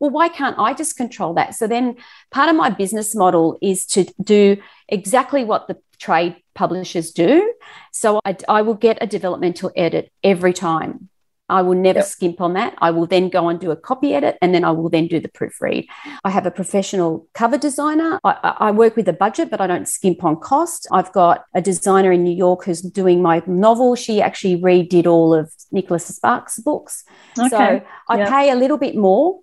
well, 0.00 0.10
why 0.10 0.28
can't 0.28 0.58
I 0.58 0.74
just 0.74 0.96
control 0.96 1.32
that? 1.34 1.54
So 1.54 1.68
then 1.68 1.94
part 2.32 2.48
of 2.48 2.56
my 2.56 2.68
business 2.68 3.14
model 3.14 3.56
is 3.62 3.86
to 3.86 4.12
do 4.24 4.56
exactly 4.88 5.44
what 5.44 5.68
the 5.68 5.78
trade 5.98 6.34
publishers 6.56 7.12
do. 7.12 7.54
So 7.92 8.20
I, 8.24 8.36
I 8.48 8.62
will 8.62 8.74
get 8.74 8.98
a 9.00 9.06
developmental 9.06 9.70
edit 9.76 10.10
every 10.24 10.52
time. 10.52 11.10
I 11.48 11.60
will 11.60 11.74
never 11.74 11.98
yep. 11.98 12.06
skimp 12.06 12.40
on 12.40 12.54
that. 12.54 12.74
I 12.78 12.90
will 12.90 13.06
then 13.06 13.28
go 13.28 13.48
and 13.48 13.60
do 13.60 13.70
a 13.70 13.76
copy 13.76 14.14
edit 14.14 14.38
and 14.40 14.54
then 14.54 14.64
I 14.64 14.70
will 14.70 14.88
then 14.88 15.06
do 15.06 15.20
the 15.20 15.28
proofread. 15.28 15.86
I 16.24 16.30
have 16.30 16.46
a 16.46 16.50
professional 16.50 17.28
cover 17.34 17.58
designer. 17.58 18.18
I, 18.24 18.54
I, 18.60 18.70
work 18.70 18.96
with 18.96 19.06
a 19.08 19.12
budget, 19.12 19.50
but 19.50 19.60
I 19.60 19.66
don't 19.66 19.86
skimp 19.86 20.24
on 20.24 20.40
cost. 20.40 20.88
I've 20.90 21.12
got 21.12 21.44
a 21.54 21.60
designer 21.60 22.12
in 22.12 22.24
New 22.24 22.34
York 22.34 22.64
who's 22.64 22.80
doing 22.80 23.20
my 23.20 23.42
novel. 23.46 23.94
She 23.94 24.22
actually 24.22 24.56
redid 24.60 25.06
all 25.06 25.34
of 25.34 25.52
Nicholas 25.70 26.06
Sparks' 26.06 26.58
books. 26.60 27.04
Okay. 27.38 27.48
So 27.50 27.82
I 28.08 28.16
yep. 28.16 28.28
pay 28.30 28.50
a 28.50 28.56
little 28.56 28.78
bit 28.78 28.96
more. 28.96 29.40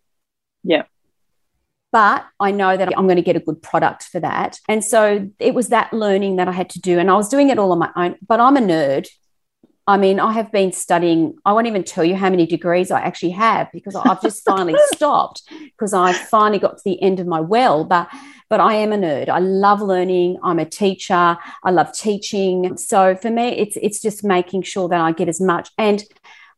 Yeah. 0.64 0.84
But 1.92 2.26
I 2.40 2.52
know 2.52 2.78
that 2.78 2.98
I'm 2.98 3.06
going 3.06 3.18
to 3.18 3.22
get 3.22 3.36
a 3.36 3.42
good 3.42 3.62
product 3.62 4.04
for 4.04 4.20
that. 4.22 4.60
And 4.68 4.84
so 4.84 5.30
it 5.40 5.54
was 5.54 5.68
that 5.70 5.92
learning 5.94 6.38
that 6.38 6.48
I 6.48 6.54
had 6.54 6.70
to 6.72 6.80
do. 6.80 6.98
And 6.98 7.12
I 7.12 7.16
was 7.16 7.30
doing 7.30 7.50
it 7.50 7.60
all 7.60 7.72
on 7.72 7.80
my 7.80 7.92
own, 7.96 8.16
but 8.26 8.40
I'm 8.40 8.58
a 8.58 8.62
nerd. 8.62 9.08
I 9.92 9.98
mean, 9.98 10.22
I 10.22 10.32
have 10.32 10.54
been 10.54 10.72
studying, 10.72 11.36
I 11.44 11.52
won't 11.52 11.68
even 11.68 11.84
tell 11.84 12.06
you 12.06 12.16
how 12.16 12.30
many 12.30 12.46
degrees 12.46 12.92
I 12.92 13.02
actually 13.02 13.32
have 13.32 13.70
because 13.74 13.94
I've 13.94 14.22
just 14.22 14.46
finally 14.50 14.80
stopped 14.94 15.44
because 15.50 15.94
I 15.94 16.14
finally 16.14 16.60
got 16.60 16.78
to 16.78 16.84
the 16.86 17.02
end 17.02 17.20
of 17.20 17.28
my 17.28 17.42
well. 17.42 17.84
But 17.84 18.08
but 18.48 18.62
I 18.62 18.76
am 18.76 18.94
a 18.94 18.98
nerd. 18.98 19.28
I 19.28 19.40
love 19.40 19.82
learning. 19.82 20.38
I'm 20.44 20.60
a 20.60 20.66
teacher. 20.66 21.38
I 21.64 21.72
love 21.72 21.92
teaching. 21.94 22.78
So 22.78 23.16
for 23.18 23.30
me, 23.30 23.50
it's 23.50 23.78
it's 23.82 24.02
just 24.02 24.24
making 24.24 24.62
sure 24.64 24.88
that 24.88 25.02
I 25.02 25.12
get 25.12 25.28
as 25.28 25.42
much. 25.42 25.70
And 25.78 26.04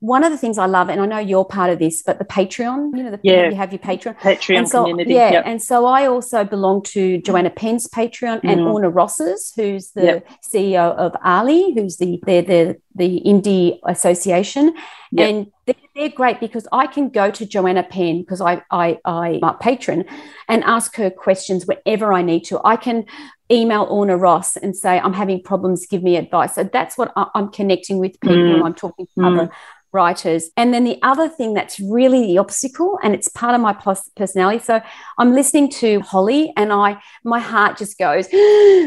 one 0.04 0.26
of 0.26 0.34
the 0.34 0.38
things 0.38 0.58
I 0.58 0.66
love, 0.66 0.90
and 0.90 1.00
I 1.00 1.06
know 1.06 1.20
you're 1.20 1.46
part 1.46 1.70
of 1.70 1.80
this, 1.80 2.04
but 2.04 2.20
the 2.20 2.26
Patreon, 2.26 2.98
you 2.98 3.04
know, 3.04 3.12
the, 3.12 3.20
yeah. 3.24 3.48
you 3.48 3.56
have 3.56 3.72
your 3.72 3.80
Patreon. 3.80 4.20
Patreon 4.20 4.68
so, 4.68 4.82
community. 4.82 5.14
Yeah. 5.14 5.32
Yep. 5.32 5.44
And 5.46 5.64
so 5.64 5.86
I 5.86 6.08
also 6.08 6.44
belong 6.44 6.84
to 6.84 7.22
Joanna 7.22 7.50
Penn's 7.50 7.88
Patreon 7.88 8.42
mm. 8.42 8.52
and 8.52 8.62
Orna 8.62 8.90
Ross's, 8.90 9.54
who's 9.56 9.92
the. 9.92 10.22
CEO 10.44 10.96
of 10.96 11.16
ALLi, 11.24 11.74
who's 11.74 11.98
the 11.98 12.20
they're 12.26 12.42
the, 12.42 12.78
the 12.96 13.22
indie 13.26 13.80
association. 13.86 14.74
Yep. 15.12 15.30
And 15.30 15.52
they're, 15.66 15.76
they're, 15.96 16.10
great 16.10 16.40
because 16.40 16.68
I 16.72 16.88
can 16.88 17.10
go 17.10 17.30
to 17.32 17.46
Joanna 17.46 17.84
Penn 17.84 18.22
because 18.22 18.42
I, 18.42 18.64
I, 18.72 19.00
I'm 19.06 19.44
a 19.44 19.58
patron 19.60 20.06
and 20.48 20.64
ask 20.64 20.96
her 20.96 21.10
questions 21.10 21.66
whenever 21.66 22.14
I 22.14 22.22
need 22.22 22.46
to. 22.46 22.60
I 22.64 22.76
can 22.76 23.06
email 23.52 23.84
Orna 23.84 24.18
Ross 24.18 24.58
and 24.58 24.76
say, 24.76 25.00
I'm 25.00 25.14
having 25.14 25.42
problems, 25.42 25.86
give 25.86 26.02
me 26.02 26.18
advice. 26.18 26.56
So 26.56 26.64
that's 26.64 26.98
what 26.98 27.12
I, 27.16 27.28
am 27.36 27.50
connecting 27.50 28.00
with 28.00 28.20
people. 28.22 28.38
Mm. 28.38 28.66
I'm 28.66 28.74
talking 28.74 29.06
to 29.06 29.22
mm. 29.22 29.34
other 29.34 29.52
writers. 29.94 30.50
And 30.58 30.74
then 30.74 30.84
the 30.84 31.00
other 31.04 31.30
thing 31.30 31.54
that's 31.54 31.80
really 31.80 32.26
the 32.26 32.40
obstacle, 32.40 33.00
and 33.04 33.14
it's 33.14 33.30
part 33.30 33.56
of 33.56 33.62
my 33.62 33.74
personality. 34.18 34.64
So 34.64 34.82
I'm 35.18 35.34
listening 35.34 35.70
to 35.72 36.02
Holly, 36.02 36.52
and 36.58 36.74
I 36.74 37.02
my 37.24 37.40
heart 37.40 37.78
just 37.78 37.98
goes 37.98 38.28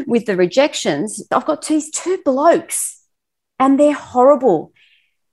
with 0.05 0.25
the 0.25 0.35
rejections. 0.35 1.25
I've 1.31 1.45
got 1.45 1.65
these 1.65 1.89
two 1.89 2.19
blokes, 2.23 2.96
and 3.59 3.79
they're 3.79 3.93
horrible. 3.93 4.71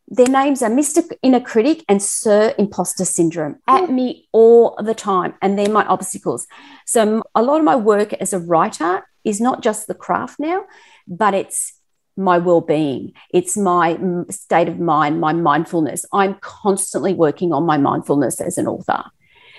Their 0.08 0.28
names 0.28 0.62
are 0.62 0.70
Mr. 0.70 1.02
Inner 1.22 1.40
Critic 1.40 1.84
and 1.88 2.02
Sir 2.02 2.54
Imposter 2.58 3.04
Syndrome 3.04 3.56
at 3.66 3.86
hmm. 3.86 3.94
me 3.94 4.28
all 4.32 4.76
the 4.82 4.94
time. 4.94 5.34
And 5.40 5.58
they're 5.58 5.68
my 5.68 5.84
obstacles. 5.86 6.46
So, 6.86 7.22
a 7.34 7.42
lot 7.42 7.58
of 7.58 7.64
my 7.64 7.76
work 7.76 8.12
as 8.14 8.32
a 8.32 8.38
writer 8.38 9.06
is 9.24 9.40
not 9.40 9.62
just 9.62 9.86
the 9.86 9.94
craft 9.94 10.38
now, 10.38 10.64
but 11.08 11.34
it's 11.34 11.80
my 12.16 12.38
well-being 12.38 13.12
it's 13.30 13.56
my 13.56 13.98
state 14.30 14.68
of 14.68 14.78
mind 14.78 15.20
my 15.20 15.32
mindfulness 15.32 16.04
i'm 16.12 16.34
constantly 16.40 17.12
working 17.12 17.52
on 17.52 17.66
my 17.66 17.76
mindfulness 17.76 18.40
as 18.40 18.56
an 18.56 18.68
author 18.68 19.02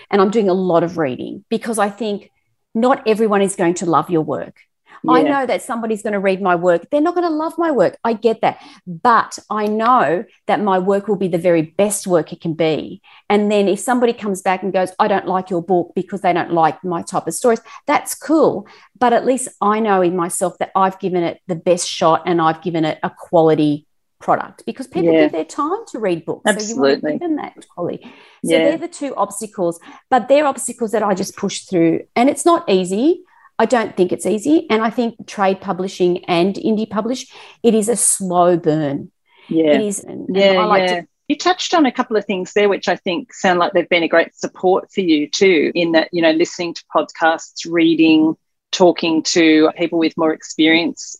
and 0.10 0.22
i'm 0.22 0.30
doing 0.30 0.50
a 0.50 0.54
lot 0.54 0.82
of 0.82 0.98
reading 0.98 1.44
because 1.50 1.78
i 1.78 1.90
think 1.90 2.32
not 2.74 3.06
everyone 3.06 3.42
is 3.42 3.58
going 3.58 3.74
to 3.74 3.86
love 3.86 4.10
your 4.10 4.22
work 4.22 4.62
yeah. 5.06 5.14
I 5.14 5.22
know 5.22 5.46
that 5.46 5.62
somebody's 5.62 6.02
going 6.02 6.14
to 6.14 6.20
read 6.20 6.42
my 6.42 6.56
work. 6.56 6.90
They're 6.90 7.02
not 7.02 7.16
going 7.16 7.28
to 7.28 7.34
love 7.34 7.58
my 7.58 7.72
work. 7.72 7.98
I 8.04 8.14
get 8.14 8.42
that. 8.42 8.62
But 8.86 9.40
I 9.50 9.68
know 9.68 10.26
that 10.48 10.62
my 10.62 10.80
work 10.80 11.08
will 11.08 11.16
be 11.16 11.28
the 11.28 11.38
very 11.38 11.62
best 11.62 12.08
work 12.08 12.32
it 12.34 12.42
can 12.42 12.54
be. 12.54 13.02
And 13.30 13.52
then 13.52 13.68
if 13.68 13.80
somebody 13.80 14.14
comes 14.14 14.42
back 14.42 14.64
and 14.64 14.74
goes, 14.74 14.92
I 15.00 15.08
don't 15.08 15.28
like 15.28 15.50
your 15.50 15.62
book 15.62 15.94
because 15.96 16.22
they 16.22 16.34
don't 16.34 16.54
like 16.54 16.84
my 16.84 17.02
type 17.02 17.28
of 17.28 17.34
stories, 17.34 17.62
that's 17.88 18.16
cool. 18.16 18.68
But 18.98 19.14
at 19.14 19.26
least 19.26 19.50
I 19.62 19.80
know 19.80 20.02
in 20.02 20.16
myself 20.16 20.58
that 20.60 20.72
I've 20.76 21.00
given 21.00 21.24
it 21.24 21.42
the 21.48 21.56
best 21.56 21.88
shot 21.90 22.24
and 22.26 22.42
I've 22.42 22.62
given 22.62 22.86
it 22.86 23.00
a 23.04 23.10
quality 23.10 23.88
product 24.20 24.66
because 24.66 24.88
people 24.88 25.14
yeah. 25.14 25.22
give 25.22 25.34
their 25.34 25.46
time 25.46 25.86
to 25.92 26.00
read 26.00 26.26
books. 26.26 26.42
Absolutely. 26.46 26.66
So 26.68 26.76
you 26.76 26.82
want 26.82 27.04
to 27.04 27.12
give 27.12 27.20
them 27.20 27.36
that 27.38 27.68
quality. 27.70 28.04
So 28.04 28.52
yeah. 28.52 28.58
they're 28.60 28.78
the 28.78 28.88
two 28.88 29.14
obstacles, 29.16 29.80
but 30.10 30.28
they're 30.28 30.46
obstacles 30.48 30.92
that 30.92 31.04
I 31.04 31.14
just 31.14 31.36
push 31.36 31.62
through. 31.62 32.02
And 32.16 32.30
it's 32.30 32.46
not 32.46 32.68
easy. 32.70 33.24
I 33.58 33.66
don't 33.66 33.96
think 33.96 34.12
it's 34.12 34.26
easy. 34.26 34.68
And 34.70 34.82
I 34.82 34.90
think 34.90 35.28
trade 35.28 35.62
publishing 35.62 36.26
and 36.26 36.56
indie 36.56 36.90
publish, 36.90 37.32
it 37.64 37.74
is 37.74 37.90
a 37.90 37.96
slow 37.96 38.58
burn. 38.58 39.12
Yeah. 39.48 39.74
It 39.74 39.82
is. 39.82 40.04
And, 40.04 40.28
yeah, 40.36 40.60
and 40.60 40.70
like 40.70 40.90
yeah. 40.90 41.02
To- 41.02 41.08
you 41.28 41.38
touched 41.38 41.74
on 41.74 41.86
a 41.86 41.92
couple 41.92 42.18
of 42.18 42.26
things 42.26 42.54
there, 42.54 42.70
which 42.70 42.88
I 42.88 42.96
think 42.96 43.34
sound 43.34 43.58
like 43.60 43.74
they've 43.74 43.90
been 43.90 44.04
a 44.04 44.08
great 44.08 44.36
support 44.36 44.92
for 44.92 45.02
you 45.02 45.28
too, 45.28 45.72
in 45.74 45.94
that, 45.94 46.10
you 46.12 46.22
know, 46.22 46.32
listening 46.32 46.76
to 46.76 46.84
podcasts, 46.96 47.66
reading, 47.68 48.36
talking 48.72 49.24
to 49.24 49.72
people 49.76 49.98
with 49.98 50.16
more 50.18 50.34
experience 50.34 51.16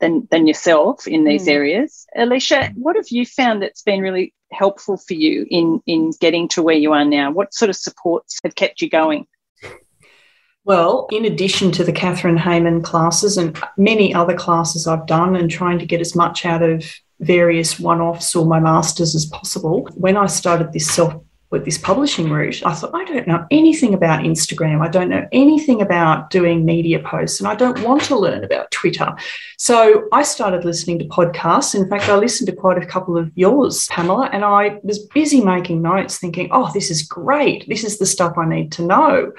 than, 0.00 0.26
than 0.32 0.48
yourself 0.48 1.06
in 1.06 1.24
these 1.24 1.46
mm. 1.46 1.52
areas. 1.52 2.06
Alicia, 2.16 2.72
what 2.74 2.96
have 2.96 3.08
you 3.10 3.24
found 3.24 3.62
that's 3.62 3.82
been 3.82 4.00
really 4.00 4.34
helpful 4.50 4.96
for 4.96 5.14
you 5.14 5.46
in, 5.48 5.80
in 5.86 6.10
getting 6.20 6.48
to 6.48 6.62
where 6.62 6.74
you 6.74 6.92
are 6.92 7.04
now? 7.04 7.30
What 7.30 7.54
sort 7.54 7.68
of 7.68 7.76
supports 7.76 8.40
have 8.42 8.56
kept 8.56 8.80
you 8.80 8.90
going? 8.90 9.26
Well, 10.66 11.06
in 11.12 11.24
addition 11.24 11.70
to 11.72 11.84
the 11.84 11.92
Kathryn 11.92 12.36
Heyman 12.36 12.82
classes 12.82 13.38
and 13.38 13.56
many 13.76 14.12
other 14.12 14.34
classes 14.34 14.88
I've 14.88 15.06
done 15.06 15.36
and 15.36 15.48
trying 15.48 15.78
to 15.78 15.86
get 15.86 16.00
as 16.00 16.16
much 16.16 16.44
out 16.44 16.60
of 16.60 16.84
various 17.20 17.78
one-offs 17.78 18.34
or 18.34 18.44
my 18.44 18.58
masters 18.58 19.14
as 19.14 19.26
possible, 19.26 19.88
when 19.94 20.16
I 20.16 20.26
started 20.26 20.72
this 20.72 20.92
self 20.92 21.22
with 21.50 21.64
this 21.64 21.78
publishing 21.78 22.30
route, 22.30 22.66
I 22.66 22.74
thought, 22.74 22.90
I 22.92 23.04
don't 23.04 23.28
know 23.28 23.46
anything 23.52 23.94
about 23.94 24.24
Instagram. 24.24 24.84
I 24.84 24.88
don't 24.88 25.08
know 25.08 25.28
anything 25.30 25.82
about 25.82 26.30
doing 26.30 26.64
media 26.64 26.98
posts, 26.98 27.38
and 27.38 27.46
I 27.46 27.54
don't 27.54 27.80
want 27.84 28.02
to 28.02 28.18
learn 28.18 28.42
about 28.42 28.72
Twitter. 28.72 29.14
So 29.56 30.08
I 30.12 30.24
started 30.24 30.64
listening 30.64 30.98
to 30.98 31.04
podcasts. 31.04 31.76
In 31.76 31.88
fact, 31.88 32.08
I 32.08 32.16
listened 32.16 32.48
to 32.48 32.56
quite 32.56 32.82
a 32.82 32.86
couple 32.86 33.16
of 33.16 33.30
yours, 33.36 33.86
Pamela, 33.86 34.28
and 34.32 34.44
I 34.44 34.80
was 34.82 34.98
busy 34.98 35.40
making 35.40 35.80
notes 35.80 36.18
thinking, 36.18 36.48
oh, 36.50 36.72
this 36.74 36.90
is 36.90 37.04
great. 37.04 37.68
This 37.68 37.84
is 37.84 37.98
the 37.98 38.06
stuff 38.06 38.36
I 38.36 38.46
need 38.46 38.72
to 38.72 38.82
know. 38.82 39.32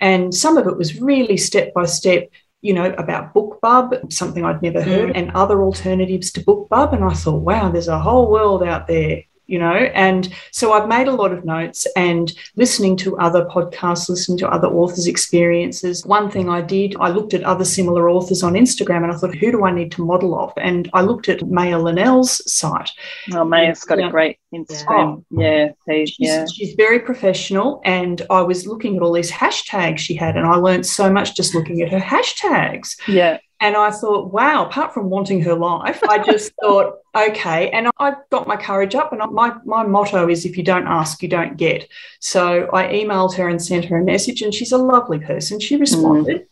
And 0.00 0.34
some 0.34 0.56
of 0.56 0.66
it 0.66 0.76
was 0.76 1.00
really 1.00 1.36
step 1.36 1.72
by 1.74 1.86
step 1.86 2.30
you 2.62 2.74
know, 2.74 2.92
about 2.98 3.32
BookBub, 3.32 4.12
something 4.12 4.44
I'd 4.44 4.60
never 4.60 4.82
heard, 4.82 5.10
mm. 5.10 5.12
and 5.14 5.30
other 5.30 5.62
alternatives 5.62 6.30
to 6.32 6.44
BookBub. 6.44 6.92
And 6.92 7.02
I 7.02 7.14
thought, 7.14 7.40
wow, 7.40 7.70
there's 7.70 7.88
a 7.88 7.98
whole 7.98 8.30
world 8.30 8.62
out 8.62 8.86
there 8.86 9.22
you 9.50 9.58
know 9.58 9.74
and 10.06 10.32
so 10.52 10.72
i've 10.72 10.88
made 10.88 11.08
a 11.08 11.12
lot 11.12 11.32
of 11.32 11.44
notes 11.44 11.84
and 11.96 12.32
listening 12.54 12.96
to 12.96 13.18
other 13.18 13.44
podcasts 13.46 14.08
listening 14.08 14.38
to 14.38 14.48
other 14.48 14.68
authors 14.68 15.08
experiences 15.08 16.06
one 16.06 16.30
thing 16.30 16.48
i 16.48 16.60
did 16.60 16.94
i 17.00 17.08
looked 17.08 17.34
at 17.34 17.42
other 17.42 17.64
similar 17.64 18.08
authors 18.08 18.44
on 18.44 18.52
instagram 18.52 19.02
and 19.02 19.12
i 19.12 19.16
thought 19.16 19.34
who 19.34 19.50
do 19.50 19.64
i 19.64 19.72
need 19.72 19.90
to 19.90 20.04
model 20.04 20.34
off 20.34 20.52
and 20.56 20.88
i 20.94 21.02
looked 21.02 21.28
at 21.28 21.44
maya 21.50 21.78
linnell's 21.78 22.40
site 22.50 22.92
oh 23.34 23.44
maya's 23.44 23.82
got 23.82 23.98
yeah. 23.98 24.06
a 24.06 24.10
great 24.10 24.38
instagram 24.52 25.16
oh, 25.18 25.24
yeah 25.30 25.70
she's, 25.86 26.16
yeah 26.18 26.44
she's 26.52 26.74
very 26.74 26.98
professional 26.98 27.80
and 27.84 28.22
i 28.30 28.40
was 28.40 28.66
looking 28.66 28.96
at 28.96 29.02
all 29.02 29.12
these 29.12 29.30
hashtags 29.30 29.98
she 29.98 30.14
had 30.14 30.36
and 30.36 30.46
i 30.46 30.56
learned 30.56 30.84
so 30.84 31.12
much 31.12 31.36
just 31.36 31.54
looking 31.54 31.82
at 31.82 31.90
her 31.90 32.00
hashtags 32.00 32.96
yeah 33.06 33.38
and 33.62 33.76
I 33.76 33.90
thought, 33.90 34.32
wow, 34.32 34.64
apart 34.64 34.94
from 34.94 35.10
wanting 35.10 35.42
her 35.42 35.54
life, 35.54 36.02
I 36.08 36.18
just 36.18 36.52
thought, 36.62 37.00
okay. 37.14 37.70
And 37.70 37.90
I 37.98 38.14
got 38.30 38.48
my 38.48 38.56
courage 38.56 38.94
up. 38.94 39.12
And 39.12 39.20
my, 39.32 39.54
my 39.66 39.82
motto 39.82 40.28
is 40.30 40.46
if 40.46 40.56
you 40.56 40.62
don't 40.62 40.86
ask, 40.86 41.22
you 41.22 41.28
don't 41.28 41.58
get. 41.58 41.86
So 42.20 42.70
I 42.72 42.84
emailed 42.84 43.36
her 43.36 43.48
and 43.48 43.62
sent 43.62 43.84
her 43.86 43.98
a 43.98 44.04
message, 44.04 44.40
and 44.40 44.54
she's 44.54 44.72
a 44.72 44.78
lovely 44.78 45.18
person. 45.18 45.60
She 45.60 45.76
responded 45.76 46.40
mm. 46.40 46.46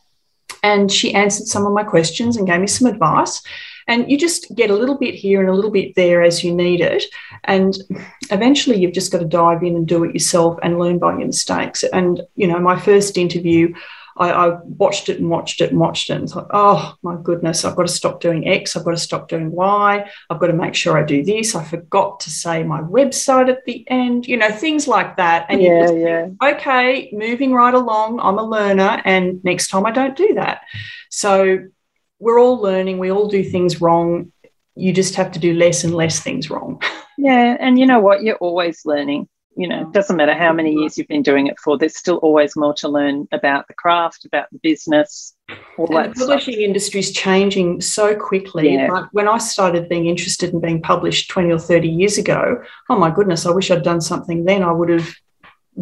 and 0.62 0.92
she 0.92 1.14
answered 1.14 1.46
some 1.46 1.64
of 1.64 1.72
my 1.72 1.82
questions 1.82 2.36
and 2.36 2.46
gave 2.46 2.60
me 2.60 2.66
some 2.66 2.86
advice. 2.86 3.42
And 3.88 4.10
you 4.10 4.18
just 4.18 4.54
get 4.54 4.70
a 4.70 4.76
little 4.76 4.96
bit 4.96 5.14
here 5.14 5.40
and 5.40 5.48
a 5.48 5.54
little 5.54 5.70
bit 5.70 5.94
there 5.96 6.22
as 6.22 6.44
you 6.44 6.54
need 6.54 6.80
it. 6.80 7.04
And 7.44 7.76
eventually 8.30 8.78
you've 8.78 8.92
just 8.92 9.10
got 9.10 9.18
to 9.18 9.24
dive 9.24 9.62
in 9.62 9.74
and 9.74 9.88
do 9.88 10.04
it 10.04 10.14
yourself 10.14 10.58
and 10.62 10.78
learn 10.78 10.98
by 10.98 11.12
your 11.12 11.26
mistakes. 11.26 11.82
And, 11.82 12.20
you 12.36 12.46
know, 12.46 12.60
my 12.60 12.78
first 12.78 13.18
interview, 13.18 13.74
I, 14.18 14.30
I, 14.30 14.58
watched 14.64 15.08
it 15.08 15.20
and 15.20 15.30
watched 15.30 15.60
it 15.60 15.70
and 15.70 15.78
watched 15.78 16.10
it 16.10 16.14
and 16.14 16.28
thought, 16.28 16.48
oh 16.52 16.96
my 17.02 17.16
goodness, 17.22 17.64
I've 17.64 17.76
got 17.76 17.86
to 17.86 17.92
stop 17.92 18.20
doing 18.20 18.48
X, 18.48 18.76
I've 18.76 18.84
got 18.84 18.90
to 18.90 18.96
stop 18.96 19.28
doing 19.28 19.52
Y, 19.52 20.10
I've 20.28 20.40
got 20.40 20.48
to 20.48 20.52
make 20.52 20.74
sure 20.74 20.98
I 20.98 21.04
do 21.04 21.24
this. 21.24 21.54
I 21.54 21.64
forgot 21.64 22.20
to 22.20 22.30
say 22.30 22.64
my 22.64 22.80
website 22.80 23.48
at 23.48 23.64
the 23.64 23.88
end, 23.88 24.26
you 24.26 24.36
know, 24.36 24.50
things 24.50 24.88
like 24.88 25.16
that. 25.16 25.46
And 25.48 25.62
yeah, 25.62 25.82
just, 25.82 25.96
yeah. 25.96 26.28
Okay, 26.42 27.10
moving 27.12 27.52
right 27.52 27.74
along. 27.74 28.18
I'm 28.20 28.38
a 28.38 28.42
learner, 28.42 29.00
and 29.04 29.42
next 29.44 29.68
time 29.68 29.86
I 29.86 29.92
don't 29.92 30.16
do 30.16 30.34
that. 30.34 30.62
So 31.10 31.68
we're 32.18 32.40
all 32.40 32.56
learning, 32.56 32.98
we 32.98 33.10
all 33.10 33.28
do 33.28 33.44
things 33.44 33.80
wrong. 33.80 34.32
You 34.74 34.92
just 34.92 35.14
have 35.16 35.32
to 35.32 35.38
do 35.38 35.54
less 35.54 35.84
and 35.84 35.94
less 35.94 36.20
things 36.20 36.50
wrong. 36.50 36.82
Yeah, 37.20 37.56
and 37.58 37.80
you 37.80 37.84
know 37.84 37.98
what? 37.98 38.22
You're 38.22 38.36
always 38.36 38.82
learning 38.84 39.28
you 39.58 39.66
know, 39.66 39.82
it 39.82 39.92
doesn't 39.92 40.14
matter 40.14 40.34
how 40.34 40.52
many 40.52 40.72
years 40.72 40.96
you've 40.96 41.08
been 41.08 41.22
doing 41.22 41.48
it 41.48 41.58
for, 41.58 41.76
there's 41.76 41.96
still 41.96 42.18
always 42.18 42.54
more 42.54 42.72
to 42.74 42.88
learn 42.88 43.26
about 43.32 43.66
the 43.66 43.74
craft, 43.74 44.24
about 44.24 44.46
the 44.52 44.60
business, 44.62 45.34
all 45.76 45.86
and 45.88 45.96
that 45.96 46.14
the 46.14 46.20
publishing 46.20 46.54
stuff. 46.54 46.62
industry 46.62 47.00
is 47.00 47.10
changing 47.10 47.80
so 47.80 48.14
quickly. 48.14 48.74
Yeah. 48.74 48.86
Like 48.88 49.06
when 49.10 49.26
I 49.26 49.38
started 49.38 49.88
being 49.88 50.06
interested 50.06 50.54
in 50.54 50.60
being 50.60 50.80
published 50.80 51.28
20 51.30 51.50
or 51.50 51.58
30 51.58 51.88
years 51.88 52.18
ago, 52.18 52.62
oh 52.88 52.96
my 52.96 53.10
goodness, 53.10 53.46
I 53.46 53.50
wish 53.50 53.72
I'd 53.72 53.82
done 53.82 54.00
something 54.00 54.44
then. 54.44 54.62
I 54.62 54.70
would 54.70 54.90
have 54.90 55.12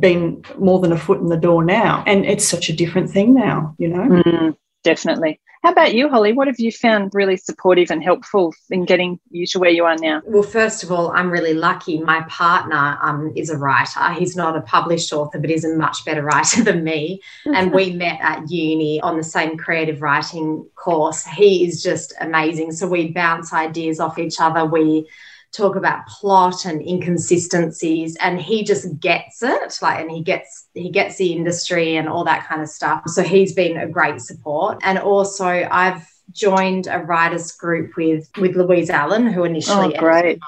been 0.00 0.42
more 0.58 0.80
than 0.80 0.92
a 0.92 0.98
foot 0.98 1.20
in 1.20 1.26
the 1.26 1.36
door 1.36 1.62
now. 1.62 2.02
And 2.06 2.24
it's 2.24 2.46
such 2.46 2.70
a 2.70 2.72
different 2.72 3.10
thing 3.10 3.34
now, 3.34 3.74
you 3.78 3.88
know? 3.88 4.22
Mm, 4.22 4.56
definitely. 4.86 5.40
How 5.64 5.72
about 5.72 5.94
you, 5.94 6.08
Holly? 6.08 6.32
What 6.32 6.46
have 6.46 6.60
you 6.60 6.70
found 6.70 7.10
really 7.12 7.36
supportive 7.36 7.90
and 7.90 8.00
helpful 8.00 8.54
in 8.70 8.84
getting 8.84 9.18
you 9.30 9.48
to 9.48 9.58
where 9.58 9.70
you 9.70 9.84
are 9.84 9.96
now? 9.96 10.22
Well, 10.24 10.44
first 10.44 10.84
of 10.84 10.92
all, 10.92 11.10
I'm 11.10 11.28
really 11.28 11.54
lucky. 11.54 11.98
My 11.98 12.20
partner 12.28 12.96
um, 13.02 13.32
is 13.34 13.50
a 13.50 13.58
writer. 13.58 14.12
He's 14.12 14.36
not 14.36 14.56
a 14.56 14.60
published 14.60 15.12
author, 15.12 15.40
but 15.40 15.50
he's 15.50 15.64
a 15.64 15.74
much 15.74 16.04
better 16.04 16.22
writer 16.22 16.62
than 16.68 16.84
me. 16.84 17.20
and 17.46 17.72
we 17.72 17.92
met 18.04 18.20
at 18.20 18.48
uni 18.48 19.00
on 19.00 19.16
the 19.16 19.24
same 19.24 19.56
creative 19.56 20.02
writing 20.02 20.64
course. 20.76 21.26
He 21.26 21.66
is 21.66 21.82
just 21.82 22.14
amazing. 22.20 22.70
So 22.70 22.86
we 22.86 23.10
bounce 23.10 23.52
ideas 23.52 23.98
off 23.98 24.20
each 24.20 24.40
other. 24.40 24.64
We 24.64 25.08
talk 25.52 25.76
about 25.76 26.06
plot 26.06 26.64
and 26.64 26.82
inconsistencies 26.86 28.16
and 28.16 28.40
he 28.40 28.62
just 28.62 28.98
gets 29.00 29.42
it 29.42 29.78
like 29.80 30.00
and 30.00 30.10
he 30.10 30.22
gets 30.22 30.68
he 30.74 30.90
gets 30.90 31.16
the 31.16 31.32
industry 31.32 31.96
and 31.96 32.08
all 32.08 32.24
that 32.24 32.46
kind 32.46 32.60
of 32.60 32.68
stuff 32.68 33.02
so 33.06 33.22
he's 33.22 33.52
been 33.52 33.76
a 33.76 33.86
great 33.86 34.20
support 34.20 34.78
and 34.82 34.98
also 34.98 35.46
i've 35.70 36.06
joined 36.32 36.88
a 36.88 36.98
writers 36.98 37.52
group 37.52 37.96
with 37.96 38.28
with 38.38 38.54
louise 38.56 38.90
allen 38.90 39.26
who 39.26 39.44
initially 39.44 39.96
oh, 39.96 39.98
great. 39.98 40.38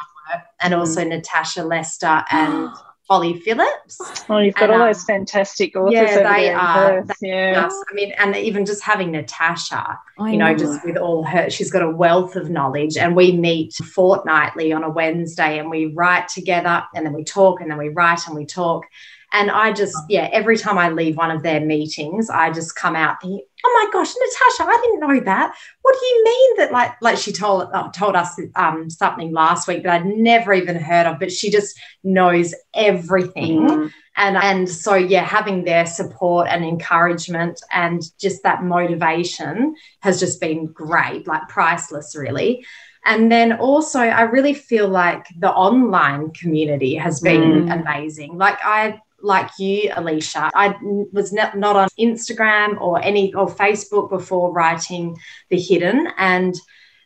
and 0.61 0.75
also 0.75 1.03
mm. 1.03 1.09
natasha 1.09 1.63
lester 1.63 2.23
and 2.31 2.69
Polly 3.09 3.41
Phillips. 3.41 3.99
Oh, 4.29 4.37
you've 4.37 4.55
got 4.55 4.71
and, 4.71 4.83
all 4.83 4.87
those 4.87 5.01
um, 5.01 5.07
fantastic 5.07 5.75
authors 5.75 5.95
yeah, 5.95 6.03
over 6.03 6.15
they 6.17 6.45
there 6.45 6.59
are. 6.59 7.07
yeah. 7.23 7.69
I 7.71 7.95
mean, 7.95 8.13
and 8.19 8.37
even 8.37 8.67
just 8.67 8.83
having 8.83 9.13
Natasha, 9.13 9.99
I 10.19 10.31
you 10.31 10.37
know, 10.37 10.53
know, 10.53 10.59
just 10.59 10.85
with 10.85 10.99
all 10.99 11.25
her, 11.25 11.49
she's 11.49 11.71
got 11.71 11.83
a 11.83 11.91
wealth 11.91 12.37
of 12.37 12.51
knowledge. 12.51 12.99
And 12.99 13.17
we 13.17 13.33
meet 13.33 13.75
fortnightly 13.75 14.73
on 14.73 14.85
a 14.85 14.91
Wednesday 14.91 15.59
and 15.59 15.71
we 15.71 15.87
write 15.87 16.29
together 16.29 16.85
and 16.95 17.07
then 17.07 17.15
we 17.15 17.25
talk 17.25 17.63
and 17.63 17.71
then 17.71 17.79
we 17.79 17.89
write 17.89 18.27
and 18.27 18.37
we 18.37 18.45
talk. 18.45 18.85
And 19.33 19.51
I 19.51 19.73
just, 19.73 19.97
yeah, 20.09 20.31
every 20.33 20.57
time 20.57 20.79
I 20.79 20.89
leave 20.89 21.17
one 21.17 21.31
of 21.31 21.43
their 21.43 21.61
meetings, 21.61 22.31
I 22.31 22.51
just 22.51 22.75
come 22.77 22.97
out 22.97 23.21
thinking, 23.21 23.43
oh 23.65 23.85
my 23.85 23.91
gosh, 23.93 24.15
Natasha, 24.15 24.71
I 24.71 24.81
didn't 24.83 25.01
know 25.01 25.21
that. 25.25 25.55
What 25.83 25.97
do 25.99 26.07
you 26.07 26.25
mean 26.25 26.57
that 26.59 26.73
like 26.73 26.93
like 27.03 27.19
she 27.19 27.33
told 27.33 27.69
uh, 27.75 27.91
told 27.91 28.17
us 28.17 28.41
um, 28.57 28.89
something 28.89 29.33
last 29.33 29.69
week 29.69 29.83
that 29.83 29.93
I'd 29.93 30.07
never 30.07 30.55
even 30.55 30.77
heard 30.77 31.07
of, 31.07 31.19
but 31.19 31.33
she 31.33 31.51
just 31.51 31.79
knows 32.03 32.55
everything. 32.75 33.69
Mm. 33.69 33.93
And 34.17 34.37
and 34.37 34.69
so 34.69 34.95
yeah, 34.95 35.25
having 35.25 35.65
their 35.65 35.87
support 35.87 36.49
and 36.49 36.65
encouragement 36.65 37.61
and 37.73 38.03
just 38.19 38.43
that 38.45 38.65
motivation 38.65 39.75
has 40.01 40.21
just 40.21 40.41
been 40.41 40.67
great, 40.67 41.27
like 41.27 41.49
priceless, 41.49 42.17
really. 42.17 42.65
And 43.05 43.31
then 43.31 43.53
also, 43.53 44.01
I 44.01 44.23
really 44.23 44.55
feel 44.55 44.89
like 44.89 45.27
the 45.39 45.51
online 45.51 46.31
community 46.31 46.95
has 46.97 47.21
been 47.21 47.67
mm. 47.67 47.81
amazing. 47.81 48.37
Like 48.37 48.59
I 48.63 49.01
like 49.21 49.51
you, 49.59 49.91
Alicia. 49.95 50.51
I 50.55 50.77
was 51.13 51.33
not 51.33 51.55
on 51.55 51.89
Instagram 51.99 52.81
or 52.81 53.03
any 53.03 53.35
or 53.35 53.49
Facebook 53.49 54.11
before 54.11 54.53
writing 54.53 55.19
The 55.51 55.61
Hidden. 55.61 56.09
And 56.17 56.55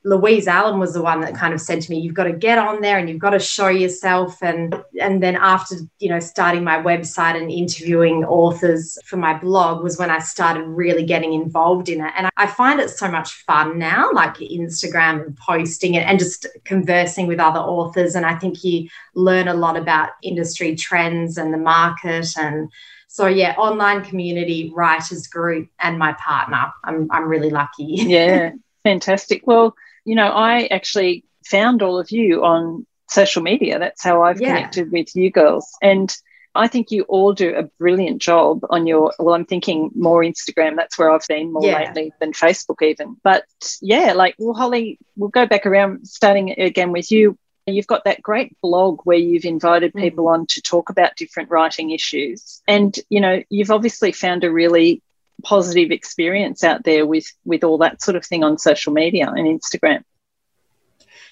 Louise 0.05 0.49
Allen 0.49 0.81
was 0.81 0.95
the 0.95 1.03
one 1.03 1.21
that 1.21 1.35
kind 1.35 1.55
of 1.55 1.61
said 1.61 1.81
to 1.81 1.91
me, 1.91 2.01
"You've 2.01 2.15
got 2.15 2.25
to 2.25 2.33
get 2.33 2.59
on 2.59 2.81
there 2.81 2.99
and 2.99 3.09
you've 3.09 3.21
got 3.21 3.31
to 3.31 3.39
show 3.39 3.69
yourself." 3.69 4.43
And 4.43 4.75
and 5.01 5.23
then 5.23 5.37
after 5.37 5.77
you 6.01 6.09
know 6.09 6.19
starting 6.19 6.65
my 6.65 6.83
website 6.83 7.41
and 7.41 7.51
interviewing 7.51 8.25
authors 8.25 8.99
for 9.05 9.17
my 9.17 9.39
blog 9.39 9.83
was 9.83 9.99
when 9.99 10.11
I 10.11 10.19
started 10.19 10.65
really 10.65 11.05
getting 11.05 11.35
involved 11.35 11.89
in 11.89 12.01
it. 12.05 12.13
And 12.17 12.29
I 12.37 12.49
find 12.49 12.81
it 12.81 12.91
so 12.91 13.09
much 13.09 13.45
fun 13.47 13.79
now, 13.79 14.11
like 14.13 14.35
Instagram 14.39 15.25
and 15.25 15.37
posting 15.37 15.95
it 15.95 16.05
and 16.05 16.19
just 16.19 16.47
conversing 16.65 17.29
with 17.29 17.39
other 17.39 17.61
authors. 17.61 18.17
And 18.17 18.27
I 18.27 18.35
think 18.35 18.65
you 18.65 18.89
learn 19.15 19.47
a 19.47 19.55
lot 19.55 19.77
about 19.77 20.11
industry 20.23 20.75
trends 20.75 21.39
and 21.39 21.55
the 21.55 21.59
market 21.59 22.29
and. 22.37 22.71
So 23.09 23.27
yeah, 23.27 23.55
online 23.59 24.03
community, 24.05 24.73
writers 24.75 25.27
group, 25.27 25.69
and 25.79 25.99
my 25.99 26.15
partner. 26.15 26.73
I'm 26.83 27.09
I'm 27.11 27.29
really 27.29 27.51
lucky. 27.51 27.85
Yeah, 27.85 28.53
fantastic. 28.85 29.47
Well, 29.47 29.77
you 30.05 30.15
know, 30.15 30.29
I 30.29 30.67
actually 30.67 31.25
found 31.45 31.83
all 31.83 31.99
of 31.99 32.11
you 32.11 32.45
on 32.45 32.87
social 33.09 33.43
media. 33.43 33.79
That's 33.79 34.03
how 34.03 34.23
I've 34.23 34.41
yeah. 34.41 34.49
connected 34.49 34.93
with 34.93 35.15
you 35.15 35.31
girls. 35.31 35.71
And 35.83 36.15
I 36.55 36.69
think 36.69 36.91
you 36.91 37.03
all 37.05 37.33
do 37.33 37.55
a 37.55 37.63
brilliant 37.63 38.21
job 38.21 38.61
on 38.69 38.87
your, 38.87 39.13
well, 39.19 39.35
I'm 39.35 39.47
thinking 39.47 39.91
more 39.95 40.23
Instagram. 40.23 40.77
That's 40.77 40.99
where 40.99 41.11
I've 41.11 41.27
been 41.27 41.53
more 41.53 41.65
yeah. 41.65 41.79
lately 41.79 42.13
than 42.21 42.33
Facebook, 42.33 42.83
even. 42.83 43.17
But 43.25 43.45
yeah, 43.81 44.13
like, 44.13 44.35
well, 44.39 44.55
Holly, 44.55 44.99
we'll 45.17 45.31
go 45.31 45.47
back 45.47 45.65
around 45.67 46.07
starting 46.07 46.51
again 46.61 46.93
with 46.93 47.11
you. 47.11 47.39
You've 47.67 47.87
got 47.87 48.05
that 48.05 48.23
great 48.23 48.57
blog 48.61 49.01
where 49.05 49.17
you've 49.17 49.45
invited 49.45 49.93
mm. 49.93 50.01
people 50.01 50.29
on 50.29 50.47
to 50.47 50.61
talk 50.61 50.91
about 50.91 51.17
different 51.17 51.49
writing 51.49 51.91
issues. 51.91 52.61
And, 52.67 52.99
you 53.09 53.21
know, 53.21 53.43
you've 53.49 53.71
obviously 53.71 54.13
found 54.13 54.45
a 54.45 54.51
really 54.51 55.01
positive 55.43 55.91
experience 55.91 56.65
out 56.65 56.85
there 56.85 57.07
with 57.07 57.27
with 57.45 57.65
all 57.65 57.79
that 57.79 58.03
sort 58.03 58.17
of 58.17 58.25
thing 58.25 58.45
on 58.45 58.59
social 58.59 58.93
media 58.93 59.29
and 59.29 59.61
Instagram. 59.61 60.03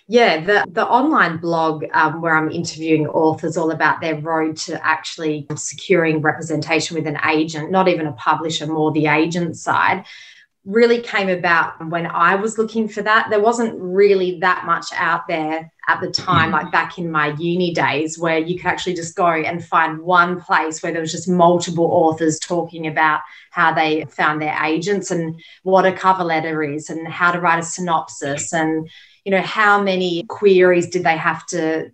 Yeah, 0.06 0.44
the, 0.44 0.66
the 0.68 0.84
online 0.84 1.36
blog 1.36 1.84
um, 1.92 2.20
where 2.20 2.34
I'm 2.34 2.50
interviewing 2.50 3.06
authors 3.06 3.56
all 3.56 3.70
about 3.70 4.00
their 4.00 4.16
road 4.16 4.56
to 4.56 4.84
actually 4.84 5.46
securing 5.54 6.20
representation 6.20 6.96
with 6.96 7.06
an 7.06 7.16
agent, 7.28 7.70
not 7.70 7.86
even 7.86 8.08
a 8.08 8.12
publisher, 8.14 8.66
more 8.66 8.90
the 8.90 9.06
agent 9.06 9.56
side, 9.56 10.04
really 10.64 11.00
came 11.00 11.28
about 11.28 11.88
when 11.90 12.06
I 12.06 12.34
was 12.34 12.58
looking 12.58 12.88
for 12.88 13.02
that. 13.02 13.28
There 13.30 13.40
wasn't 13.40 13.80
really 13.80 14.40
that 14.40 14.64
much 14.66 14.86
out 14.94 15.28
there 15.28 15.72
at 15.90 16.00
the 16.00 16.10
time, 16.10 16.52
like 16.52 16.70
back 16.70 16.98
in 16.98 17.10
my 17.10 17.34
uni 17.38 17.74
days, 17.74 18.16
where 18.16 18.38
you 18.38 18.56
could 18.56 18.66
actually 18.66 18.94
just 18.94 19.16
go 19.16 19.26
and 19.26 19.64
find 19.64 20.00
one 20.00 20.40
place 20.40 20.82
where 20.82 20.92
there 20.92 21.00
was 21.00 21.10
just 21.10 21.28
multiple 21.28 21.86
authors 21.86 22.38
talking 22.38 22.86
about 22.86 23.20
how 23.50 23.74
they 23.74 24.04
found 24.08 24.40
their 24.40 24.56
agents 24.64 25.10
and 25.10 25.40
what 25.64 25.84
a 25.84 25.92
cover 25.92 26.22
letter 26.22 26.62
is 26.62 26.88
and 26.90 27.08
how 27.08 27.32
to 27.32 27.40
write 27.40 27.58
a 27.58 27.62
synopsis 27.62 28.52
and 28.52 28.88
you 29.24 29.32
know 29.32 29.42
how 29.42 29.82
many 29.82 30.22
queries 30.28 30.88
did 30.88 31.02
they 31.02 31.16
have 31.16 31.44
to 31.46 31.90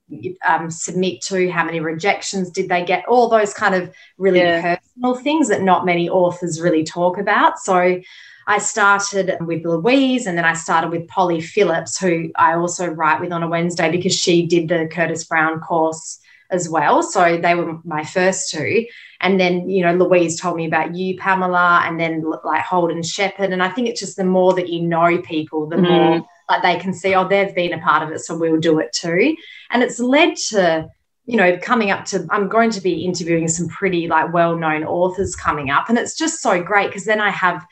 um, 0.47 0.71
submit 0.71 1.23
to 1.23 1.51
how 1.51 1.65
many 1.65 1.81
rejections 1.81 2.51
did 2.51 2.69
they 2.69 2.85
get 2.85 3.05
all 3.09 3.29
those 3.29 3.53
kind 3.55 3.75
of 3.75 3.93
really 4.19 4.41
yeah. 4.41 4.77
personal 4.77 5.15
things 5.17 5.49
that 5.49 5.63
not 5.63 5.87
many 5.87 6.09
authors 6.09 6.61
really 6.61 6.85
talk 6.85 7.19
about 7.19 7.59
so 7.59 8.01
I 8.47 8.59
started 8.59 9.37
with 9.41 9.65
Louise 9.65 10.27
and 10.27 10.39
then 10.39 10.45
I 10.45 10.55
started 10.55 10.91
with 10.91 11.09
Polly 11.09 11.41
Phillips, 11.41 11.99
who 11.99 12.31
I 12.37 12.55
also 12.55 12.87
write 12.87 13.21
with 13.21 13.33
on 13.33 13.43
a 13.43 13.49
Wednesday 13.49 13.91
because 13.91 14.15
she 14.15 14.47
did 14.47 14.69
the 14.69 14.89
Curtis 14.91 15.25
Brown 15.25 15.61
course 15.61 16.21
as 16.51 16.69
well. 16.69 17.03
So 17.03 17.39
they 17.39 17.55
were 17.55 17.79
my 17.85 18.05
first 18.05 18.51
two. 18.51 18.87
And 19.21 19.41
then, 19.41 19.69
you 19.69 19.83
know, 19.83 19.95
Louise 19.95 20.41
told 20.41 20.57
me 20.57 20.67
about 20.67 20.95
you, 20.95 21.17
Pamela, 21.17 21.83
and 21.85 21.99
then 21.99 22.23
like 22.45 22.63
Holden 22.63 23.03
Sheppard. 23.03 23.53
And 23.53 23.63
I 23.63 23.69
think 23.69 23.89
it's 23.89 24.01
just 24.01 24.17
the 24.17 24.25
more 24.25 24.55
that 24.55 24.69
you 24.69 24.83
know 24.83 25.21
people, 25.23 25.67
the 25.67 25.77
mm. 25.77 25.89
more 25.89 26.29
like 26.49 26.63
they 26.63 26.79
can 26.79 26.93
see, 26.93 27.15
oh, 27.15 27.27
they've 27.27 27.55
been 27.55 27.73
a 27.73 27.81
part 27.81 28.03
of 28.03 28.11
it, 28.11 28.21
so 28.21 28.37
we'll 28.37 28.61
do 28.61 28.79
it 28.79 28.93
too. 28.93 29.35
And 29.71 29.83
it's 29.83 29.99
led 29.99 30.37
to, 30.51 30.89
you 31.25 31.37
know, 31.37 31.59
coming 31.59 31.91
up 31.91 32.05
to, 32.07 32.27
I'm 32.31 32.49
going 32.49 32.71
to 32.71 32.81
be 32.81 33.05
interviewing 33.05 33.49
some 33.49 33.69
pretty 33.69 34.07
like 34.07 34.33
well 34.33 34.57
known 34.57 34.85
authors 34.85 35.35
coming 35.35 35.71
up. 35.71 35.89
And 35.89 35.99
it's 35.99 36.17
just 36.17 36.41
so 36.41 36.63
great 36.63 36.89
because 36.89 37.05
then 37.05 37.21
I 37.21 37.31
have 37.31 37.67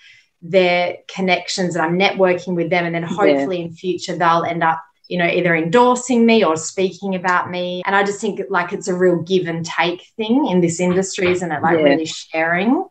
their 0.44 0.98
connections 1.08 1.74
and 1.74 1.84
I'm 1.84 1.98
networking 1.98 2.54
with 2.54 2.70
them. 2.70 2.84
And 2.84 2.94
then 2.94 3.02
hopefully 3.02 3.58
yeah. 3.58 3.64
in 3.64 3.72
future 3.72 4.16
they'll 4.16 4.44
end 4.44 4.62
up, 4.62 4.84
you 5.08 5.18
know, 5.18 5.26
either 5.26 5.56
endorsing 5.56 6.24
me 6.26 6.44
or 6.44 6.56
speaking 6.56 7.14
about 7.14 7.50
me. 7.50 7.82
And 7.86 7.96
I 7.96 8.04
just 8.04 8.20
think 8.20 8.40
like 8.50 8.72
it's 8.72 8.86
a 8.86 8.94
real 8.94 9.22
give 9.22 9.48
and 9.48 9.64
take 9.64 10.06
thing 10.16 10.46
in 10.46 10.60
this 10.60 10.78
industry, 10.80 11.30
isn't 11.32 11.50
it? 11.50 11.62
Like 11.62 11.78
yeah. 11.78 11.84
really 11.84 12.06
sharing. 12.06 12.86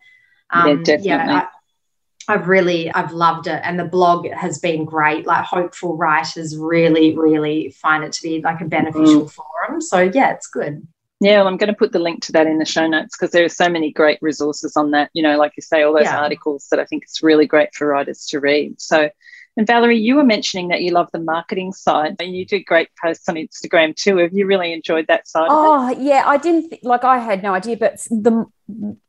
Um, 0.50 0.68
yeah, 0.68 0.76
definitely. 0.84 1.06
Yeah, 1.06 1.48
I've 2.28 2.48
really 2.48 2.92
I've 2.92 3.12
loved 3.12 3.48
it 3.48 3.62
and 3.64 3.78
the 3.78 3.86
blog 3.86 4.28
has 4.30 4.58
been 4.58 4.86
great 4.86 5.26
like 5.26 5.44
hopeful 5.44 5.98
writers 5.98 6.58
really 6.58 7.18
really 7.18 7.72
find 7.72 8.04
it 8.04 8.14
to 8.14 8.24
be 8.24 8.42
like 8.42 8.62
a 8.62 8.66
beneficial 8.66 9.26
mm. 9.26 9.32
forum 9.32 9.82
so 9.82 10.00
yeah 10.00 10.32
it's 10.32 10.48
good 10.48 10.88
yeah 11.24 11.38
well, 11.38 11.48
I'm 11.48 11.58
going 11.58 11.74
to 11.74 11.78
put 11.78 11.92
the 11.92 12.00
link 12.00 12.22
to 12.24 12.32
that 12.34 12.48
in 12.48 12.60
the 12.60 12.66
show 12.66 12.88
notes 12.88 13.16
because 13.18 13.32
there 13.32 13.46
are 13.46 13.50
so 13.50 13.70
many 13.70 13.92
great 13.92 14.20
resources 14.22 14.76
on 14.76 14.92
that 14.92 15.10
you 15.14 15.24
know 15.24 15.38
like 15.38 15.54
you 15.58 15.62
say 15.62 15.84
all 15.84 15.94
those 15.94 16.04
yeah. 16.04 16.22
articles 16.22 16.68
that 16.70 16.80
I 16.80 16.86
think 16.86 17.04
it's 17.04 17.24
really 17.24 17.48
great 17.48 17.74
for 17.74 17.88
writers 17.88 18.26
to 18.28 18.40
read 18.40 18.80
so 18.80 19.10
and 19.56 19.68
Valerie, 19.68 20.00
you 20.00 20.16
were 20.16 20.24
mentioning 20.24 20.70
that 20.70 20.82
you 20.82 20.92
love 20.92 21.10
the 21.14 21.20
marketing 21.20 21.74
side 21.74 22.16
and 22.20 22.36
you 22.36 22.46
do 22.46 22.64
great 22.64 22.90
posts 23.00 23.30
on 23.30 23.36
Instagram 23.36 23.96
too. 23.96 24.18
Have 24.18 24.34
you 24.34 24.48
really 24.48 24.74
enjoyed 24.74 25.06
that 25.08 25.28
side? 25.28 25.48
Oh, 25.50 25.96
yeah. 26.00 26.24
I 26.26 26.38
didn't, 26.38 26.72
th- 26.72 26.84
like, 26.84 27.04
I 27.04 27.20
had 27.20 27.44
no 27.44 27.54
idea, 27.54 27.78
but 27.78 28.00
the 28.10 28.48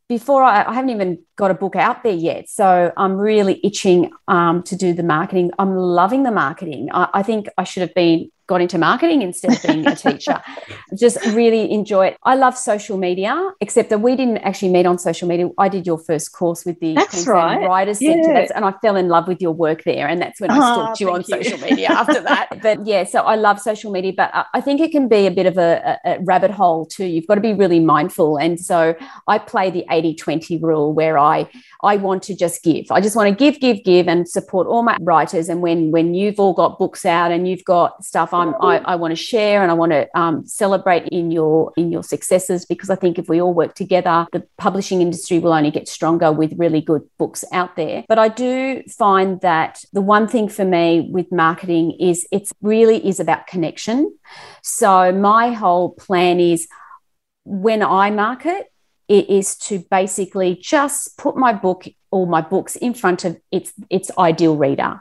before 0.06 0.42
I, 0.42 0.64
I, 0.64 0.74
haven't 0.74 0.90
even 0.90 1.18
got 1.36 1.50
a 1.50 1.54
book 1.54 1.76
out 1.76 2.02
there 2.02 2.12
yet. 2.12 2.50
So 2.50 2.92
I'm 2.96 3.14
really 3.14 3.58
itching 3.64 4.10
um, 4.28 4.62
to 4.64 4.76
do 4.76 4.92
the 4.92 5.02
marketing. 5.02 5.50
I'm 5.58 5.74
loving 5.74 6.24
the 6.24 6.30
marketing. 6.30 6.90
I, 6.92 7.08
I, 7.14 7.22
think 7.22 7.48
I 7.56 7.64
should 7.64 7.80
have 7.80 7.94
been 7.94 8.30
got 8.46 8.60
into 8.60 8.78
marketing 8.78 9.22
instead 9.22 9.52
of 9.52 9.62
being 9.62 9.86
a 9.86 9.96
teacher. 10.06 10.40
Just 10.96 11.24
really 11.26 11.70
enjoy 11.70 12.08
it. 12.08 12.18
I 12.22 12.34
love 12.34 12.56
social 12.56 12.98
media, 12.98 13.52
except 13.60 13.90
that 13.90 14.00
we 14.00 14.16
didn't 14.16 14.38
actually 14.38 14.70
meet 14.70 14.86
on 14.86 14.98
social 14.98 15.28
media. 15.28 15.48
I 15.58 15.68
did 15.68 15.86
your 15.86 15.98
first 15.98 16.32
course 16.32 16.64
with 16.64 16.78
the 16.80 16.94
that's 16.94 17.26
right. 17.26 17.66
Writers 17.66 18.02
yeah. 18.02 18.22
Centre, 18.22 18.52
and 18.54 18.64
I 18.64 18.72
fell 18.82 18.96
in 18.96 19.08
love 19.08 19.28
with 19.28 19.40
your 19.40 19.52
work 19.52 19.84
there. 19.84 20.08
And 20.08 20.20
that's 20.20 20.40
when 20.40 20.50
I 20.50 20.58
ah, 20.58 20.74
stalked 20.74 21.00
you 21.00 21.10
on 21.10 21.24
you. 21.26 21.42
social 21.42 21.58
media 21.58 21.88
after 21.88 22.20
that. 22.30 22.60
But 22.62 22.86
yeah, 22.86 23.04
so 23.04 23.22
I 23.22 23.36
love 23.36 23.60
social 23.60 23.90
media, 23.90 24.12
but 24.16 24.30
I 24.52 24.60
think 24.60 24.80
it 24.80 24.92
can 24.92 25.08
be 25.08 25.26
a 25.26 25.30
bit 25.30 25.46
of 25.46 25.56
a, 25.56 25.98
a 26.04 26.18
rabbit 26.20 26.50
hole 26.50 26.86
too. 26.86 27.06
You've 27.06 27.26
got 27.26 27.36
to 27.36 27.40
be 27.40 27.54
really 27.54 27.80
mindful. 27.80 28.36
And 28.36 28.60
so 28.60 28.94
I 29.26 29.38
play 29.38 29.70
the 29.70 29.84
80 29.90 30.14
20 30.16 30.58
rule 30.58 30.92
where 30.92 31.18
I 31.18 31.48
I 31.82 31.96
want 31.96 32.22
to 32.24 32.34
just 32.34 32.62
give. 32.62 32.86
I 32.90 33.00
just 33.00 33.16
want 33.16 33.28
to 33.28 33.34
give, 33.34 33.60
give, 33.60 33.84
give, 33.84 34.08
and 34.08 34.28
support 34.28 34.66
all 34.66 34.82
my 34.82 34.96
writers. 35.00 35.48
And 35.48 35.62
when 35.62 35.90
when 35.90 36.14
you've 36.14 36.40
all 36.40 36.52
got 36.52 36.78
books 36.78 37.06
out 37.06 37.30
and 37.30 37.48
you've 37.48 37.64
got 37.64 38.04
stuff, 38.04 38.33
I'm 38.34 38.54
I, 38.60 38.78
I 38.78 38.96
want 38.96 39.12
to 39.12 39.16
share 39.16 39.62
and 39.62 39.70
I 39.70 39.74
want 39.74 39.92
to 39.92 40.08
um, 40.18 40.46
celebrate 40.46 41.08
in 41.08 41.30
your 41.30 41.72
in 41.76 41.90
your 41.90 42.02
successes 42.02 42.66
because 42.66 42.90
I 42.90 42.96
think 42.96 43.18
if 43.18 43.28
we 43.28 43.40
all 43.40 43.54
work 43.54 43.74
together, 43.74 44.26
the 44.32 44.46
publishing 44.58 45.00
industry 45.00 45.38
will 45.38 45.52
only 45.52 45.70
get 45.70 45.88
stronger 45.88 46.32
with 46.32 46.52
really 46.58 46.80
good 46.80 47.02
books 47.18 47.44
out 47.52 47.76
there. 47.76 48.04
But 48.08 48.18
I 48.18 48.28
do 48.28 48.82
find 48.88 49.40
that 49.40 49.84
the 49.92 50.02
one 50.02 50.28
thing 50.28 50.48
for 50.48 50.64
me 50.64 51.08
with 51.10 51.30
marketing 51.32 51.92
is 51.92 52.26
it's 52.30 52.52
really 52.60 53.06
is 53.06 53.20
about 53.20 53.46
connection. 53.46 54.16
So 54.62 55.12
my 55.12 55.52
whole 55.52 55.90
plan 55.90 56.40
is 56.40 56.68
when 57.44 57.82
I 57.82 58.10
market, 58.10 58.66
it 59.08 59.28
is 59.28 59.56
to 59.56 59.84
basically 59.90 60.56
just 60.56 61.16
put 61.18 61.36
my 61.36 61.52
book 61.52 61.86
or 62.10 62.26
my 62.26 62.40
books 62.40 62.76
in 62.76 62.94
front 62.94 63.24
of 63.24 63.38
its 63.50 63.72
its 63.90 64.10
ideal 64.18 64.56
reader. 64.56 65.00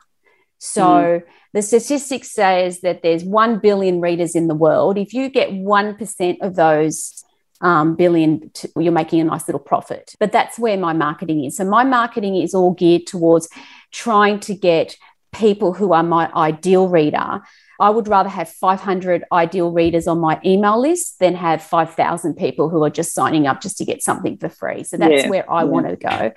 So 0.58 0.84
mm. 0.84 1.24
The 1.54 1.62
statistics 1.62 2.32
says 2.32 2.82
that 2.82 3.01
there's 3.04 3.24
1 3.24 3.60
billion 3.60 4.01
readers 4.01 4.36
in 4.36 4.47
the 4.47 4.56
world. 4.56 4.97
If 4.97 5.14
you 5.14 5.30
get 5.30 5.49
1% 5.51 6.38
of 6.41 6.56
those 6.56 7.24
um, 7.62 7.95
billion, 7.95 8.49
to, 8.56 8.70
you're 8.78 8.91
making 8.91 9.22
a 9.22 9.24
nice 9.24 9.47
little 9.47 9.60
profit. 9.60 10.16
But 10.20 10.32
that's 10.32 10.60
where 10.60 10.78
my 10.78 10.93
marketing 10.93 11.45
is. 11.45 11.58
So 11.58 11.64
my 11.64 11.84
marketing 11.84 12.36
is 12.36 12.54
all 12.54 12.74
geared 12.74 13.08
towards 13.08 13.47
trying 13.91 14.39
to 14.41 14.56
get 14.56 14.97
people 15.32 15.74
who 15.74 15.93
are 15.93 16.04
my 16.04 16.32
ideal 16.34 16.88
reader 16.88 17.41
I 17.80 17.89
would 17.89 18.08
rather 18.08 18.30
have 18.30 18.49
500 18.49 19.24
ideal 19.32 19.72
readers 19.72 20.08
on 20.08 20.20
my 20.20 20.39
email 20.45 20.80
list 20.80 21.20
than 21.20 21.36
have 21.36 21.62
5,000 21.62 22.36
people 22.36 22.70
who 22.70 22.84
are 22.84 22.89
just 22.89 23.14
signing 23.14 23.47
up 23.47 23.62
just 23.62 23.78
to 23.78 23.86
get 23.86 24.01
something 24.04 24.38
for 24.38 24.49
free. 24.49 24.84
So 24.84 24.97
that's 24.97 25.24
yeah. 25.24 25.30
where 25.30 25.51
I 25.51 25.64
yeah. 25.64 25.70
want 25.70 25.89
to 25.89 25.95
go. 25.95 26.32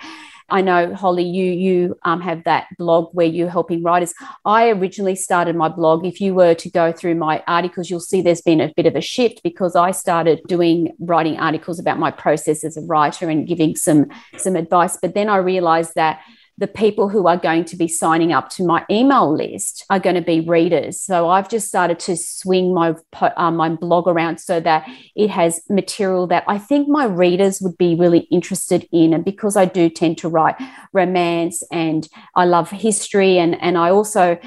I 0.48 0.60
know 0.60 0.94
Holly, 0.94 1.24
you 1.24 1.44
you 1.44 1.98
um, 2.04 2.20
have 2.20 2.44
that 2.44 2.66
blog 2.78 3.10
where 3.12 3.26
you're 3.26 3.50
helping 3.50 3.82
writers. 3.82 4.14
I 4.44 4.68
originally 4.68 5.16
started 5.16 5.56
my 5.56 5.68
blog. 5.68 6.06
If 6.06 6.20
you 6.20 6.34
were 6.34 6.54
to 6.54 6.70
go 6.70 6.92
through 6.92 7.16
my 7.16 7.42
articles, 7.48 7.90
you'll 7.90 8.00
see 8.00 8.22
there's 8.22 8.42
been 8.42 8.60
a 8.60 8.72
bit 8.76 8.86
of 8.86 8.94
a 8.94 9.00
shift 9.00 9.42
because 9.42 9.74
I 9.74 9.90
started 9.90 10.40
doing 10.46 10.94
writing 11.00 11.38
articles 11.38 11.80
about 11.80 11.98
my 11.98 12.10
process 12.10 12.62
as 12.62 12.76
a 12.76 12.82
writer 12.82 13.28
and 13.28 13.46
giving 13.46 13.74
some 13.74 14.06
some 14.36 14.54
advice. 14.54 14.96
But 15.00 15.14
then 15.14 15.28
I 15.28 15.38
realized 15.38 15.94
that 15.96 16.20
the 16.58 16.66
people 16.66 17.08
who 17.08 17.26
are 17.26 17.36
going 17.36 17.64
to 17.66 17.76
be 17.76 17.86
signing 17.86 18.32
up 18.32 18.48
to 18.48 18.64
my 18.64 18.84
email 18.90 19.34
list 19.34 19.84
are 19.90 20.00
going 20.00 20.16
to 20.16 20.22
be 20.22 20.40
readers. 20.40 21.00
So 21.00 21.28
I've 21.28 21.48
just 21.48 21.68
started 21.68 21.98
to 22.00 22.16
swing 22.16 22.72
my 22.72 22.94
uh, 23.20 23.50
my 23.50 23.68
blog 23.68 24.08
around 24.08 24.38
so 24.38 24.60
that 24.60 24.88
it 25.14 25.28
has 25.28 25.60
material 25.68 26.26
that 26.28 26.44
I 26.46 26.58
think 26.58 26.88
my 26.88 27.04
readers 27.04 27.60
would 27.60 27.76
be 27.76 27.94
really 27.94 28.20
interested 28.30 28.88
in. 28.90 29.12
And 29.12 29.24
because 29.24 29.56
I 29.56 29.66
do 29.66 29.90
tend 29.90 30.18
to 30.18 30.28
write 30.28 30.56
romance 30.92 31.62
and 31.70 32.08
I 32.34 32.46
love 32.46 32.70
history, 32.70 33.38
and 33.38 33.60
and 33.60 33.76
I 33.76 33.90
also 33.90 34.38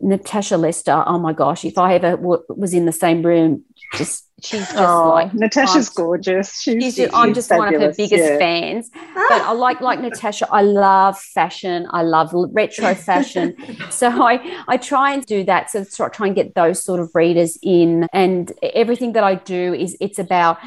Natasha 0.00 0.56
Lester. 0.56 1.04
Oh 1.06 1.18
my 1.18 1.32
gosh, 1.32 1.64
if 1.64 1.78
I 1.78 1.94
ever 1.94 2.16
w- 2.16 2.42
was 2.48 2.74
in 2.74 2.86
the 2.86 2.92
same 2.92 3.22
room, 3.22 3.64
just 3.96 4.28
she's 4.42 4.60
just 4.60 4.76
oh, 4.76 5.10
like 5.10 5.34
Natasha's 5.34 5.88
gorgeous. 5.88 6.60
She's, 6.60 6.82
she's 6.82 6.96
just, 6.96 7.14
I'm 7.14 7.34
just 7.34 7.48
fabulous. 7.48 7.72
one 7.72 7.74
of 7.74 7.80
her 7.82 7.94
biggest 7.96 8.24
yeah. 8.24 8.38
fans. 8.38 8.90
Ah. 8.94 9.26
But 9.28 9.42
I 9.42 9.52
like 9.52 9.80
like 9.80 10.00
Natasha. 10.00 10.48
I 10.50 10.62
love 10.62 11.18
fashion. 11.18 11.86
I 11.90 12.02
love 12.02 12.30
retro 12.32 12.94
fashion. 12.94 13.56
so 13.90 14.08
I 14.08 14.64
I 14.68 14.76
try 14.76 15.12
and 15.12 15.24
do 15.24 15.44
that. 15.44 15.70
So 15.70 16.08
try 16.08 16.26
and 16.26 16.36
get 16.36 16.54
those 16.54 16.82
sort 16.82 17.00
of 17.00 17.10
readers 17.14 17.58
in. 17.62 18.06
And 18.12 18.52
everything 18.62 19.12
that 19.12 19.24
I 19.24 19.36
do 19.36 19.74
is 19.74 19.96
it's 20.00 20.18
about 20.18 20.58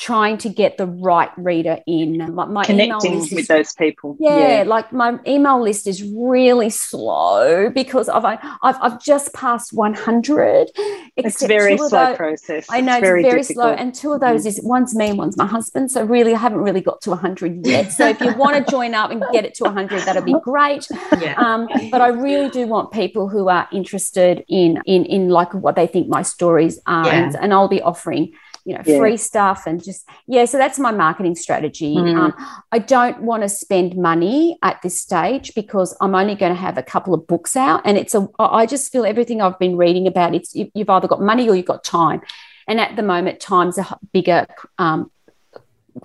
trying 0.00 0.38
to 0.38 0.48
get 0.48 0.78
the 0.78 0.86
right 0.86 1.30
reader 1.36 1.78
in. 1.86 2.34
My, 2.34 2.46
my 2.46 2.64
Connecting 2.64 3.18
with 3.18 3.32
is, 3.32 3.48
those 3.48 3.74
people. 3.74 4.16
Yeah, 4.18 4.58
yeah, 4.58 4.62
like 4.62 4.94
my 4.94 5.18
email 5.26 5.62
list 5.62 5.86
is 5.86 6.02
really 6.02 6.70
slow 6.70 7.68
because 7.68 8.08
I've 8.08 8.24
I've, 8.24 8.76
I've 8.80 9.02
just 9.02 9.34
passed 9.34 9.74
100. 9.74 10.70
It's 11.16 11.44
very 11.44 11.76
slow 11.76 11.88
those, 11.90 12.16
process. 12.16 12.66
I 12.70 12.80
know 12.80 12.94
it's, 12.94 13.02
very, 13.02 13.22
very 13.22 13.42
slow. 13.42 13.74
And 13.74 13.94
two 13.94 14.12
of 14.12 14.20
those 14.20 14.44
mm. 14.44 14.48
is 14.48 14.60
one's 14.62 14.94
me 14.94 15.10
and 15.10 15.18
one's 15.18 15.36
my 15.36 15.46
husband. 15.46 15.90
So 15.90 16.02
really, 16.02 16.34
I 16.34 16.38
haven't 16.38 16.62
really 16.62 16.80
got 16.80 17.02
to 17.02 17.10
100 17.10 17.66
yet. 17.66 17.92
So 17.92 18.08
if 18.08 18.20
you 18.22 18.34
want 18.34 18.56
to 18.56 18.70
join 18.70 18.94
up 18.94 19.10
and 19.10 19.22
get 19.32 19.44
it 19.44 19.52
to 19.56 19.64
100, 19.64 20.00
that'll 20.04 20.22
be 20.22 20.34
great. 20.42 20.88
Yeah. 21.20 21.34
Um, 21.36 21.68
but 21.90 22.00
I 22.00 22.08
really 22.08 22.48
do 22.50 22.66
want 22.66 22.92
people 22.92 23.28
who 23.28 23.48
are 23.48 23.68
interested 23.72 24.44
in 24.48 24.80
in 24.86 25.04
in 25.04 25.28
like 25.28 25.52
what 25.52 25.74
they 25.74 25.86
think 25.86 26.08
my 26.08 26.22
stories 26.22 26.78
are, 26.86 27.04
yeah. 27.04 27.24
and, 27.24 27.36
and 27.36 27.52
I'll 27.52 27.68
be 27.68 27.82
offering 27.82 28.32
you 28.64 28.74
know, 28.74 28.82
yeah. 28.84 28.98
free 28.98 29.16
stuff 29.16 29.66
and 29.66 29.82
just, 29.82 30.08
yeah. 30.26 30.44
So 30.44 30.58
that's 30.58 30.78
my 30.78 30.90
marketing 30.90 31.34
strategy. 31.34 31.96
Mm. 31.96 32.16
Um, 32.16 32.34
I 32.72 32.78
don't 32.78 33.22
want 33.22 33.42
to 33.42 33.48
spend 33.48 33.96
money 33.96 34.58
at 34.62 34.80
this 34.82 35.00
stage 35.00 35.54
because 35.54 35.96
I'm 36.00 36.14
only 36.14 36.34
going 36.34 36.54
to 36.54 36.60
have 36.60 36.78
a 36.78 36.82
couple 36.82 37.14
of 37.14 37.26
books 37.26 37.56
out. 37.56 37.82
And 37.84 37.96
it's 37.96 38.14
a, 38.14 38.28
I 38.38 38.66
just 38.66 38.92
feel 38.92 39.04
everything 39.04 39.40
I've 39.42 39.58
been 39.58 39.76
reading 39.76 40.06
about, 40.06 40.34
it's, 40.34 40.54
you've 40.54 40.90
either 40.90 41.08
got 41.08 41.20
money 41.20 41.48
or 41.48 41.54
you've 41.54 41.66
got 41.66 41.84
time. 41.84 42.20
And 42.68 42.80
at 42.80 42.94
the 42.94 43.02
moment, 43.02 43.40
time's 43.40 43.78
a 43.78 43.98
bigger 44.12 44.46
um, 44.78 45.10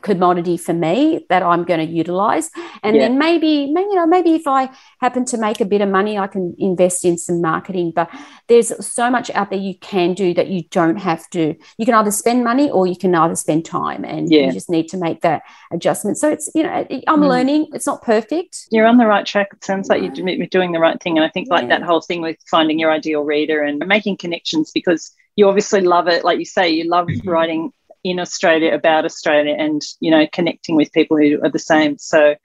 commodity 0.02 0.58
for 0.58 0.74
me 0.74 1.26
that 1.30 1.44
I'm 1.44 1.64
going 1.64 1.86
to 1.86 1.94
utilize. 1.94 2.50
And 2.84 2.96
yeah. 2.96 3.04
then 3.04 3.18
maybe, 3.18 3.72
maybe, 3.72 3.88
you 3.90 3.96
know, 3.96 4.08
maybe 4.08 4.36
if 4.36 4.48
I 4.48 4.70
happen 5.00 5.26
to 5.26 5.38
make 5.38 5.62
a 5.62 5.66
bit 5.66 5.82
of 5.82 5.90
money, 5.90 6.18
I 6.18 6.28
can 6.28 6.56
invest 6.58 7.06
in 7.06 7.18
some 7.18 7.42
marketing. 7.42 7.92
But 7.96 8.10
there's 8.48 8.86
so 8.86 9.10
much 9.10 9.30
out 9.32 9.50
there 9.50 9.60
you 9.60 9.78
can 9.80 10.14
do 10.14 10.34
that 10.34 10.48
you 10.48 10.64
don't 10.72 10.98
have 10.98 11.30
to. 11.32 11.56
You 11.78 11.86
can 11.86 11.96
either 11.96 12.12
spend 12.12 12.44
money 12.44 12.70
or 12.70 12.88
you 12.88 12.96
can 12.96 13.14
either 13.16 13.36
spend 13.36 13.66
time, 13.66 14.04
and 14.06 14.32
yeah. 14.32 14.48
you 14.48 14.52
just 14.52 14.70
need 14.70 14.88
to 14.90 14.98
make 14.98 15.22
that 15.22 15.44
adjustment. 15.72 16.18
So 16.18 16.30
it's, 16.30 16.50
you 16.54 16.64
know, 16.64 16.86
I'm 17.08 17.22
mm. 17.22 17.30
learning. 17.30 17.68
It's 17.74 17.88
not 17.88 18.02
perfect. 18.02 18.68
You're 18.72 18.86
on 18.86 18.98
the 18.98 19.08
right 19.08 19.26
track. 19.26 19.50
It 19.54 19.64
sounds 19.64 19.90
like 19.90 20.02
you're 20.02 20.48
doing 20.48 20.72
the 20.72 20.80
right 20.80 21.02
thing. 21.02 21.18
And 21.18 21.26
I 21.26 21.30
think 21.30 21.50
like 21.50 21.64
yeah. 21.64 21.80
that 21.80 21.84
whole 21.84 22.02
thing 22.02 22.22
with 22.22 22.38
finding 22.50 22.80
your 22.80 22.92
ideal 22.92 23.24
reader 23.24 23.62
and 23.64 23.86
making 23.88 24.18
connections 24.18 24.72
because 24.72 25.12
you 25.36 25.48
obviously 25.48 25.82
love 25.82 26.08
it. 26.08 26.24
Like 26.24 26.40
you 26.40 26.46
say, 26.46 26.70
you 26.70 26.90
love 26.90 27.08
mm-hmm. 27.08 27.30
writing 27.30 27.72
in 28.06 28.20
Australia 28.20 28.72
about 28.72 29.04
Australia 29.04 29.56
and 29.58 29.82
you 30.00 30.12
know 30.12 30.28
connecting 30.32 30.76
with 30.76 30.94
people 30.94 31.18
who 31.18 31.42
are 31.44 31.50
the 31.50 31.60
same. 31.60 31.98
So 31.98 32.36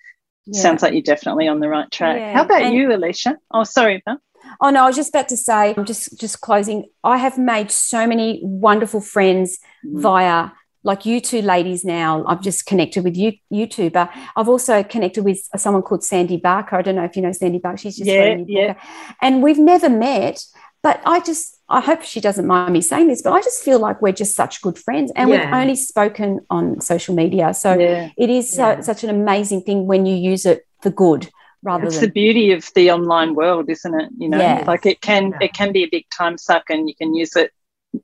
yeah. 0.47 0.61
sounds 0.61 0.83
like 0.83 0.95
you're 0.95 1.03
definitely 1.03 1.47
on 1.49 1.61
the 1.61 1.69
right 1.69 1.89
track. 1.91 2.17
Yeah. 2.17 2.33
How 2.33 2.45
about 2.45 2.63
and, 2.63 2.75
you, 2.75 2.93
Alicia? 2.93 3.37
Oh, 3.53 3.65
sorry, 3.65 4.03
Belle. 4.05 4.21
Oh 4.63 4.71
no, 4.71 4.85
I 4.85 4.87
was 4.87 4.97
just 4.97 5.11
about 5.11 5.29
to 5.29 5.37
say, 5.37 5.75
I'm 5.77 5.85
just 5.85 6.19
just 6.19 6.41
closing. 6.41 6.87
I 7.05 7.19
have 7.19 7.37
made 7.37 7.71
so 7.71 8.07
many 8.07 8.41
wonderful 8.43 9.03
friends 9.03 9.59
mm. 9.85 10.01
via 10.01 10.51
like 10.83 11.05
you 11.05 11.21
two 11.21 11.43
ladies 11.43 11.85
now. 11.85 12.25
I've 12.27 12.41
just 12.41 12.65
connected 12.65 13.05
with 13.05 13.15
you, 13.15 13.35
you 13.51 13.67
two, 13.67 13.91
but 13.91 14.11
I've 14.35 14.49
also 14.49 14.83
connected 14.83 15.27
with 15.27 15.47
someone 15.57 15.83
called 15.83 16.03
Sandy 16.03 16.39
Barker. 16.39 16.77
I 16.77 16.83
don't 16.83 16.97
know 16.97 17.05
if 17.05 17.17
you 17.17 17.23
know 17.23 17.33
Sandy 17.33 17.59
Barker. 17.59 17.77
She's 17.77 17.99
just 17.99 18.09
yeah, 18.09 18.39
yeah. 18.47 18.75
and 19.21 19.43
we've 19.43 19.59
never 19.59 19.91
met, 19.91 20.43
but 20.83 21.01
I 21.05 21.21
just 21.21 21.59
I 21.69 21.81
hope 21.81 22.03
she 22.03 22.21
doesn't 22.21 22.47
mind 22.47 22.73
me 22.73 22.81
saying 22.81 23.09
this, 23.09 23.23
but 23.23 23.33
I 23.33 23.41
just 23.41 23.63
feel 23.63 23.79
like 23.79 24.03
we're 24.03 24.13
just 24.13 24.35
such 24.35 24.61
good 24.61 24.79
friends 24.79 25.13
and 25.15 25.31
yeah. 25.31 25.45
we've 25.45 25.55
only 25.55 25.77
spoken 25.77 26.41
on 26.51 26.81
social 26.81 27.15
media. 27.15 27.55
So 27.55 27.79
yeah. 27.79 28.11
it 28.17 28.31
is 28.31 28.57
yeah. 28.57 28.81
such 28.81 29.05
an 29.05 29.11
amazing 29.11 29.63
thing 29.63 29.87
when 29.87 30.07
you 30.07 30.17
use 30.17 30.47
it 30.47 30.67
for 30.83 30.91
good 30.91 31.31
rather 31.63 31.85
it's 31.85 31.97
than 31.97 32.07
the 32.07 32.13
beauty 32.13 32.53
of 32.53 32.71
the 32.75 32.91
online 32.91 33.35
world, 33.35 33.69
isn't 33.69 34.01
it? 34.01 34.11
You 34.19 34.29
know, 34.31 34.65
like 34.67 34.87
it 34.87 35.01
can 35.01 35.35
it 35.41 35.53
can 35.53 35.73
be 35.73 35.85
a 35.85 35.89
big 35.91 36.07
time 36.11 36.39
suck 36.39 36.71
and 36.71 36.89
you 36.89 36.95
can 36.95 37.15
use 37.15 37.37
it 37.37 37.53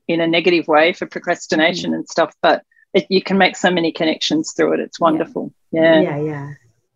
in 0.08 0.20
a 0.20 0.26
negative 0.26 0.68
way 0.68 0.92
for 0.92 1.06
procrastination 1.06 1.92
mm. 1.92 1.96
and 1.96 2.08
stuff, 2.08 2.34
but 2.42 2.62
it, 2.92 3.06
you 3.08 3.22
can 3.22 3.38
make 3.38 3.56
so 3.56 3.70
many 3.70 3.92
connections 3.92 4.52
through 4.56 4.74
it. 4.74 4.80
It's 4.80 5.00
wonderful. 5.00 5.52
Yeah. 5.72 6.00
Yeah, 6.00 6.20
yeah. 6.20 6.52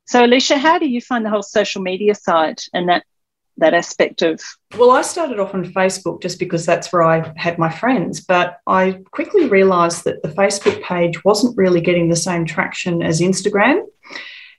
So, 0.06 0.24
Alicia, 0.24 0.58
how 0.58 0.78
do 0.78 0.88
you 0.88 1.00
find 1.00 1.24
the 1.24 1.30
whole 1.30 1.42
social 1.42 1.82
media 1.82 2.14
side 2.14 2.60
and 2.72 2.88
that 2.88 3.04
that 3.60 3.74
aspect 3.74 4.22
of? 4.22 4.40
Well, 4.76 4.90
I 4.90 5.02
started 5.02 5.38
off 5.38 5.54
on 5.54 5.64
Facebook 5.72 6.20
just 6.20 6.38
because 6.38 6.66
that's 6.66 6.92
where 6.92 7.02
I 7.02 7.32
had 7.36 7.58
my 7.58 7.70
friends, 7.70 8.20
but 8.20 8.58
I 8.66 9.02
quickly 9.12 9.48
realised 9.48 10.04
that 10.04 10.22
the 10.22 10.28
Facebook 10.28 10.82
page 10.82 11.24
wasn't 11.24 11.56
really 11.56 11.80
getting 11.80 12.08
the 12.08 12.16
same 12.16 12.44
traction 12.44 13.02
as 13.02 13.20
Instagram. 13.20 13.84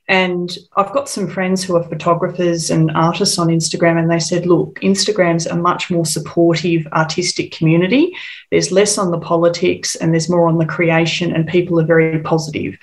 And 0.08 0.58
I've 0.76 0.91
got 0.91 1.08
some 1.08 1.30
friends 1.30 1.64
who 1.64 1.78
are 1.78 1.84
photographers 1.84 2.70
and 2.70 2.91
artists 2.91 3.39
on 3.39 3.47
Instagram, 3.47 3.97
and 3.97 4.12
they 4.12 4.20
said, 4.20 4.45
look, 4.45 4.78
Instagram's 4.82 5.45
a 5.45 5.56
much 5.56 5.89
more 5.89 6.06
supportive 6.06 6.86
artistic 6.91 7.52
community. 7.52 8.14
There's 8.49 8.74
less 8.74 8.97
on 8.97 9.12
the 9.12 9.20
politics 9.20 9.95
and 9.95 10.12
there's 10.12 10.30
more 10.30 10.49
on 10.49 10.58
the 10.58 10.66
creation, 10.66 11.34
and 11.34 11.47
people 11.47 11.80
are 11.80 11.86
very 11.86 12.20
positive. 12.20 12.78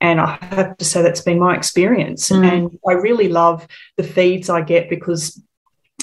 And 0.00 0.18
I 0.18 0.38
have 0.52 0.78
to 0.78 0.84
say 0.86 1.02
that's 1.02 1.20
been 1.20 1.38
my 1.38 1.54
experience. 1.54 2.30
Mm. 2.30 2.50
And 2.50 2.78
I 2.88 2.92
really 2.92 3.28
love 3.28 3.68
the 3.98 4.02
feeds 4.02 4.48
I 4.48 4.62
get 4.62 4.88
because 4.88 5.38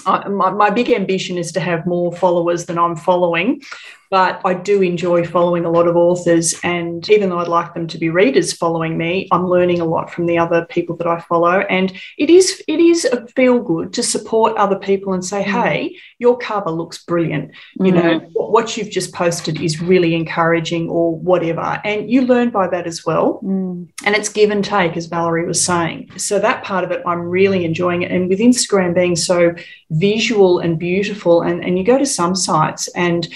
My, 0.08 0.51
my, 0.51 0.70
big 0.70 0.89
ambition 0.89 1.38
is 1.38 1.51
to 1.51 1.60
have 1.60 1.86
more 1.86 2.14
followers 2.14 2.66
than 2.66 2.78
I'm 2.78 2.95
following. 2.95 3.62
But 4.10 4.41
I 4.45 4.53
do 4.53 4.82
enjoy 4.82 5.26
following 5.26 5.66
a 5.66 5.72
lot 5.72 5.88
of 5.88 5.95
authors. 5.95 6.55
And 6.64 7.08
even 7.10 7.30
though 7.30 7.39
I'd 7.39 7.47
like 7.47 7.74
them 7.74 7.88
to 7.88 7.97
be 7.97 8.10
readers 8.10 8.53
following 8.53 8.97
me, 8.97 9.28
I'm 9.32 9.47
learning 9.47 9.82
a 9.82 9.86
lot 9.86 10.12
from 10.12 10.26
the 10.26 10.38
other 10.38 10.66
people 10.66 10.95
that 10.97 11.08
I 11.08 11.20
follow. 11.20 11.60
And 11.62 11.91
it 12.18 12.30
is 12.30 12.64
it 12.68 12.80
is 12.80 13.05
a 13.05 13.28
feel 13.28 13.60
good 13.60 13.93
to 13.93 14.03
support 14.03 14.55
other 14.58 14.80
people 14.80 15.14
and 15.14 15.24
say, 15.24 15.43
mm. 15.43 15.64
hey, 15.64 15.97
your 16.20 16.38
cover 16.38 16.72
looks 16.72 17.03
brilliant. 17.03 17.51
You 17.76 17.91
mm. 17.91 17.93
know, 17.93 18.20
what 18.34 18.78
you've 18.78 18.89
just 18.89 19.14
posted 19.14 19.62
is 19.62 19.82
really 19.82 20.16
encouraging 20.16 20.89
or 20.89 21.16
whatever. 21.16 21.82
And 21.84 22.10
you 22.10 22.22
learn 22.22 22.49
by 22.49 22.68
that 22.68 22.88
as 22.88 23.05
well. 23.05 23.39
Mm. 23.43 23.89
And 24.05 24.16
it's 24.16 24.30
give 24.30 24.49
and 24.49 24.64
take, 24.64 24.97
as 24.97 25.08
Valerie 25.08 25.45
was 25.45 25.64
saying. 25.64 26.12
So 26.18 26.39
that 26.39 26.64
part 26.64 26.84
of 26.84 26.91
it, 26.91 27.01
I'm 27.05 27.22
really 27.22 27.66
enjoying 27.66 28.01
it. 28.01 28.12
And 28.12 28.30
with 28.30 28.39
Instagram 28.39 28.93
being 28.95 29.16
so 29.16 29.53
visual 29.89 30.60
and 30.60 30.80
beautiful, 30.80 31.41
and, 31.41 31.64
and 31.64 31.78
you 31.78 31.84
go 31.84 31.97
to 31.97 32.05
some 32.05 32.36
sites 32.36 32.88
and 32.89 33.28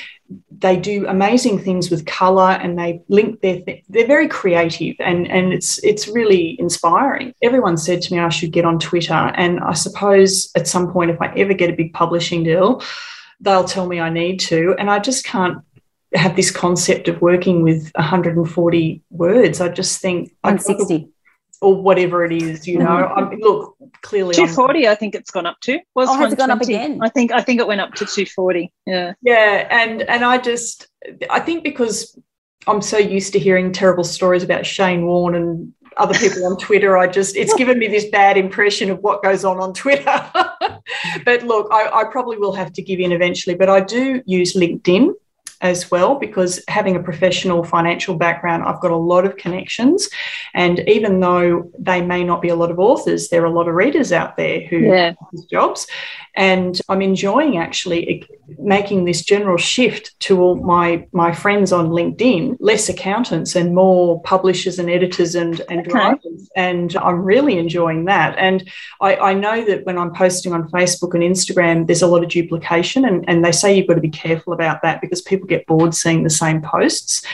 they 0.62 0.78
do 0.78 1.08
amazing 1.08 1.60
things 1.60 1.90
with 1.90 2.06
color 2.06 2.52
and 2.52 2.78
they 2.78 3.02
link 3.10 3.42
their 3.42 3.60
th- 3.62 3.84
they're 3.90 4.08
very 4.08 4.28
creative 4.28 4.96
and 5.00 5.28
and 5.28 5.52
it's 5.54 5.84
it's 5.84 6.08
really 6.08 6.56
inspiring. 6.60 7.34
Everyone 7.42 7.78
said 7.78 8.02
to 8.04 8.14
me 8.14 8.20
i 8.20 8.30
should 8.30 8.52
get 8.52 8.66
on 8.66 8.80
twitter. 8.80 9.14
And 9.14 9.60
i 9.60 9.74
suppose 9.74 10.50
at 10.56 10.68
some 10.68 10.92
point 10.92 11.12
if 11.12 11.22
i 11.22 11.34
ever 11.36 11.54
get 11.54 11.70
a 11.70 11.76
big 11.76 11.94
publishing 11.94 12.44
deal 12.44 12.82
they'll 13.40 13.64
tell 13.64 13.88
me 13.88 14.00
i 14.00 14.10
need 14.10 14.40
to. 14.40 14.76
And 14.78 14.90
i 14.90 15.00
just 15.00 15.26
can't 15.26 15.58
have 16.14 16.36
this 16.36 16.52
concept 16.52 17.08
of 17.08 17.22
working 17.22 17.64
with 17.64 17.92
140 17.96 19.02
words. 19.10 19.62
I 19.62 19.70
just 19.70 20.02
think 20.02 20.36
160 20.42 21.10
or 21.62 21.80
whatever 21.80 22.26
it 22.26 22.32
is, 22.32 22.68
you 22.68 22.80
know. 22.80 22.88
I 23.16 23.30
mean, 23.30 23.40
look, 23.40 23.78
clearly, 24.02 24.34
240. 24.34 24.88
I'm, 24.88 24.92
I 24.92 24.96
think 24.96 25.16
it's 25.16 25.32
gone 25.32 25.46
up 25.46 25.60
to. 25.62 25.80
Was 25.96 26.10
oh, 26.10 26.18
has 26.18 26.34
it 26.34 26.38
gone 26.38 26.52
up 26.52 26.62
again? 26.62 27.00
I 27.02 27.10
think 27.10 27.32
I 27.32 27.42
think 27.42 27.60
it 27.60 27.68
went 27.68 27.82
up 27.82 27.94
to 27.96 28.06
240. 28.06 28.72
Yeah, 28.86 29.14
yeah, 29.22 29.68
and 29.70 30.02
and 30.04 30.26
I 30.26 30.38
just 30.38 30.88
I 31.30 31.40
think 31.40 31.64
because 31.64 32.18
I'm 32.68 32.82
so 32.82 32.98
used 32.98 33.34
to 33.34 33.40
hearing 33.40 33.72
terrible 33.72 34.04
stories 34.04 34.44
about 34.44 34.66
Shane 34.66 35.06
Warne 35.06 35.36
and 35.36 35.74
other 35.98 36.18
people 36.18 36.46
on 36.46 36.58
Twitter. 36.58 36.98
I 36.98 37.08
just 37.08 37.36
it's 37.36 37.54
given 37.54 37.78
me 37.78 37.88
this 37.88 38.06
bad 38.06 38.38
impression 38.38 38.90
of 38.90 39.00
what 39.00 39.24
goes 39.24 39.46
on 39.46 39.60
on 39.60 39.74
Twitter. 39.74 40.04
but 41.26 41.44
look, 41.44 41.68
I, 41.72 41.90
I 41.94 42.04
probably 42.06 42.38
will 42.38 42.54
have 42.54 42.74
to 42.74 42.82
give 42.82 43.00
in 43.00 43.12
eventually. 43.12 43.56
But 43.56 43.70
I 43.70 43.82
do 43.82 44.22
use 44.26 44.56
LinkedIn 44.56 45.12
as 45.62 45.92
well 45.92 46.16
because 46.16 46.62
having 46.68 46.96
a 46.96 47.04
professional 47.04 47.64
financial 47.64 48.16
background, 48.16 48.64
I've 48.64 48.82
got 48.82 48.92
a 48.92 48.96
lot 48.96 49.26
of 49.26 49.38
connections. 49.38 50.10
And 50.54 50.80
even 50.88 51.20
though 51.20 51.72
they 51.78 52.02
may 52.02 52.24
not 52.24 52.42
be 52.42 52.50
a 52.50 52.56
lot 52.56 52.72
of 52.72 52.80
authors, 52.80 53.30
there 53.30 53.44
are 53.44 53.46
a 53.46 53.52
lot 53.52 53.68
of 53.68 53.76
readers 53.76 54.12
out 54.12 54.38
there 54.38 54.62
who 54.68 54.80
yeah. 54.80 55.14
have 55.20 55.50
jobs. 55.50 55.88
And 56.36 56.80
I'm 56.88 57.02
enjoying 57.02 57.58
actually 57.58 58.26
making 58.58 59.06
this 59.06 59.22
general 59.22 59.58
shift 59.58 60.18
to 60.22 60.42
all 60.42 60.56
my, 60.56 61.06
my 61.12 61.34
friends 61.34 61.74
on 61.74 61.90
LinkedIn, 61.90 62.56
less 62.60 62.88
accountants 62.88 63.56
and 63.56 63.76
more 63.76 64.22
publishers 64.24 64.80
and 64.80 64.90
editors 64.90 65.36
and, 65.36 65.62
and 65.70 65.82
okay. 65.82 65.92
writers. 65.92 66.50
And 66.56 66.96
I'm 66.96 67.22
really 67.24 67.58
enjoying 67.58 68.06
that. 68.06 68.38
And 68.38 68.70
I, 69.02 69.16
I 69.18 69.34
know 69.34 69.66
that 69.66 69.86
when 69.86 69.98
I'm 69.98 70.14
posting 70.14 70.54
on 70.54 70.70
Facebook 70.70 71.14
and 71.14 71.24
Instagram, 71.24 71.88
there's 71.88 72.02
a 72.02 72.08
lot 72.08 72.24
of 72.24 72.30
duplication. 72.30 73.04
And, 73.04 73.26
and 73.28 73.44
they 73.44 73.52
say 73.52 73.76
you've 73.76 73.88
got 73.88 73.96
to 73.96 74.02
be 74.02 74.10
careful 74.10 74.54
about 74.54 74.82
that 74.84 75.02
because 75.02 75.22
people 75.22 75.48
get 75.52 75.68
bored 75.68 75.94
seeing 75.94 76.24
the 76.24 76.30
same 76.30 76.62
posts. 76.62 77.26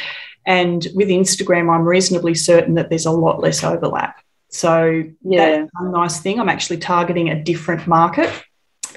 And 0.46 0.88
with 0.96 1.10
Instagram, 1.10 1.74
I'm 1.74 1.86
reasonably 1.86 2.34
certain 2.34 2.76
that 2.76 2.90
there's 2.90 3.06
a 3.06 3.12
lot 3.12 3.42
less 3.42 3.64
overlap. 3.64 4.22
So 4.50 5.04
yeah. 5.24 5.58
that's 5.58 5.72
a 5.80 5.90
nice 5.90 6.20
thing. 6.20 6.40
I'm 6.40 6.50
actually 6.50 6.78
targeting 6.78 7.30
a 7.30 7.44
different 7.44 7.86
market 7.86 8.32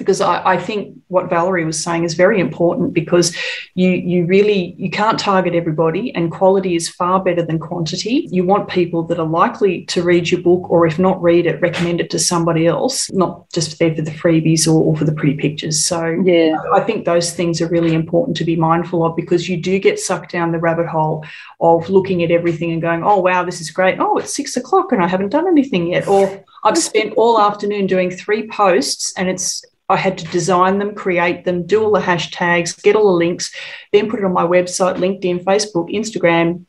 because 0.01 0.21
I, 0.21 0.53
I, 0.53 0.57
think 0.57 0.97
what 1.07 1.29
Valerie 1.29 1.63
was 1.63 1.81
saying 1.81 2.03
is 2.03 2.15
very 2.15 2.39
important 2.39 2.93
because 2.93 3.35
you 3.75 3.89
you 3.89 4.25
really 4.25 4.75
you 4.77 4.89
can't 4.89 5.19
target 5.19 5.53
everybody 5.53 6.13
and 6.15 6.31
quality 6.31 6.75
is 6.75 6.89
far 6.89 7.23
better 7.23 7.45
than 7.45 7.59
quantity. 7.59 8.27
You 8.31 8.43
want 8.43 8.67
people 8.69 9.03
that 9.03 9.19
are 9.19 9.27
likely 9.27 9.85
to 9.85 10.01
read 10.01 10.31
your 10.31 10.41
book 10.41 10.69
or 10.69 10.87
if 10.87 10.97
not 10.97 11.21
read 11.21 11.45
it, 11.45 11.61
recommend 11.61 12.01
it 12.01 12.09
to 12.11 12.19
somebody 12.19 12.65
else, 12.65 13.11
not 13.11 13.49
just 13.51 13.77
there 13.79 13.95
for 13.95 14.01
the 14.01 14.11
freebies 14.11 14.67
or, 14.67 14.83
or 14.83 14.97
for 14.97 15.05
the 15.05 15.13
pretty 15.13 15.37
pictures. 15.37 15.83
So 15.85 16.05
yeah, 16.23 16.57
I 16.73 16.81
think 16.81 17.05
those 17.05 17.33
things 17.33 17.61
are 17.61 17.67
really 17.67 17.93
important 17.93 18.35
to 18.37 18.43
be 18.43 18.55
mindful 18.55 19.05
of 19.05 19.15
because 19.15 19.47
you 19.47 19.57
do 19.57 19.77
get 19.79 19.99
sucked 19.99 20.31
down 20.31 20.51
the 20.51 20.59
rabbit 20.59 20.87
hole 20.87 21.23
of 21.59 21.89
looking 21.89 22.23
at 22.23 22.31
everything 22.31 22.71
and 22.71 22.81
going, 22.81 23.03
oh 23.03 23.19
wow, 23.19 23.43
this 23.43 23.61
is 23.61 23.69
great. 23.69 23.99
Oh, 23.99 24.17
it's 24.17 24.33
six 24.35 24.57
o'clock 24.57 24.91
and 24.91 25.03
I 25.03 25.07
haven't 25.07 25.29
done 25.29 25.47
anything 25.47 25.87
yet. 25.87 26.07
Or 26.07 26.43
I've 26.63 26.77
spent 26.77 27.13
all 27.17 27.39
afternoon 27.39 27.87
doing 27.87 28.11
three 28.11 28.47
posts 28.47 29.13
and 29.17 29.29
it's 29.29 29.63
I 29.91 29.97
had 29.97 30.17
to 30.19 30.25
design 30.25 30.79
them, 30.79 30.95
create 30.95 31.43
them, 31.43 31.65
do 31.65 31.83
all 31.83 31.91
the 31.91 31.99
hashtags, 31.99 32.81
get 32.81 32.95
all 32.95 33.07
the 33.07 33.25
links, 33.25 33.53
then 33.91 34.09
put 34.09 34.19
it 34.19 34.25
on 34.25 34.33
my 34.33 34.45
website, 34.45 34.95
LinkedIn, 34.97 35.43
Facebook, 35.43 35.93
Instagram, 35.93 36.63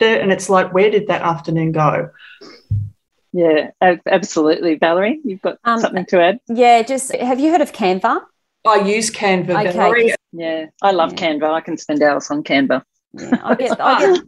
and 0.00 0.32
it's 0.32 0.50
like, 0.50 0.72
where 0.74 0.90
did 0.90 1.08
that 1.08 1.22
afternoon 1.22 1.72
go? 1.72 2.10
Yeah, 3.32 3.70
absolutely. 3.80 4.74
Valerie, 4.74 5.20
you've 5.24 5.40
got 5.40 5.58
um, 5.64 5.80
something 5.80 6.04
to 6.06 6.20
add? 6.20 6.40
Yeah, 6.48 6.82
just 6.82 7.14
have 7.16 7.40
you 7.40 7.50
heard 7.50 7.60
of 7.60 7.72
Canva? 7.72 8.22
I 8.66 8.76
use 8.80 9.10
Canva. 9.10 9.50
Okay. 9.50 9.72
Valerie. 9.72 10.14
Yeah, 10.32 10.66
I 10.82 10.90
love 10.90 11.12
yeah. 11.12 11.18
Canva. 11.18 11.50
I 11.50 11.60
can 11.60 11.76
spend 11.78 12.02
hours 12.02 12.30
on 12.30 12.42
Canva. 12.42 12.82
Yeah, 13.12 13.40
I 13.42 13.54
get, 13.54 13.80
I 13.80 13.98
get, 14.00 14.20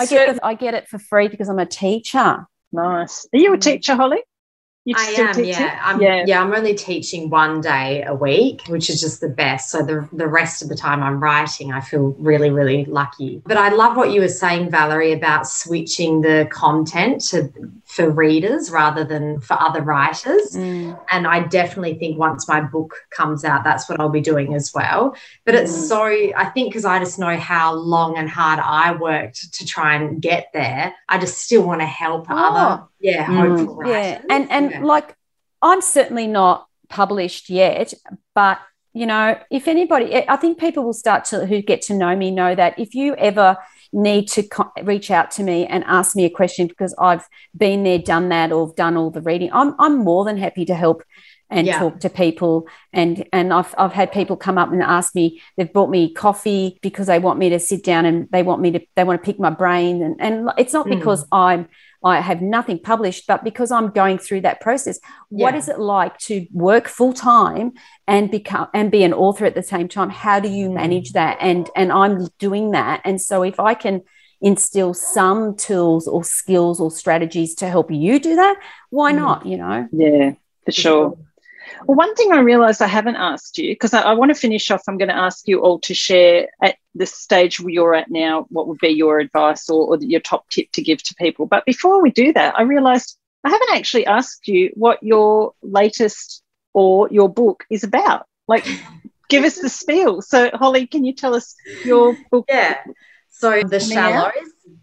I 0.00 0.06
get, 0.06 0.34
the, 0.34 0.46
I 0.46 0.54
get 0.54 0.74
it 0.74 0.88
for 0.88 0.98
free 0.98 1.28
because 1.28 1.48
I'm 1.48 1.58
a 1.58 1.66
teacher. 1.66 2.46
Nice. 2.72 3.26
Are 3.32 3.38
you 3.38 3.54
a 3.54 3.58
teacher, 3.58 3.94
Holly? 3.94 4.22
I 4.96 5.14
am, 5.18 5.44
yeah. 5.44 5.78
I'm, 5.82 6.00
yeah. 6.00 6.24
Yeah, 6.26 6.42
I'm 6.42 6.54
only 6.54 6.74
teaching 6.74 7.28
one 7.28 7.60
day 7.60 8.02
a 8.02 8.14
week, 8.14 8.62
which 8.68 8.88
is 8.88 9.00
just 9.00 9.20
the 9.20 9.28
best. 9.28 9.70
So 9.70 9.82
the, 9.82 10.08
the 10.12 10.26
rest 10.26 10.62
of 10.62 10.68
the 10.68 10.74
time 10.74 11.02
I'm 11.02 11.22
writing, 11.22 11.70
I 11.72 11.80
feel 11.80 12.16
really, 12.18 12.50
really 12.50 12.86
lucky. 12.86 13.42
But 13.44 13.58
I 13.58 13.68
love 13.68 13.96
what 13.96 14.10
you 14.10 14.22
were 14.22 14.28
saying, 14.28 14.70
Valerie, 14.70 15.12
about 15.12 15.46
switching 15.46 16.22
the 16.22 16.48
content 16.50 17.20
to 17.28 17.52
for 17.90 18.08
readers 18.08 18.70
rather 18.70 19.02
than 19.02 19.40
for 19.40 19.60
other 19.60 19.82
writers. 19.82 20.52
Mm. 20.52 20.98
And 21.10 21.26
I 21.26 21.40
definitely 21.40 21.94
think 21.94 22.18
once 22.18 22.46
my 22.46 22.60
book 22.60 22.94
comes 23.10 23.44
out, 23.44 23.64
that's 23.64 23.88
what 23.88 23.98
I'll 23.98 24.08
be 24.08 24.20
doing 24.20 24.54
as 24.54 24.72
well. 24.72 25.16
But 25.44 25.56
mm. 25.56 25.62
it's 25.62 25.88
so, 25.88 26.04
I 26.04 26.50
think, 26.54 26.70
because 26.70 26.84
I 26.84 27.00
just 27.00 27.18
know 27.18 27.36
how 27.36 27.74
long 27.74 28.16
and 28.16 28.30
hard 28.30 28.60
I 28.60 28.94
worked 28.94 29.54
to 29.54 29.66
try 29.66 29.96
and 29.96 30.22
get 30.22 30.50
there, 30.54 30.94
I 31.08 31.18
just 31.18 31.38
still 31.38 31.62
want 31.62 31.80
to 31.80 31.86
help 31.86 32.26
oh. 32.30 32.36
other, 32.36 32.84
yeah, 33.00 33.26
mm. 33.26 33.56
hopeful 33.56 33.76
writers. 33.76 34.22
Yeah. 34.28 34.36
And, 34.36 34.50
and 34.50 34.70
yeah. 34.70 34.84
like, 34.84 35.16
I'm 35.60 35.80
certainly 35.80 36.28
not 36.28 36.68
published 36.88 37.50
yet, 37.50 37.92
but 38.36 38.60
you 38.92 39.06
know, 39.06 39.38
if 39.50 39.66
anybody, 39.68 40.28
I 40.28 40.36
think 40.36 40.58
people 40.58 40.84
will 40.84 40.92
start 40.92 41.24
to 41.26 41.46
who 41.46 41.60
get 41.60 41.82
to 41.82 41.94
know 41.94 42.14
me 42.14 42.30
know 42.30 42.54
that 42.54 42.78
if 42.78 42.94
you 42.94 43.14
ever 43.16 43.56
need 43.92 44.28
to 44.28 44.42
co- 44.42 44.72
reach 44.82 45.10
out 45.10 45.30
to 45.32 45.42
me 45.42 45.66
and 45.66 45.84
ask 45.84 46.14
me 46.16 46.24
a 46.24 46.30
question 46.30 46.66
because 46.66 46.94
I've 46.98 47.26
been 47.56 47.82
there, 47.82 47.98
done 47.98 48.28
that, 48.28 48.52
or 48.52 48.72
done 48.76 48.96
all 48.96 49.10
the 49.10 49.20
reading. 49.20 49.50
I'm, 49.52 49.74
I'm 49.78 49.98
more 49.98 50.24
than 50.24 50.36
happy 50.36 50.64
to 50.66 50.74
help 50.74 51.02
and 51.50 51.66
yeah. 51.66 51.78
talk 51.78 52.00
to 52.00 52.08
people 52.08 52.68
and 52.92 53.26
and 53.32 53.52
I've, 53.52 53.74
I've 53.76 53.92
had 53.92 54.12
people 54.12 54.36
come 54.36 54.56
up 54.56 54.70
and 54.70 54.82
ask 54.82 55.14
me 55.14 55.42
they've 55.56 55.72
brought 55.72 55.90
me 55.90 56.12
coffee 56.12 56.78
because 56.80 57.08
they 57.08 57.18
want 57.18 57.38
me 57.38 57.48
to 57.50 57.58
sit 57.58 57.82
down 57.82 58.06
and 58.06 58.28
they 58.30 58.42
want 58.42 58.62
me 58.62 58.70
to 58.70 58.80
they 58.94 59.04
want 59.04 59.20
to 59.20 59.26
pick 59.26 59.40
my 59.40 59.50
brain 59.50 60.00
and 60.02 60.16
and 60.20 60.50
it's 60.56 60.72
not 60.72 60.86
mm. 60.86 60.96
because 60.96 61.26
I'm 61.32 61.68
I 62.02 62.20
have 62.20 62.40
nothing 62.40 62.78
published, 62.78 63.26
but 63.26 63.44
because 63.44 63.70
I'm 63.70 63.90
going 63.90 64.18
through 64.18 64.42
that 64.42 64.60
process, 64.60 64.98
yeah. 65.30 65.44
what 65.44 65.54
is 65.54 65.68
it 65.68 65.78
like 65.78 66.16
to 66.18 66.46
work 66.52 66.88
full 66.88 67.12
time 67.12 67.72
and 68.06 68.30
become 68.30 68.68
and 68.72 68.90
be 68.90 69.02
an 69.02 69.12
author 69.12 69.44
at 69.44 69.54
the 69.54 69.62
same 69.62 69.88
time? 69.88 70.10
How 70.10 70.40
do 70.40 70.48
you 70.48 70.70
manage 70.70 71.12
that? 71.12 71.38
And 71.40 71.68
and 71.76 71.92
I'm 71.92 72.28
doing 72.38 72.70
that. 72.70 73.02
And 73.04 73.20
so 73.20 73.42
if 73.42 73.60
I 73.60 73.74
can 73.74 74.02
instill 74.40 74.94
some 74.94 75.54
tools 75.56 76.08
or 76.08 76.24
skills 76.24 76.80
or 76.80 76.90
strategies 76.90 77.54
to 77.56 77.68
help 77.68 77.90
you 77.90 78.18
do 78.18 78.36
that, 78.36 78.56
why 78.88 79.12
mm. 79.12 79.16
not? 79.16 79.46
You 79.46 79.58
know? 79.58 79.88
Yeah, 79.92 80.32
for 80.64 80.72
sure. 80.72 81.18
Well, 81.86 81.96
one 81.96 82.14
thing 82.14 82.32
I 82.32 82.40
realized 82.40 82.82
I 82.82 82.86
haven't 82.86 83.16
asked 83.16 83.58
you, 83.58 83.72
because 83.72 83.94
I, 83.94 84.02
I, 84.02 84.12
want 84.12 84.30
to 84.30 84.34
finish 84.34 84.70
off, 84.70 84.82
I'm 84.88 84.98
going 84.98 85.08
to 85.08 85.16
ask 85.16 85.46
you 85.48 85.60
all 85.60 85.78
to 85.80 85.94
share 85.94 86.48
at 86.62 86.76
the 86.94 87.06
stage 87.06 87.60
you're 87.60 87.94
at 87.94 88.10
now, 88.10 88.46
what 88.50 88.66
would 88.68 88.78
be 88.78 88.88
your 88.88 89.18
advice 89.18 89.68
or, 89.68 89.86
or 89.86 89.98
your 90.00 90.20
top 90.20 90.48
tip 90.50 90.70
to 90.72 90.82
give 90.82 91.02
to 91.04 91.14
people. 91.14 91.46
But 91.46 91.64
before 91.64 92.02
we 92.02 92.10
do 92.10 92.32
that, 92.32 92.58
I 92.58 92.62
realized 92.62 93.16
I 93.44 93.50
haven't 93.50 93.72
actually 93.72 94.06
asked 94.06 94.48
you 94.48 94.70
what 94.74 95.02
your 95.02 95.54
latest 95.62 96.42
or 96.72 97.08
your 97.10 97.28
book 97.28 97.64
is 97.70 97.84
about. 97.84 98.26
Like, 98.46 98.66
give 99.28 99.44
us 99.44 99.58
the 99.58 99.68
spiel. 99.68 100.22
So, 100.22 100.50
Holly, 100.52 100.86
can 100.86 101.04
you 101.04 101.14
tell 101.14 101.34
us 101.34 101.54
your 101.84 102.16
book? 102.30 102.46
Yeah. 102.48 102.78
So, 103.30 103.62
The 103.62 103.80
Shallows 103.80 104.32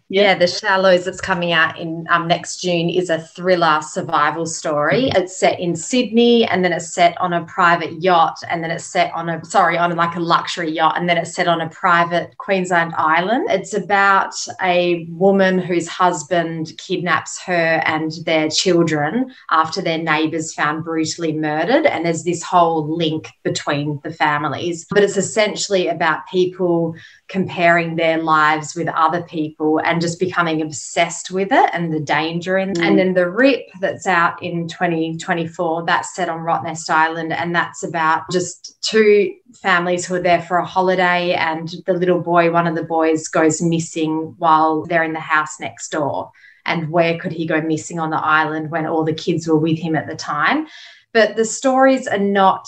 yeah. 0.10 0.24
yeah. 0.24 0.36
The 0.36 0.47
Shallows 0.47 1.05
that's 1.05 1.22
coming 1.22 1.51
out 1.51 1.78
in 1.78 2.05
um, 2.10 2.28
next 2.28 2.58
June 2.58 2.89
is 2.89 3.10
a 3.10 3.20
thriller 3.20 3.82
survival 3.82 4.45
story. 4.45 5.10
It's 5.16 5.38
set 5.38 5.60
in 5.60 5.76
Sydney 5.76 6.45
and 6.45 6.64
then 6.64 6.72
it's 6.72 6.93
set 6.93 7.20
on 7.20 7.34
a 7.34 7.43
private 7.45 8.01
yacht 8.01 8.38
and 8.49 8.64
then 8.64 8.72
it's 8.72 8.86
set 8.86 9.12
on 9.14 9.30
a, 9.30 9.43
sorry, 9.45 9.78
on 9.78 9.95
like 9.95 10.16
a 10.16 10.20
luxury 10.20 10.72
yacht 10.72 10.97
and 10.97 11.10
then 11.10 11.18
it's 11.18 11.34
set 11.34 11.47
on 11.47 11.62
a 11.62 11.70
private 11.70 12.38
Queensland 12.38 12.93
island. 12.97 13.47
It's 13.49 13.74
about 13.74 14.34
a 14.62 15.05
woman 15.10 15.60
whose 15.60 15.88
husband 15.88 16.72
kidnaps 16.78 17.41
her 17.41 17.82
and 17.86 18.12
their 18.26 18.49
children 18.49 19.32
after 19.51 19.82
their 19.82 19.97
neighbours 19.97 20.53
found 20.53 20.84
brutally 20.84 21.34
murdered. 21.34 21.86
And 21.86 22.05
there's 22.05 22.24
this 22.24 22.43
whole 22.43 22.95
link 22.95 23.32
between 23.43 23.99
the 24.03 24.14
families. 24.14 24.86
But 24.89 25.03
it's 25.03 25.18
essentially 25.18 25.88
about 25.88 26.28
people 26.28 26.95
comparing 27.28 27.95
their 27.95 28.22
lives 28.24 28.74
with 28.76 28.88
other 28.89 29.22
people 29.24 29.80
and 29.80 29.97
just 30.02 30.20
becoming 30.20 30.62
obsessed 30.62 31.32
with 31.32 31.50
it 31.52 31.70
and 31.74 31.93
the 31.93 32.00
danger 32.00 32.58
in 32.58 32.74
mm. 32.74 32.82
and 32.82 32.98
then 32.98 33.14
the 33.14 33.30
rip 33.30 33.68
that's 33.80 34.08
out 34.08 34.41
in 34.41 34.68
2024 34.68 35.86
that's 35.86 36.16
set 36.16 36.30
on 36.30 36.39
rottnest 36.39 36.89
island 36.89 37.34
and 37.34 37.56
that's 37.56 37.84
about 37.84 38.24
just 38.32 38.82
two 38.82 39.34
families 39.62 40.06
who 40.06 40.16
are 40.16 40.22
there 40.22 40.41
for 40.41 40.58
a 40.58 40.66
holiday 40.66 41.34
and 41.34 41.76
the 41.86 41.93
little 41.93 42.22
boy 42.22 42.52
one 42.52 42.68
of 42.68 42.76
the 42.76 42.84
boys 42.84 43.28
goes 43.28 43.62
missing 43.62 44.34
while 44.38 44.86
they're 44.86 45.04
in 45.04 45.14
the 45.14 45.20
house 45.20 45.60
next 45.60 45.89
door 45.89 46.32
and 46.66 46.89
where 46.89 47.18
could 47.18 47.32
he 47.32 47.45
go 47.45 47.62
missing 47.62 48.00
on 48.00 48.10
the 48.10 48.18
island 48.18 48.72
when 48.72 48.86
all 48.86 49.04
the 49.04 49.14
kids 49.14 49.48
were 49.48 49.58
with 49.58 49.78
him 49.78 49.95
at 49.95 50.08
the 50.08 50.16
time 50.16 50.68
but 51.14 51.36
the 51.36 51.45
stories 51.45 52.08
are 52.08 52.20
not 52.20 52.68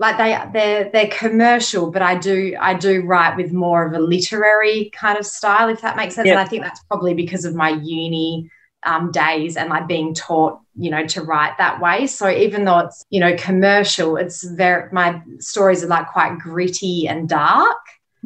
like 0.00 0.16
they 0.16 0.40
they're 0.52 0.90
they're 0.90 1.10
commercial 1.16 1.90
but 1.90 2.02
i 2.02 2.16
do 2.16 2.56
i 2.58 2.74
do 2.74 3.02
write 3.02 3.36
with 3.36 3.52
more 3.52 3.86
of 3.86 3.92
a 3.92 3.98
literary 3.98 4.90
kind 4.94 5.16
of 5.18 5.24
style 5.24 5.68
if 5.68 5.80
that 5.82 5.96
makes 5.96 6.16
sense 6.16 6.26
yep. 6.26 6.36
and 6.36 6.40
i 6.40 6.48
think 6.48 6.64
that's 6.64 6.82
probably 6.84 7.14
because 7.14 7.44
of 7.44 7.54
my 7.54 7.68
uni 7.68 8.50
um, 8.86 9.10
days 9.12 9.58
and 9.58 9.68
like 9.68 9.86
being 9.86 10.14
taught 10.14 10.58
you 10.74 10.90
know 10.90 11.06
to 11.06 11.22
write 11.22 11.56
that 11.58 11.82
way 11.82 12.06
so 12.06 12.30
even 12.30 12.64
though 12.64 12.78
it's 12.78 13.04
you 13.10 13.20
know 13.20 13.36
commercial 13.36 14.16
it's 14.16 14.42
very 14.42 14.90
my 14.90 15.20
stories 15.38 15.84
are 15.84 15.88
like 15.88 16.08
quite 16.08 16.38
gritty 16.38 17.06
and 17.06 17.28
dark 17.28 17.76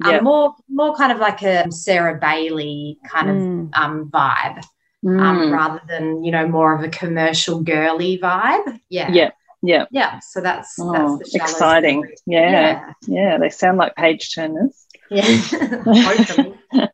um, 0.04 0.12
yep. 0.12 0.18
um, 0.20 0.24
more 0.24 0.54
more 0.68 0.94
kind 0.94 1.10
of 1.10 1.18
like 1.18 1.42
a 1.42 1.68
sarah 1.72 2.20
bailey 2.20 2.98
kind 3.10 3.28
mm. 3.28 3.66
of 3.66 3.82
um, 3.82 4.08
vibe 4.10 4.58
um, 5.04 5.18
mm. 5.38 5.52
rather 5.52 5.82
than 5.88 6.22
you 6.22 6.30
know 6.30 6.46
more 6.46 6.72
of 6.72 6.84
a 6.84 6.88
commercial 6.88 7.60
girly 7.60 8.16
vibe 8.18 8.80
yeah 8.90 9.10
yeah 9.10 9.30
yeah. 9.66 9.86
Yeah. 9.90 10.18
So 10.20 10.40
that's 10.40 10.76
oh, 10.78 11.16
that's 11.18 11.34
exciting. 11.34 12.10
Yeah. 12.26 12.50
yeah. 12.50 12.92
yeah. 13.06 13.38
They 13.38 13.50
sound 13.50 13.78
like 13.78 13.94
page 13.96 14.34
turners. 14.34 14.86
Yeah. 15.10 15.24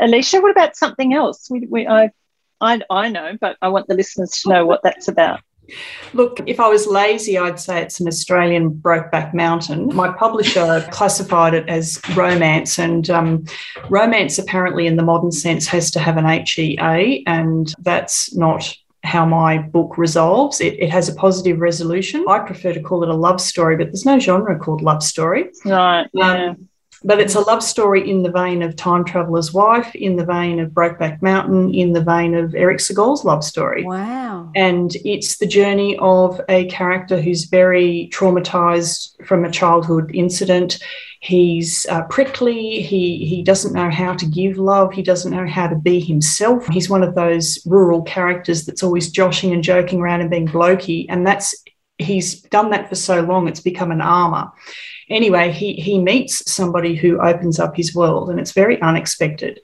Alicia, 0.00 0.40
what 0.40 0.50
about 0.50 0.76
something 0.76 1.14
else? 1.14 1.48
We, 1.50 1.66
we 1.68 1.86
I, 1.86 2.10
I 2.60 2.80
I 2.90 3.08
know, 3.08 3.36
but 3.40 3.56
I 3.62 3.68
want 3.68 3.88
the 3.88 3.94
listeners 3.94 4.30
to 4.42 4.50
know 4.50 4.66
what 4.66 4.82
that's 4.82 5.08
about. 5.08 5.40
Look, 6.12 6.40
if 6.46 6.60
I 6.60 6.68
was 6.68 6.86
lazy, 6.86 7.38
I'd 7.38 7.60
say 7.60 7.80
it's 7.80 8.00
an 8.00 8.08
Australian 8.08 8.70
Brokeback 8.70 9.32
Mountain. 9.32 9.94
My 9.94 10.12
publisher 10.12 10.86
classified 10.90 11.54
it 11.54 11.68
as 11.68 12.00
romance, 12.14 12.78
and 12.78 13.08
um, 13.08 13.44
romance 13.88 14.38
apparently, 14.38 14.86
in 14.86 14.96
the 14.96 15.02
modern 15.02 15.32
sense, 15.32 15.66
has 15.68 15.90
to 15.92 16.00
have 16.00 16.16
an 16.16 16.26
HEA, 16.26 17.22
and 17.26 17.72
that's 17.78 18.34
not 18.34 18.76
how 19.02 19.26
my 19.26 19.58
book 19.58 19.98
resolves. 19.98 20.60
It, 20.60 20.74
it, 20.78 20.90
has 20.90 21.08
a 21.08 21.14
positive 21.14 21.60
resolution. 21.60 22.24
I 22.28 22.38
prefer 22.40 22.72
to 22.72 22.80
call 22.80 23.02
it 23.02 23.08
a 23.08 23.14
love 23.14 23.40
story, 23.40 23.76
but 23.76 23.86
there's 23.86 24.06
no 24.06 24.18
genre 24.18 24.58
called 24.58 24.80
love 24.82 25.02
story. 25.02 25.50
Right. 25.64 26.08
Yeah. 26.12 26.50
Um, 26.50 26.68
but 27.04 27.20
it's 27.20 27.34
a 27.34 27.40
love 27.40 27.62
story 27.62 28.08
in 28.08 28.22
the 28.22 28.30
vein 28.30 28.62
of 28.62 28.76
Time 28.76 29.04
Traveler's 29.04 29.52
Wife, 29.52 29.94
in 29.94 30.16
the 30.16 30.24
vein 30.24 30.60
of 30.60 30.70
Brokeback 30.70 31.20
Mountain, 31.22 31.74
in 31.74 31.92
the 31.92 32.02
vein 32.02 32.34
of 32.34 32.54
Erich 32.54 32.78
Segal's 32.78 33.24
love 33.24 33.44
story. 33.44 33.84
Wow. 33.84 34.50
And 34.54 34.94
it's 35.04 35.38
the 35.38 35.46
journey 35.46 35.96
of 35.98 36.40
a 36.48 36.66
character 36.66 37.20
who's 37.20 37.44
very 37.44 38.10
traumatized 38.12 39.26
from 39.26 39.44
a 39.44 39.50
childhood 39.50 40.10
incident. 40.14 40.78
He's 41.20 41.86
uh, 41.88 42.02
prickly. 42.04 42.82
He 42.82 43.24
he 43.24 43.42
doesn't 43.42 43.74
know 43.74 43.90
how 43.90 44.14
to 44.14 44.26
give 44.26 44.58
love. 44.58 44.92
He 44.92 45.02
doesn't 45.02 45.30
know 45.30 45.46
how 45.46 45.68
to 45.68 45.76
be 45.76 46.00
himself. 46.00 46.66
He's 46.66 46.90
one 46.90 47.04
of 47.04 47.14
those 47.14 47.60
rural 47.64 48.02
characters 48.02 48.64
that's 48.64 48.82
always 48.82 49.10
joshing 49.10 49.52
and 49.52 49.62
joking 49.62 50.00
around 50.00 50.20
and 50.20 50.30
being 50.30 50.48
blokey. 50.48 51.06
And 51.08 51.24
that's 51.26 51.54
he's 51.98 52.42
done 52.42 52.70
that 52.70 52.88
for 52.88 52.96
so 52.96 53.20
long. 53.20 53.48
It's 53.48 53.60
become 53.60 53.92
an 53.92 54.00
armor. 54.00 54.50
Anyway, 55.08 55.50
he 55.50 55.74
he 55.74 55.98
meets 55.98 56.50
somebody 56.50 56.94
who 56.94 57.20
opens 57.20 57.58
up 57.58 57.76
his 57.76 57.94
world, 57.94 58.30
and 58.30 58.40
it's 58.40 58.52
very 58.52 58.80
unexpected. 58.80 59.60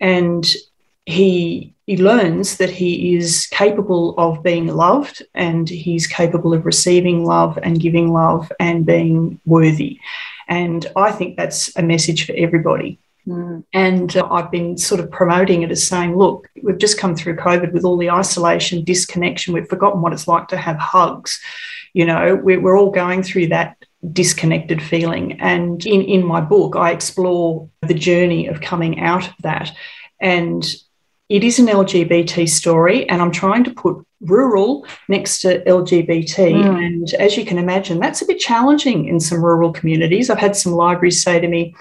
And 0.00 0.46
he 1.06 1.74
he 1.86 1.96
learns 1.96 2.58
that 2.58 2.70
he 2.70 3.16
is 3.16 3.46
capable 3.50 4.14
of 4.16 4.42
being 4.42 4.68
loved 4.68 5.22
and 5.34 5.68
he's 5.68 6.06
capable 6.06 6.54
of 6.54 6.64
receiving 6.64 7.24
love 7.24 7.58
and 7.62 7.80
giving 7.80 8.12
love 8.12 8.52
and 8.60 8.86
being 8.86 9.40
worthy 9.44 9.98
and 10.50 10.84
I 10.96 11.12
think 11.12 11.36
that's 11.36 11.74
a 11.76 11.82
message 11.82 12.26
for 12.26 12.34
everybody. 12.36 12.98
Mm. 13.26 13.62
And 13.72 14.16
uh, 14.16 14.26
I've 14.30 14.50
been 14.50 14.76
sort 14.76 15.00
of 15.00 15.10
promoting 15.10 15.62
it 15.62 15.70
as 15.70 15.86
saying, 15.86 16.16
look, 16.16 16.48
we've 16.62 16.76
just 16.76 16.98
come 16.98 17.14
through 17.14 17.36
COVID 17.36 17.72
with 17.72 17.84
all 17.84 17.96
the 17.96 18.10
isolation, 18.10 18.82
disconnection. 18.82 19.54
We've 19.54 19.68
forgotten 19.68 20.02
what 20.02 20.12
it's 20.12 20.26
like 20.26 20.48
to 20.48 20.56
have 20.56 20.76
hugs. 20.76 21.40
You 21.94 22.04
know, 22.04 22.34
we're, 22.34 22.60
we're 22.60 22.76
all 22.76 22.90
going 22.90 23.22
through 23.22 23.48
that 23.48 23.76
disconnected 24.12 24.82
feeling. 24.82 25.40
And 25.40 25.84
in, 25.86 26.02
in 26.02 26.24
my 26.24 26.40
book, 26.40 26.76
I 26.76 26.90
explore 26.90 27.68
the 27.82 27.94
journey 27.94 28.46
of 28.46 28.60
coming 28.60 29.00
out 29.00 29.28
of 29.28 29.34
that. 29.42 29.72
And 30.20 30.64
it 31.28 31.44
is 31.44 31.58
an 31.58 31.66
LGBT 31.66 32.48
story, 32.48 33.08
and 33.08 33.22
I'm 33.22 33.30
trying 33.30 33.62
to 33.64 33.70
put 33.70 34.04
rural 34.20 34.84
next 35.08 35.40
to 35.42 35.62
LGBT. 35.64 36.52
Mm. 36.52 36.84
And 36.84 37.14
as 37.14 37.36
you 37.36 37.44
can 37.44 37.56
imagine, 37.56 38.00
that's 38.00 38.20
a 38.20 38.26
bit 38.26 38.40
challenging 38.40 39.06
in 39.06 39.20
some 39.20 39.42
rural 39.42 39.72
communities. 39.72 40.28
I've 40.28 40.38
had 40.38 40.56
some 40.56 40.72
libraries 40.72 41.22
say 41.22 41.38
to 41.38 41.48
me, 41.48 41.74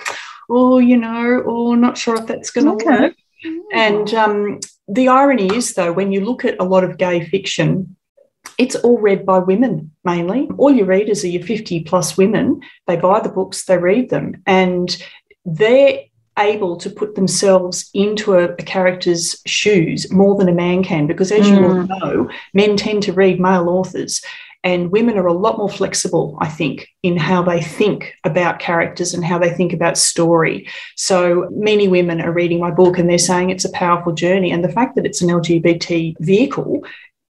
Oh, 0.51 0.79
you 0.79 0.97
know, 0.97 1.43
oh, 1.45 1.75
not 1.75 1.97
sure 1.97 2.15
if 2.15 2.25
that's 2.25 2.51
going 2.51 2.65
to 2.65 2.73
okay. 2.73 2.85
work. 2.85 3.15
Mm. 3.45 3.59
And 3.73 4.13
um, 4.13 4.59
the 4.87 5.07
irony 5.07 5.55
is, 5.55 5.73
though, 5.73 5.93
when 5.93 6.11
you 6.11 6.25
look 6.25 6.45
at 6.45 6.59
a 6.59 6.63
lot 6.63 6.83
of 6.83 6.97
gay 6.97 7.25
fiction, 7.25 7.95
it's 8.57 8.75
all 8.75 8.99
read 8.99 9.25
by 9.25 9.39
women 9.39 9.91
mainly. 10.03 10.49
All 10.57 10.71
your 10.71 10.85
readers 10.85 11.23
are 11.23 11.29
your 11.29 11.43
50 11.43 11.83
plus 11.83 12.17
women. 12.17 12.61
They 12.87 12.97
buy 12.97 13.21
the 13.21 13.29
books, 13.29 13.65
they 13.65 13.77
read 13.77 14.09
them, 14.09 14.41
and 14.45 14.95
they're 15.45 16.01
able 16.37 16.77
to 16.77 16.89
put 16.89 17.15
themselves 17.15 17.89
into 17.93 18.33
a, 18.33 18.45
a, 18.53 18.63
character's 18.63 19.41
shoes 19.45 20.11
more 20.11 20.37
than 20.37 20.47
a 20.47 20.53
man 20.53 20.83
can, 20.83 21.05
because 21.05 21.31
as 21.31 21.47
mm. 21.47 21.57
you 21.57 21.65
all 21.65 21.99
know, 21.99 22.29
men 22.53 22.77
tend 22.77 23.03
to 23.03 23.13
read 23.13 23.39
male 23.39 23.69
authors. 23.69 24.21
And 24.61 24.91
women 24.91 25.17
are 25.17 25.27
a 25.27 25.33
lot 25.33 25.57
more 25.57 25.69
flexible, 25.69 26.37
I 26.41 26.49
think, 26.49 26.89
in 27.01 27.15
how 27.15 27.41
they 27.41 27.61
think 27.61 28.13
about 28.25 28.59
characters 28.59 29.13
and 29.13 29.23
how 29.23 29.39
they 29.39 29.51
think 29.51 29.71
about 29.71 29.97
story. 29.97 30.67
So 30.97 31.47
many 31.51 31.87
women 31.87 32.19
are 32.19 32.33
reading 32.33 32.59
my 32.59 32.71
book 32.71 32.97
and 32.97 33.09
they're 33.09 33.17
saying 33.17 33.51
it's 33.51 33.63
a 33.63 33.71
powerful 33.71 34.11
journey. 34.11 34.51
And 34.51 34.61
the 34.61 34.71
fact 34.71 34.95
that 34.95 35.05
it's 35.05 35.21
an 35.21 35.29
LGBT 35.29 36.15
vehicle 36.19 36.83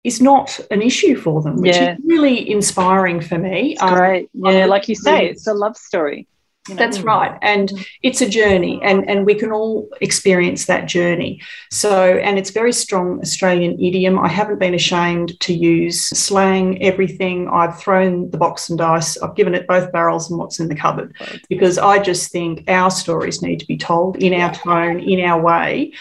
is 0.09 0.21
not 0.21 0.59
an 0.71 0.83
issue 0.83 1.15
for 1.17 1.41
them, 1.43 1.57
which 1.61 1.77
yeah. 1.77 1.93
is 1.93 1.99
really 2.05 2.51
inspiring 2.51 3.21
for 3.21 3.39
me. 3.39 3.77
Um, 3.77 3.95
great. 3.95 4.31
Yeah, 4.33 4.67
like 4.67 4.89
you 4.89 4.97
say, 4.97 5.29
it's 5.29 5.47
a 5.47 5.55
love 5.55 5.77
story. 5.77 6.27
You 6.69 6.75
know? 6.75 6.81
That's 6.81 7.01
right. 7.01 7.39
And 7.41 7.73
it's 8.03 8.21
a 8.21 8.29
journey, 8.29 8.81
and, 8.83 9.09
and 9.09 9.25
we 9.25 9.35
can 9.35 9.53
all 9.53 9.89
experience 10.01 10.67
that 10.67 10.87
journey. 10.87 11.41
So, 11.71 12.19
and 12.19 12.39
it's 12.39 12.51
very 12.51 12.73
strong 12.73 13.21
Australian 13.21 13.73
idiom. 13.81 14.19
I 14.19 14.29
haven't 14.29 14.59
been 14.59 14.75
ashamed 14.75 15.39
to 15.41 15.55
use 15.55 16.07
slang, 16.07 16.83
everything. 16.83 17.49
I've 17.49 17.79
thrown 17.79 18.31
the 18.31 18.39
box 18.39 18.69
and 18.69 18.79
dice, 18.79 19.17
I've 19.23 19.37
given 19.37 19.55
it 19.55 19.67
both 19.67 19.93
barrels 19.93 20.31
and 20.31 20.39
what's 20.39 20.61
in 20.61 20.69
the 20.69 20.75
cupboard 20.75 21.15
because 21.49 21.79
I 21.79 22.03
just 22.11 22.31
think 22.31 22.65
our 22.69 22.91
stories 22.91 23.41
need 23.41 23.61
to 23.61 23.67
be 23.67 23.79
told 23.79 24.23
in 24.23 24.35
our 24.35 24.53
tone, 24.53 25.01
in 25.01 25.21
our 25.21 25.41
way. 25.41 25.93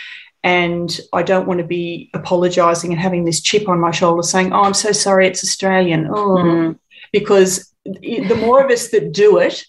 And 0.47 0.97
I 1.11 1.23
don't 1.23 1.45
want 1.45 1.59
to 1.59 1.65
be 1.65 2.09
apologising 2.13 2.93
and 2.93 3.01
having 3.01 3.25
this 3.25 3.41
chip 3.41 3.67
on 3.67 3.81
my 3.81 3.91
shoulder 3.91 4.23
saying, 4.23 4.53
Oh, 4.53 4.61
I'm 4.61 4.73
so 4.73 4.93
sorry, 4.93 5.27
it's 5.27 5.43
Australian. 5.43 6.07
Oh, 6.09 6.37
mm. 6.37 6.79
because 7.11 7.73
the 7.83 8.37
more 8.39 8.63
of 8.63 8.71
us 8.71 8.87
that 8.91 9.11
do 9.11 9.39
it, 9.39 9.65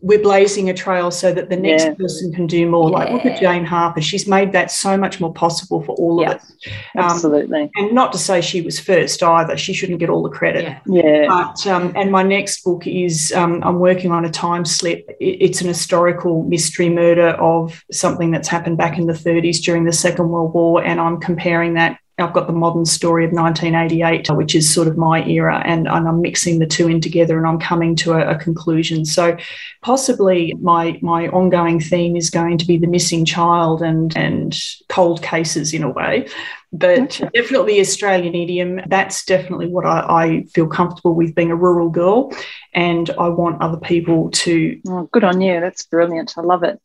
we're 0.00 0.22
blazing 0.22 0.70
a 0.70 0.74
trail 0.74 1.10
so 1.10 1.32
that 1.32 1.50
the 1.50 1.56
next 1.56 1.84
yeah. 1.84 1.94
person 1.94 2.32
can 2.32 2.46
do 2.46 2.68
more. 2.70 2.88
Yeah. 2.88 2.96
Like 2.96 3.12
look 3.12 3.26
at 3.26 3.40
Jane 3.40 3.64
Harper; 3.64 4.00
she's 4.00 4.28
made 4.28 4.52
that 4.52 4.70
so 4.70 4.96
much 4.96 5.20
more 5.20 5.32
possible 5.32 5.82
for 5.82 5.96
all 5.96 6.20
yeah. 6.20 6.32
of 6.32 6.36
us. 6.36 6.52
Um, 6.96 7.04
Absolutely, 7.04 7.70
and 7.74 7.92
not 7.92 8.12
to 8.12 8.18
say 8.18 8.40
she 8.40 8.60
was 8.60 8.78
first 8.78 9.22
either; 9.22 9.56
she 9.56 9.72
shouldn't 9.72 9.98
get 9.98 10.08
all 10.08 10.22
the 10.22 10.30
credit. 10.30 10.64
Yeah, 10.64 10.80
yeah. 10.86 11.26
But 11.26 11.66
um, 11.66 11.92
and 11.96 12.12
my 12.12 12.22
next 12.22 12.62
book 12.62 12.86
is 12.86 13.32
um, 13.32 13.60
I'm 13.64 13.80
working 13.80 14.12
on 14.12 14.24
a 14.24 14.30
time 14.30 14.64
slip. 14.64 15.04
It's 15.18 15.60
an 15.62 15.68
historical 15.68 16.44
mystery 16.44 16.90
murder 16.90 17.30
of 17.30 17.84
something 17.90 18.30
that's 18.30 18.48
happened 18.48 18.78
back 18.78 18.98
in 18.98 19.06
the 19.06 19.12
30s 19.12 19.60
during 19.62 19.84
the 19.84 19.92
Second 19.92 20.28
World 20.28 20.54
War, 20.54 20.84
and 20.84 21.00
I'm 21.00 21.18
comparing 21.18 21.74
that 21.74 21.98
I've 22.18 22.32
got 22.32 22.46
the 22.46 22.52
modern 22.52 22.84
story 22.84 23.24
of 23.24 23.32
1988, 23.32 24.30
which 24.36 24.54
is 24.54 24.72
sort 24.72 24.88
of 24.88 24.96
my 24.96 25.24
era, 25.24 25.62
and, 25.64 25.86
and 25.86 26.08
I'm 26.08 26.20
mixing 26.20 26.58
the 26.58 26.66
two 26.66 26.88
in 26.88 27.00
together 27.00 27.38
and 27.38 27.46
I'm 27.46 27.58
coming 27.58 27.94
to 27.96 28.12
a, 28.12 28.34
a, 28.34 28.38
conclusion. 28.38 29.04
So 29.04 29.36
possibly 29.82 30.54
my 30.60 30.98
my 31.02 31.28
ongoing 31.28 31.80
theme 31.80 32.16
is 32.16 32.30
going 32.30 32.58
to 32.58 32.66
be 32.66 32.78
the 32.78 32.86
missing 32.86 33.24
child 33.24 33.82
and 33.82 34.16
and 34.16 34.58
cold 34.88 35.22
cases 35.22 35.72
in 35.72 35.82
a 35.82 35.90
way. 35.90 36.28
But 36.72 37.20
okay. 37.20 37.28
definitely 37.32 37.80
Australian 37.80 38.34
idiom, 38.34 38.80
that's 38.88 39.24
definitely 39.24 39.68
what 39.68 39.86
I, 39.86 40.00
I, 40.00 40.44
feel 40.52 40.66
comfortable 40.66 41.14
with 41.14 41.34
being 41.34 41.50
a 41.50 41.56
rural 41.56 41.88
girl. 41.88 42.30
And 42.74 43.08
I 43.18 43.28
want 43.28 43.62
other 43.62 43.78
people 43.78 44.30
to. 44.32 44.78
Oh, 44.86 45.08
good 45.10 45.24
on 45.24 45.40
you. 45.40 45.60
That's 45.60 45.86
brilliant. 45.86 46.36
I 46.36 46.42
love 46.42 46.64
it. 46.64 46.78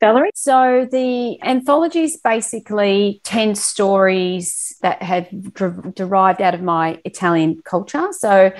Valerie? 0.00 0.30
So 0.34 0.86
the 0.90 1.42
anthology 1.42 2.04
is 2.04 2.16
basically 2.22 3.20
10 3.24 3.56
stories 3.56 4.76
that 4.80 5.02
have 5.02 5.28
derived 5.94 6.40
out 6.40 6.54
of 6.54 6.62
my 6.62 7.00
Italian 7.04 7.60
culture. 7.64 8.08
So 8.12 8.52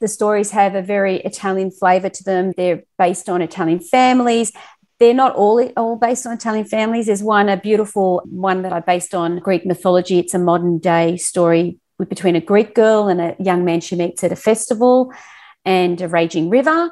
the 0.00 0.08
stories 0.08 0.50
have 0.52 0.74
a 0.74 0.80
very 0.80 1.20
Italian 1.20 1.70
flavor 1.70 2.08
to 2.08 2.24
them. 2.24 2.52
They're 2.56 2.82
based 2.98 3.28
on 3.28 3.42
Italian 3.42 3.80
families. 3.80 4.52
They're 4.98 5.12
not 5.12 5.34
all, 5.34 5.62
all 5.76 5.96
based 5.96 6.26
on 6.26 6.32
Italian 6.32 6.64
families. 6.64 7.06
There's 7.06 7.22
one, 7.22 7.50
a 7.50 7.58
beautiful 7.58 8.22
one 8.30 8.62
that 8.62 8.72
I 8.72 8.80
based 8.80 9.14
on 9.14 9.40
Greek 9.40 9.66
mythology. 9.66 10.18
It's 10.18 10.32
a 10.32 10.38
modern 10.38 10.78
day 10.78 11.18
story 11.18 11.78
between 12.08 12.36
a 12.36 12.40
Greek 12.40 12.74
girl 12.74 13.08
and 13.08 13.20
a 13.20 13.36
young 13.38 13.66
man 13.66 13.80
she 13.80 13.96
meets 13.96 14.24
at 14.24 14.32
a 14.32 14.36
festival 14.36 15.12
and 15.66 16.00
a 16.00 16.08
raging 16.08 16.48
river. 16.48 16.90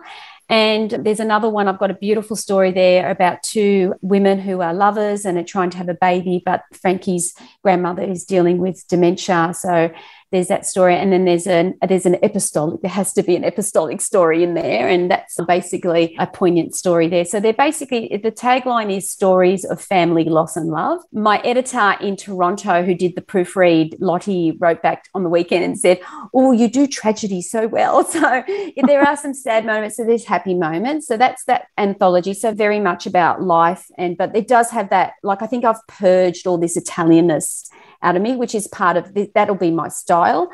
And 0.54 0.92
there's 0.92 1.18
another 1.18 1.50
one, 1.50 1.66
I've 1.66 1.80
got 1.80 1.90
a 1.90 1.94
beautiful 1.94 2.36
story 2.36 2.70
there 2.70 3.10
about 3.10 3.42
two 3.42 3.92
women 4.02 4.38
who 4.38 4.60
are 4.60 4.72
lovers 4.72 5.24
and 5.24 5.36
are 5.36 5.42
trying 5.42 5.70
to 5.70 5.78
have 5.78 5.88
a 5.88 5.94
baby, 5.94 6.40
but 6.46 6.62
Frankie's 6.72 7.34
grandmother 7.64 8.04
is 8.04 8.24
dealing 8.24 8.58
with 8.58 8.86
dementia. 8.86 9.52
So 9.52 9.90
there's 10.34 10.48
that 10.48 10.66
story 10.66 10.96
and 10.96 11.12
then 11.12 11.24
there's 11.24 11.46
an 11.46 11.74
there's 11.86 12.06
an 12.06 12.14
epistolic 12.22 12.80
there 12.82 12.90
has 12.90 13.12
to 13.12 13.22
be 13.22 13.36
an 13.36 13.42
epistolic 13.42 14.00
story 14.00 14.42
in 14.42 14.54
there 14.54 14.88
and 14.88 15.10
that's 15.10 15.36
basically 15.46 16.16
a 16.18 16.26
poignant 16.26 16.74
story 16.74 17.08
there. 17.08 17.24
So 17.24 17.40
they're 17.40 17.52
basically 17.52 18.08
the 18.22 18.32
tagline 18.32 18.94
is 18.94 19.10
stories 19.10 19.64
of 19.64 19.80
family 19.80 20.24
loss 20.24 20.56
and 20.56 20.70
love. 20.70 21.00
My 21.12 21.38
editor 21.38 21.94
in 22.00 22.16
toronto 22.16 22.82
who 22.82 22.94
did 22.94 23.14
the 23.14 23.22
proofread 23.22 23.94
lottie 24.00 24.52
wrote 24.58 24.82
back 24.82 25.08
on 25.14 25.22
the 25.22 25.30
weekend 25.30 25.64
and 25.64 25.78
said 25.78 26.00
oh 26.34 26.52
you 26.52 26.68
do 26.68 26.86
tragedy 26.86 27.40
so 27.40 27.66
well. 27.66 28.04
So 28.14 28.44
there 28.86 29.02
are 29.02 29.16
some 29.16 29.34
sad 29.34 29.66
moments 29.66 29.96
so 29.96 30.04
there's 30.04 30.24
happy 30.24 30.54
moments. 30.54 31.06
So 31.06 31.16
that's 31.16 31.44
that 31.44 31.68
anthology 31.78 32.34
so 32.34 32.52
very 32.52 32.80
much 32.80 33.06
about 33.06 33.42
life 33.42 33.86
and 33.98 34.16
but 34.16 34.34
it 34.34 34.48
does 34.48 34.70
have 34.70 34.90
that 34.90 35.14
like 35.22 35.42
i 35.42 35.46
think 35.46 35.64
i've 35.64 35.86
purged 35.86 36.46
all 36.46 36.58
this 36.58 36.76
italianness 36.76 37.68
out 38.04 38.16
of 38.16 38.22
me, 38.22 38.36
which 38.36 38.54
is 38.54 38.68
part 38.68 38.96
of 38.96 39.14
the, 39.14 39.30
that'll 39.34 39.56
be 39.56 39.70
my 39.70 39.88
style. 39.88 40.52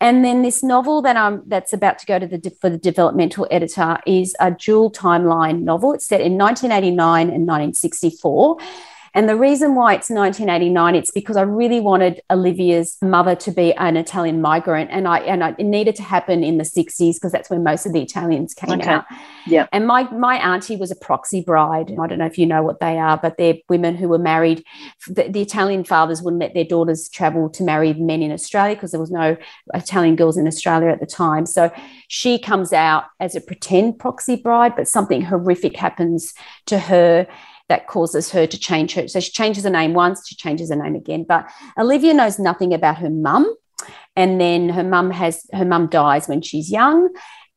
And 0.00 0.24
then 0.24 0.42
this 0.42 0.62
novel 0.62 1.02
that 1.02 1.16
I'm 1.16 1.42
that's 1.46 1.72
about 1.72 1.98
to 2.00 2.06
go 2.06 2.18
to 2.18 2.26
the 2.26 2.56
for 2.60 2.70
the 2.70 2.78
developmental 2.78 3.48
editor 3.50 3.98
is 4.06 4.36
a 4.38 4.52
dual 4.52 4.92
timeline 4.92 5.62
novel. 5.62 5.92
It's 5.92 6.06
set 6.06 6.20
in 6.20 6.38
1989 6.38 7.22
and 7.22 7.46
1964. 7.46 8.58
And 9.14 9.28
the 9.28 9.36
reason 9.36 9.74
why 9.74 9.94
it's 9.94 10.10
1989, 10.10 10.94
it's 10.94 11.10
because 11.10 11.36
I 11.36 11.42
really 11.42 11.80
wanted 11.80 12.20
Olivia's 12.30 12.96
mother 13.02 13.34
to 13.36 13.50
be 13.50 13.72
an 13.74 13.96
Italian 13.96 14.40
migrant, 14.40 14.90
and 14.92 15.08
I 15.08 15.20
and 15.20 15.42
I, 15.42 15.54
it 15.58 15.64
needed 15.64 15.96
to 15.96 16.02
happen 16.02 16.44
in 16.44 16.58
the 16.58 16.64
60s 16.64 17.14
because 17.14 17.32
that's 17.32 17.50
when 17.50 17.62
most 17.62 17.86
of 17.86 17.92
the 17.92 18.02
Italians 18.02 18.54
came 18.54 18.80
okay. 18.80 18.90
out. 18.90 19.04
Yeah. 19.46 19.66
And 19.72 19.86
my 19.86 20.04
my 20.10 20.36
auntie 20.36 20.76
was 20.76 20.90
a 20.90 20.96
proxy 20.96 21.40
bride. 21.40 21.90
I 21.98 22.06
don't 22.06 22.18
know 22.18 22.26
if 22.26 22.38
you 22.38 22.46
know 22.46 22.62
what 22.62 22.80
they 22.80 22.98
are, 22.98 23.16
but 23.16 23.36
they're 23.38 23.56
women 23.68 23.96
who 23.96 24.08
were 24.08 24.18
married. 24.18 24.64
The, 25.06 25.28
the 25.28 25.40
Italian 25.40 25.84
fathers 25.84 26.22
wouldn't 26.22 26.40
let 26.40 26.54
their 26.54 26.64
daughters 26.64 27.08
travel 27.08 27.48
to 27.50 27.62
marry 27.62 27.94
men 27.94 28.22
in 28.22 28.32
Australia 28.32 28.74
because 28.74 28.90
there 28.90 29.00
was 29.00 29.10
no 29.10 29.36
Italian 29.74 30.16
girls 30.16 30.36
in 30.36 30.46
Australia 30.46 30.88
at 30.88 31.00
the 31.00 31.06
time. 31.06 31.46
So 31.46 31.70
she 32.08 32.38
comes 32.38 32.72
out 32.72 33.04
as 33.20 33.34
a 33.34 33.40
pretend 33.40 33.98
proxy 33.98 34.36
bride, 34.36 34.76
but 34.76 34.88
something 34.88 35.22
horrific 35.22 35.76
happens 35.76 36.34
to 36.66 36.78
her 36.78 37.26
that 37.68 37.86
causes 37.86 38.30
her 38.30 38.46
to 38.46 38.58
change 38.58 38.94
her. 38.94 39.08
So 39.08 39.20
she 39.20 39.30
changes 39.30 39.64
her 39.64 39.70
name 39.70 39.94
once, 39.94 40.26
she 40.26 40.36
changes 40.36 40.70
her 40.70 40.76
name 40.76 40.94
again. 40.94 41.24
But 41.28 41.50
Olivia 41.78 42.14
knows 42.14 42.38
nothing 42.38 42.72
about 42.74 42.98
her 42.98 43.10
mum. 43.10 43.54
And 44.16 44.40
then 44.40 44.70
her 44.70 44.82
mum 44.82 45.10
has 45.10 45.46
her 45.52 45.64
mum 45.64 45.88
dies 45.88 46.26
when 46.26 46.42
she's 46.42 46.70
young. 46.70 47.10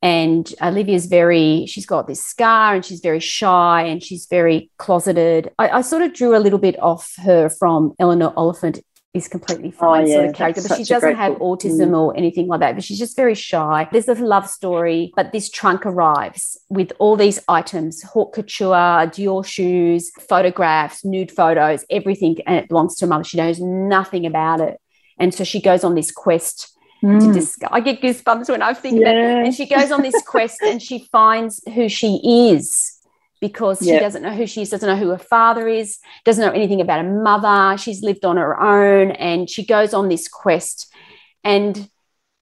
And 0.03 0.51
Olivia's 0.61 1.05
very, 1.05 1.65
she's 1.67 1.85
got 1.85 2.07
this 2.07 2.23
scar 2.23 2.75
and 2.75 2.83
she's 2.83 3.01
very 3.01 3.19
shy 3.19 3.83
and 3.83 4.03
she's 4.03 4.25
very 4.25 4.71
closeted. 4.77 5.51
I, 5.59 5.69
I 5.69 5.81
sort 5.81 6.01
of 6.01 6.13
drew 6.13 6.35
a 6.35 6.39
little 6.39 6.57
bit 6.57 6.81
off 6.81 7.13
her 7.17 7.49
from 7.49 7.93
Eleanor 7.99 8.33
Oliphant 8.35 8.79
is 9.13 9.27
completely 9.27 9.69
oh, 9.75 9.79
fine 9.79 10.03
oh, 10.03 10.07
yeah, 10.07 10.13
sort 10.15 10.25
of 10.27 10.35
character, 10.35 10.61
but 10.67 10.77
she 10.77 10.83
doesn't 10.85 11.15
have 11.15 11.37
book. 11.37 11.59
autism 11.59 11.89
mm. 11.89 11.99
or 11.99 12.15
anything 12.15 12.47
like 12.47 12.61
that. 12.61 12.75
But 12.75 12.83
she's 12.83 12.99
just 12.99 13.15
very 13.15 13.35
shy. 13.35 13.87
There's 13.91 14.07
a 14.07 14.15
love 14.15 14.49
story, 14.49 15.11
but 15.15 15.31
this 15.33 15.49
trunk 15.49 15.85
arrives 15.85 16.57
with 16.69 16.93
all 16.99 17.17
these 17.17 17.39
items: 17.47 18.01
haute 18.03 18.33
couture, 18.33 19.07
Dior 19.07 19.45
shoes, 19.45 20.11
photographs, 20.29 21.03
nude 21.03 21.31
photos, 21.31 21.85
everything, 21.89 22.37
and 22.45 22.55
it 22.57 22.69
belongs 22.69 22.95
to 22.97 23.05
her 23.05 23.09
mother. 23.09 23.23
She 23.23 23.37
knows 23.37 23.59
nothing 23.59 24.25
about 24.25 24.61
it, 24.61 24.79
and 25.19 25.33
so 25.33 25.43
she 25.43 25.61
goes 25.61 25.83
on 25.83 25.95
this 25.95 26.11
quest. 26.11 26.69
Mm. 27.03 27.19
To 27.19 27.33
discover. 27.33 27.73
I 27.73 27.79
get 27.79 27.99
goosebumps 27.99 28.47
when 28.47 28.61
I 28.61 28.75
think 28.75 28.99
yeah. 28.99 29.11
that. 29.11 29.45
And 29.45 29.55
she 29.55 29.65
goes 29.65 29.91
on 29.91 30.03
this 30.03 30.21
quest 30.21 30.61
and 30.61 30.79
she 30.79 30.99
finds 31.11 31.59
who 31.73 31.89
she 31.89 32.21
is 32.53 33.00
because 33.41 33.81
yep. 33.81 33.97
she 33.97 33.99
doesn't 33.99 34.21
know 34.21 34.35
who 34.35 34.45
she 34.45 34.61
is, 34.61 34.69
doesn't 34.69 34.87
know 34.87 34.95
who 34.95 35.09
her 35.09 35.17
father 35.17 35.67
is, 35.67 35.97
doesn't 36.23 36.45
know 36.45 36.51
anything 36.51 36.79
about 36.79 37.03
her 37.03 37.11
mother. 37.11 37.77
She's 37.77 38.03
lived 38.03 38.23
on 38.23 38.37
her 38.37 38.61
own 38.61 39.11
and 39.11 39.49
she 39.49 39.65
goes 39.65 39.93
on 39.93 40.07
this 40.07 40.27
quest. 40.27 40.93
And 41.43 41.89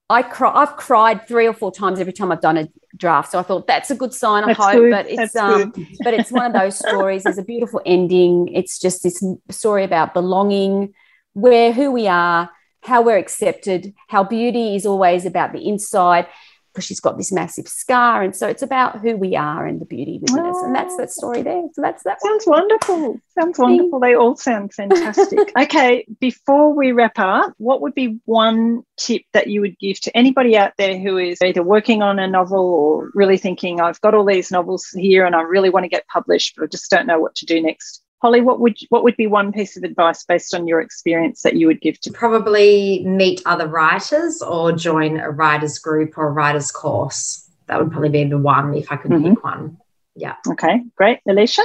I 0.10 0.24
cry, 0.24 0.52
I've 0.54 0.76
cried 0.76 1.26
three 1.28 1.48
or 1.48 1.54
four 1.54 1.72
times 1.72 2.00
every 2.00 2.12
time 2.12 2.32
I've 2.32 2.42
done 2.42 2.58
a 2.58 2.68
draft. 2.98 3.32
So 3.32 3.40
I 3.40 3.44
thought 3.44 3.66
that's 3.66 3.90
a 3.92 3.96
good 3.96 4.14
sign, 4.14 4.44
I 4.44 4.48
that's 4.48 4.60
hope. 4.60 4.74
Good. 4.74 4.92
But 4.92 5.10
it's 5.10 5.34
that's 5.34 5.36
um, 5.38 5.74
but 6.04 6.14
it's 6.14 6.32
one 6.32 6.46
of 6.46 6.54
those 6.54 6.78
stories. 6.78 7.24
There's 7.24 7.38
a 7.38 7.44
beautiful 7.44 7.82
ending. 7.86 8.50
It's 8.54 8.78
just 8.78 9.02
this 9.02 9.24
story 9.50 9.86
about 9.86 10.14
belonging, 10.14 10.94
where 11.34 11.72
who 11.72 11.92
we 11.92 12.08
are, 12.08 12.50
how 12.82 13.04
we're 13.04 13.18
accepted, 13.18 13.94
how 14.08 14.24
beauty 14.26 14.76
is 14.76 14.86
always 14.86 15.26
about 15.26 15.54
the 15.54 15.66
inside 15.66 16.28
because 16.74 16.86
she's 16.86 17.00
got 17.00 17.18
this 17.18 17.32
massive 17.32 17.68
scar. 17.68 18.22
And 18.22 18.36
so 18.36 18.48
it's 18.48 18.62
about 18.62 19.00
who 19.00 19.18
we 19.18 19.36
are 19.36 19.66
and 19.66 19.82
the 19.82 19.86
beauty 19.86 20.20
within 20.22 20.46
oh, 20.46 20.50
us. 20.52 20.64
And 20.64 20.76
that's 20.76 20.94
ah. 20.94 20.98
that 20.98 21.12
story 21.12 21.42
there. 21.42 21.64
So 21.74 21.82
that's 21.82 22.04
that. 22.04 22.22
Sounds 22.22 22.46
one. 22.46 22.62
wonderful. 22.62 23.20
Sounds 23.40 23.58
wonderful. 23.58 24.00
They 24.00 24.16
all 24.16 24.36
sound 24.36 24.74
fantastic. 24.74 25.52
okay. 25.60 26.06
Before 26.20 26.74
we 26.74 26.92
wrap 26.92 27.18
up, 27.18 27.54
what 27.58 27.82
would 27.82 27.96
be 27.96 28.20
one 28.26 28.84
tip 28.98 29.24
that 29.34 29.48
you 29.48 29.62
would 29.62 29.78
give 29.80 30.00
to 30.02 30.16
anybody 30.16 30.58
out 30.58 30.74
there 30.78 30.98
who 30.98 31.18
is 31.18 31.42
either 31.42 31.64
working 31.64 32.02
on 32.02 32.20
a 32.20 32.28
novel 32.28 32.60
or 32.60 33.12
really 33.14 33.38
thinking, 33.38 33.82
I've 33.82 34.02
got 34.02 34.14
all 34.14 34.26
these 34.26 34.52
novels 34.52 34.88
here 34.96 35.26
and 35.26 35.36
I 35.36 35.42
really 35.42 35.70
want 35.70 35.86
to 35.86 35.90
get 35.90 36.08
published, 36.08 36.56
but 36.56 36.66
I 36.66 36.68
just 36.68 36.92
don't 36.92 37.08
know 37.08 37.20
what 37.20 37.36
to 37.36 37.46
do 37.46 37.62
next? 37.62 38.04
Holly, 38.22 38.42
what 38.42 38.60
would 38.60 38.78
what 38.90 39.04
would 39.04 39.16
be 39.16 39.28
one 39.28 39.52
piece 39.52 39.78
of 39.78 39.84
advice 39.84 40.26
based 40.26 40.54
on 40.54 40.68
your 40.68 40.82
experience 40.82 41.42
that 41.44 41.56
you 41.56 41.68
would 41.68 41.80
give 41.80 42.00
to 42.02 42.12
probably 42.12 43.04
meet 43.06 43.42
other 43.46 43.68
writers 43.68 44.42
or 44.42 44.74
join 44.74 45.20
a 45.20 45.30
writers 45.30 45.80
group 45.80 46.18
or 46.18 46.28
a 46.28 46.32
writers 46.32 46.72
course? 46.72 47.50
That 47.68 47.80
would 47.80 47.92
probably 47.92 48.10
be 48.10 48.26
the 48.26 48.38
one 48.38 48.74
if 48.76 48.92
I 48.92 48.98
could 48.98 49.12
mm-hmm. 49.12 49.36
pick 49.36 49.44
one. 49.44 49.78
Yeah. 50.16 50.36
Okay, 50.48 50.82
great. 50.98 51.20
Alicia? 51.28 51.64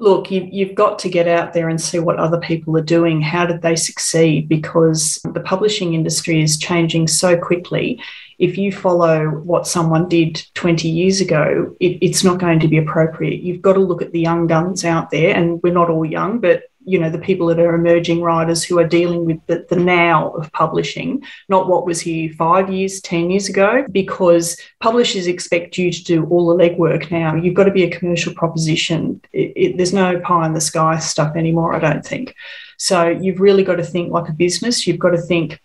Look, 0.00 0.30
you, 0.30 0.48
you've 0.50 0.74
got 0.74 0.98
to 1.00 1.08
get 1.08 1.28
out 1.28 1.52
there 1.52 1.68
and 1.68 1.80
see 1.80 2.00
what 2.00 2.18
other 2.18 2.40
people 2.40 2.76
are 2.76 2.82
doing. 2.82 3.20
How 3.20 3.46
did 3.46 3.62
they 3.62 3.76
succeed? 3.76 4.48
Because 4.48 5.20
the 5.24 5.40
publishing 5.40 5.94
industry 5.94 6.42
is 6.42 6.58
changing 6.58 7.06
so 7.06 7.36
quickly 7.36 8.00
if 8.38 8.58
you 8.58 8.72
follow 8.72 9.26
what 9.28 9.66
someone 9.66 10.08
did 10.08 10.42
20 10.54 10.88
years 10.88 11.20
ago, 11.20 11.74
it, 11.80 11.98
it's 12.00 12.24
not 12.24 12.38
going 12.38 12.60
to 12.60 12.68
be 12.68 12.78
appropriate. 12.78 13.40
You've 13.40 13.62
got 13.62 13.74
to 13.74 13.80
look 13.80 14.02
at 14.02 14.12
the 14.12 14.20
young 14.20 14.46
guns 14.46 14.84
out 14.84 15.10
there, 15.10 15.34
and 15.34 15.62
we're 15.62 15.72
not 15.72 15.90
all 15.90 16.04
young, 16.04 16.40
but 16.40 16.64
you 16.84 16.98
know 16.98 17.10
the 17.10 17.18
people 17.18 17.46
that 17.46 17.58
are 17.58 17.74
emerging 17.74 18.20
writers 18.22 18.62
who 18.62 18.78
are 18.78 18.86
dealing 18.86 19.24
with 19.24 19.38
the, 19.46 19.66
the 19.68 19.76
now 19.76 20.30
of 20.30 20.50
publishing 20.52 21.22
not 21.48 21.68
what 21.68 21.86
was 21.86 22.00
here 22.00 22.30
five 22.34 22.70
years 22.70 23.00
ten 23.00 23.30
years 23.30 23.48
ago 23.48 23.86
because 23.90 24.56
publishers 24.80 25.26
expect 25.26 25.78
you 25.78 25.90
to 25.90 26.04
do 26.04 26.24
all 26.26 26.46
the 26.46 26.62
legwork 26.62 27.10
now. 27.10 27.34
You've 27.34 27.54
got 27.54 27.64
to 27.64 27.70
be 27.70 27.84
a 27.84 27.90
commercial 27.98 28.34
proposition. 28.34 29.20
It, 29.32 29.52
it, 29.56 29.76
there's 29.76 29.92
no 29.92 30.20
pie 30.20 30.46
in 30.46 30.52
the 30.52 30.60
sky 30.60 30.98
stuff 30.98 31.36
anymore 31.36 31.74
i 31.74 31.78
don't 31.78 32.04
think. 32.04 32.34
So 32.76 33.08
you've 33.08 33.40
really 33.40 33.64
got 33.64 33.76
to 33.76 33.84
think 33.84 34.12
like 34.12 34.28
a 34.28 34.32
business. 34.32 34.86
You've 34.86 34.98
got 34.98 35.10
to 35.10 35.20
think 35.20 35.60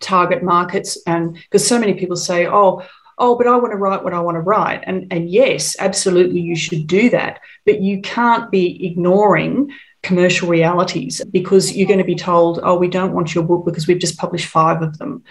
target 0.00 0.42
markets 0.42 0.98
and 1.06 1.34
because 1.34 1.66
so 1.66 1.78
many 1.78 1.92
people 1.92 2.16
say 2.16 2.46
oh 2.46 2.82
oh 3.18 3.36
but 3.36 3.46
i 3.46 3.54
want 3.54 3.70
to 3.70 3.76
write 3.76 4.02
what 4.02 4.14
i 4.14 4.20
want 4.20 4.34
to 4.34 4.40
write. 4.40 4.82
And 4.86 5.12
and 5.12 5.30
yes 5.30 5.76
absolutely 5.78 6.40
you 6.40 6.56
should 6.56 6.86
do 6.86 7.10
that 7.10 7.40
but 7.66 7.80
you 7.80 8.00
can't 8.00 8.50
be 8.50 8.86
ignoring 8.86 9.70
commercial 10.02 10.48
realities 10.48 11.22
because 11.30 11.76
you're 11.76 11.88
going 11.88 11.98
to 11.98 12.04
be 12.04 12.14
told 12.14 12.60
oh 12.62 12.76
we 12.76 12.88
don't 12.88 13.12
want 13.12 13.34
your 13.34 13.44
book 13.44 13.64
because 13.64 13.86
we've 13.86 13.98
just 13.98 14.18
published 14.18 14.46
five 14.46 14.82
of 14.82 14.98
them. 14.98 15.22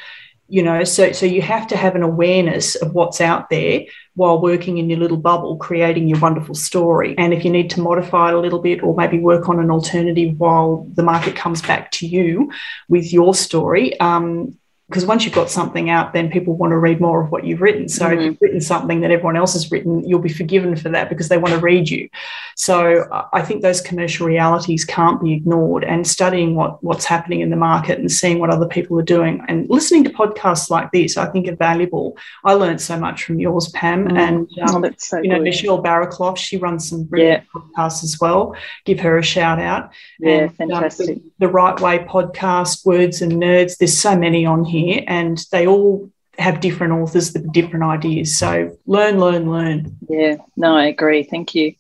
You 0.48 0.64
know 0.64 0.84
so 0.84 1.12
so 1.12 1.26
you 1.26 1.42
have 1.42 1.68
to 1.68 1.78
have 1.78 1.96
an 1.96 2.04
awareness 2.04 2.76
of 2.76 2.94
what's 2.94 3.22
out 3.22 3.50
there 3.50 3.86
while 4.16 4.42
working 4.42 4.78
in 4.78 4.90
your 4.90 5.00
little 5.00 5.18
bubble 5.18 5.58
creating 5.58 6.08
your 6.08 6.20
wonderful 6.20 6.56
story. 6.56 7.16
And 7.18 7.34
if 7.34 7.46
you 7.46 7.52
need 7.52 7.70
to 7.72 7.82
modify 7.82 8.30
it 8.30 8.36
a 8.36 8.40
little 8.40 8.60
bit 8.60 8.84
or 8.84 8.96
maybe 8.96 9.20
work 9.20 9.50
on 9.50 9.60
an 9.60 9.72
alternative 9.72 10.38
while 10.38 10.88
the 10.94 11.04
market 11.04 11.36
comes 11.36 11.62
back 11.62 11.92
to 11.92 12.08
you 12.08 12.52
with 12.90 13.12
your 13.14 13.34
story 13.34 14.00
um, 14.00 14.59
because 14.90 15.06
once 15.06 15.24
you've 15.24 15.36
got 15.36 15.52
something 15.52 15.92
out, 15.92 16.14
then 16.14 16.32
people 16.32 16.56
want 16.56 16.72
to 16.72 16.78
read 16.78 17.00
more 17.00 17.24
of 17.24 17.32
what 17.32 17.46
you've 17.46 17.62
written. 17.62 17.88
So 17.88 18.06
mm-hmm. 18.06 18.18
if 18.18 18.26
you've 18.26 18.38
written 18.42 18.60
something 18.60 19.02
that 19.02 19.12
everyone 19.12 19.38
else 19.38 19.54
has 19.54 19.72
written, 19.72 20.04
you'll 20.08 20.18
be 20.18 20.34
forgiven 20.34 20.76
for 20.76 20.90
that 20.90 21.10
because 21.10 21.30
they 21.30 21.38
want 21.38 21.54
to 21.54 21.60
read 21.60 21.92
you. 21.92 22.10
So 22.56 23.08
I 23.32 23.44
think 23.44 23.62
those 23.62 23.82
commercial 23.82 24.26
realities 24.26 24.84
can't 24.84 25.22
be 25.22 25.34
ignored. 25.34 25.84
And 25.84 26.08
studying 26.08 26.56
what 26.56 26.84
what's 26.84 27.06
happening 27.06 27.42
in 27.42 27.52
the 27.52 27.56
market 27.56 28.00
and 28.00 28.12
seeing 28.12 28.40
what 28.40 28.50
other 28.50 28.68
people 28.68 28.98
are 28.98 29.04
doing 29.04 29.46
and 29.48 29.70
listening 29.70 30.06
to 30.06 30.10
podcasts 30.10 30.72
like 30.72 30.92
this, 30.92 31.18
I 31.18 31.28
think 31.28 31.48
are 31.48 31.56
valuable. 31.56 32.18
I 32.44 32.54
learned 32.54 32.82
so 32.82 33.00
much 33.00 33.24
from 33.26 33.40
yours, 33.40 33.70
Pam, 33.70 34.06
mm-hmm. 34.06 34.18
and 34.18 34.50
um, 34.68 34.84
oh, 34.84 34.92
so 34.98 35.20
you 35.20 35.30
know 35.30 35.36
good. 35.36 35.44
Michelle 35.44 35.84
Barraclough. 35.84 36.36
She 36.36 36.58
runs 36.58 36.90
some 36.90 37.04
brilliant 37.04 37.44
yeah. 37.44 37.62
podcasts 37.62 38.04
as 38.04 38.18
well. 38.20 38.56
Give 38.86 39.00
her 39.02 39.20
a 39.20 39.24
shout 39.24 39.60
out. 39.60 39.92
Yeah, 40.20 40.32
and, 40.32 40.58
fantastic. 40.58 41.10
Um, 41.10 41.16
the, 41.38 41.46
the 41.46 41.52
Right 41.52 41.80
Way 41.80 42.00
podcast, 42.00 42.88
Words 42.88 43.22
and 43.22 43.34
Nerds. 43.34 43.78
There's 43.78 43.96
so 43.96 44.18
many 44.18 44.48
on 44.48 44.66
here 44.66 44.79
here, 44.80 45.04
and 45.08 45.44
they 45.52 45.68
all 45.68 46.10
have 46.38 46.62
different 46.62 46.94
authors 46.94 47.34
with 47.34 47.52
different 47.52 47.86
ideas. 47.86 48.38
So 48.38 48.78
learn, 48.86 49.20
learn, 49.20 49.52
learn. 49.52 49.98
Yeah, 50.08 50.38
no, 50.56 50.76
I 50.76 50.86
agree. 50.86 51.24
Thank 51.24 51.54
you. 51.54 51.74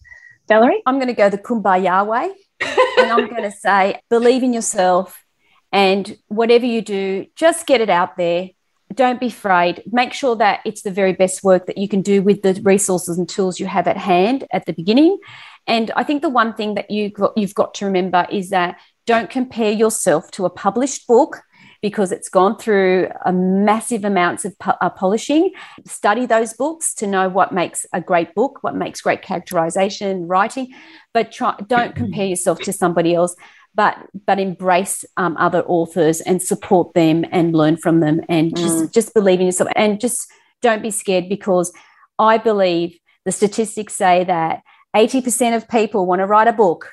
Valerie? 0.47 0.81
I'm 0.85 0.95
going 0.95 1.07
to 1.07 1.13
go 1.13 1.29
the 1.29 1.37
kumbaya 1.37 2.05
way. 2.05 2.31
and 2.59 3.11
I'm 3.11 3.29
going 3.29 3.43
to 3.49 3.51
say, 3.51 4.01
believe 4.09 4.43
in 4.43 4.53
yourself 4.53 5.23
and 5.71 6.17
whatever 6.27 6.65
you 6.65 6.81
do, 6.81 7.27
just 7.35 7.67
get 7.67 7.81
it 7.81 7.89
out 7.89 8.17
there. 8.17 8.49
Don't 8.93 9.19
be 9.19 9.27
afraid. 9.27 9.83
Make 9.91 10.13
sure 10.13 10.35
that 10.37 10.61
it's 10.65 10.81
the 10.81 10.91
very 10.91 11.13
best 11.13 11.43
work 11.43 11.67
that 11.67 11.77
you 11.77 11.87
can 11.87 12.01
do 12.01 12.23
with 12.23 12.41
the 12.41 12.59
resources 12.63 13.19
and 13.19 13.29
tools 13.29 13.59
you 13.59 13.67
have 13.67 13.87
at 13.87 13.97
hand 13.97 14.45
at 14.51 14.65
the 14.65 14.73
beginning. 14.73 15.19
And 15.67 15.91
I 15.95 16.03
think 16.03 16.23
the 16.23 16.29
one 16.29 16.55
thing 16.55 16.73
that 16.73 16.89
you 16.89 17.11
you've 17.37 17.53
got 17.53 17.75
to 17.75 17.85
remember 17.85 18.25
is 18.31 18.49
that 18.49 18.79
don't 19.05 19.29
compare 19.29 19.71
yourself 19.71 20.31
to 20.31 20.45
a 20.45 20.49
published 20.49 21.05
book 21.05 21.43
because 21.81 22.11
it's 22.11 22.29
gone 22.29 22.57
through 22.57 23.09
a 23.25 23.31
massive 23.31 24.03
amounts 24.03 24.45
of 24.45 24.55
uh, 24.61 24.89
polishing. 24.89 25.51
Study 25.85 26.25
those 26.25 26.53
books 26.53 26.93
to 26.95 27.07
know 27.07 27.29
what 27.29 27.53
makes 27.53 27.85
a 27.93 28.01
great 28.01 28.35
book, 28.35 28.59
what 28.61 28.75
makes 28.75 29.01
great 29.01 29.21
characterization, 29.21 30.27
writing, 30.27 30.73
but 31.13 31.31
try, 31.31 31.55
don't 31.67 31.95
compare 31.95 32.25
yourself 32.25 32.59
to 32.59 32.73
somebody 32.73 33.15
else. 33.15 33.35
But 33.75 33.97
but 34.25 34.39
embrace 34.39 35.05
um, 35.15 35.37
other 35.37 35.61
authors 35.61 36.21
and 36.21 36.41
support 36.41 36.93
them 36.95 37.23
and 37.31 37.55
learn 37.55 37.77
from 37.77 37.99
them 37.99 38.21
and 38.27 38.55
just 38.55 38.77
mm. 38.77 38.93
just 38.93 39.13
believe 39.13 39.39
in 39.39 39.45
yourself 39.45 39.69
and 39.75 40.01
just 40.01 40.27
don't 40.61 40.81
be 40.81 40.91
scared 40.91 41.29
because 41.29 41.71
I 42.17 42.39
believe 42.39 42.97
the 43.25 43.31
statistics 43.31 43.93
say 43.93 44.23
that 44.25 44.63
80% 44.95 45.55
of 45.55 45.69
people 45.69 46.05
want 46.05 46.19
to 46.19 46.25
write 46.25 46.47
a 46.47 46.53
book 46.53 46.91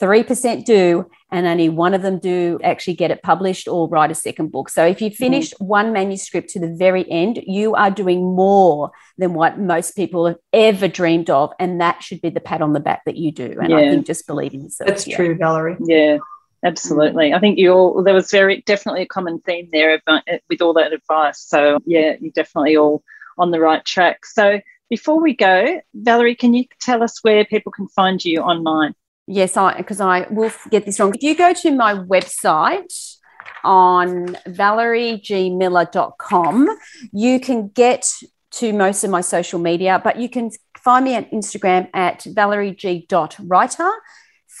3% 0.00 0.64
do 0.64 1.08
and 1.30 1.46
only 1.46 1.68
one 1.68 1.94
of 1.94 2.02
them 2.02 2.18
do 2.18 2.58
actually 2.62 2.94
get 2.94 3.10
it 3.10 3.22
published 3.22 3.66
or 3.66 3.88
write 3.88 4.10
a 4.10 4.14
second 4.14 4.52
book. 4.52 4.68
So 4.68 4.84
if 4.84 5.00
you 5.00 5.10
mm-hmm. 5.10 5.16
finish 5.16 5.50
mm-hmm. 5.50 5.64
one 5.64 5.92
manuscript 5.92 6.50
to 6.50 6.60
the 6.60 6.74
very 6.74 7.10
end, 7.10 7.40
you 7.46 7.74
are 7.74 7.90
doing 7.90 8.22
more 8.22 8.90
than 9.18 9.34
what 9.34 9.58
most 9.58 9.96
people 9.96 10.26
have 10.26 10.38
ever 10.52 10.88
dreamed 10.88 11.30
of. 11.30 11.52
And 11.58 11.80
that 11.80 12.02
should 12.02 12.20
be 12.20 12.30
the 12.30 12.40
pat 12.40 12.62
on 12.62 12.72
the 12.72 12.80
back 12.80 13.04
that 13.06 13.16
you 13.16 13.32
do. 13.32 13.56
And 13.60 13.70
yeah. 13.70 13.76
I 13.76 13.80
think 13.90 14.06
just 14.06 14.26
believe 14.26 14.54
in 14.54 14.62
yourself. 14.62 14.88
That's 14.88 15.06
yeah. 15.06 15.16
true, 15.16 15.34
Valerie. 15.34 15.76
Yeah. 15.80 16.18
Absolutely. 16.64 17.32
I 17.32 17.38
think 17.38 17.58
you 17.58 17.72
all, 17.72 18.02
there 18.02 18.14
was 18.14 18.30
very 18.30 18.62
definitely 18.62 19.02
a 19.02 19.06
common 19.06 19.40
theme 19.40 19.68
there 19.72 20.00
uh, 20.06 20.20
with 20.48 20.60
all 20.62 20.72
that 20.74 20.92
advice. 20.92 21.40
So, 21.40 21.78
yeah, 21.86 22.16
you're 22.20 22.32
definitely 22.32 22.76
all 22.76 23.04
on 23.38 23.50
the 23.50 23.60
right 23.60 23.84
track. 23.84 24.26
So, 24.26 24.60
before 24.88 25.20
we 25.20 25.34
go, 25.34 25.80
Valerie, 25.94 26.34
can 26.34 26.54
you 26.54 26.64
tell 26.80 27.02
us 27.02 27.22
where 27.22 27.44
people 27.44 27.72
can 27.72 27.88
find 27.88 28.24
you 28.24 28.40
online? 28.40 28.94
Yes, 29.26 29.56
I 29.56 29.76
because 29.76 30.00
I 30.00 30.26
will 30.30 30.52
get 30.70 30.86
this 30.86 31.00
wrong. 31.00 31.12
If 31.14 31.22
you 31.22 31.36
go 31.36 31.52
to 31.52 31.74
my 31.74 31.94
website 31.94 33.16
on 33.64 34.36
valeriegmiller.com, 34.46 36.78
you 37.12 37.40
can 37.40 37.68
get 37.68 38.08
to 38.52 38.72
most 38.72 39.02
of 39.04 39.10
my 39.10 39.20
social 39.20 39.58
media, 39.58 40.00
but 40.02 40.18
you 40.18 40.28
can 40.28 40.50
find 40.78 41.04
me 41.04 41.16
on 41.16 41.24
Instagram 41.26 41.88
at 41.94 42.24
valerieg.writer, 42.24 43.90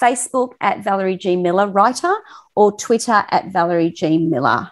Facebook 0.02 0.52
at 0.60 0.84
Valerie 0.84 1.16
G. 1.16 1.36
Miller 1.36 1.68
Writer, 1.68 2.14
or 2.54 2.76
Twitter 2.76 3.24
at 3.30 3.50
Valerie 3.52 3.90
G. 3.90 4.18
Miller. 4.18 4.70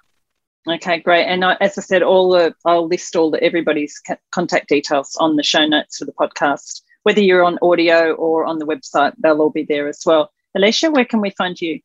Okay, 0.66 1.01
great. 1.01 1.26
And 1.26 1.45
I, 1.45 1.59
as 1.61 1.76
I 1.76 1.82
said, 1.82 2.03
all 2.03 2.30
the 2.30 2.55
I'll 2.64 2.88
list 2.88 3.16
all 3.16 3.30
the 3.30 3.42
everybody's 3.42 4.01
contact 4.32 4.68
details 4.68 5.14
on 5.20 5.36
the 5.36 5.42
show 5.42 5.66
notes 5.66 5.99
for 5.99 6.07
the 6.07 6.12
podcast 6.12 6.80
whether 7.05 7.20
you're 7.20 7.44
on 7.44 7.61
audio 7.62 8.14
or 8.14 8.44
on 8.44 8.59
the 8.59 8.66
website, 8.66 9.12
they'll 9.18 9.40
all 9.40 9.50
be 9.50 9.64
there 9.64 9.86
as 9.88 10.02
well. 10.05 10.32
Alicia, 10.55 10.90
where 10.90 11.05
can 11.05 11.20
we 11.20 11.30
find 11.30 11.61
you? 11.61 11.78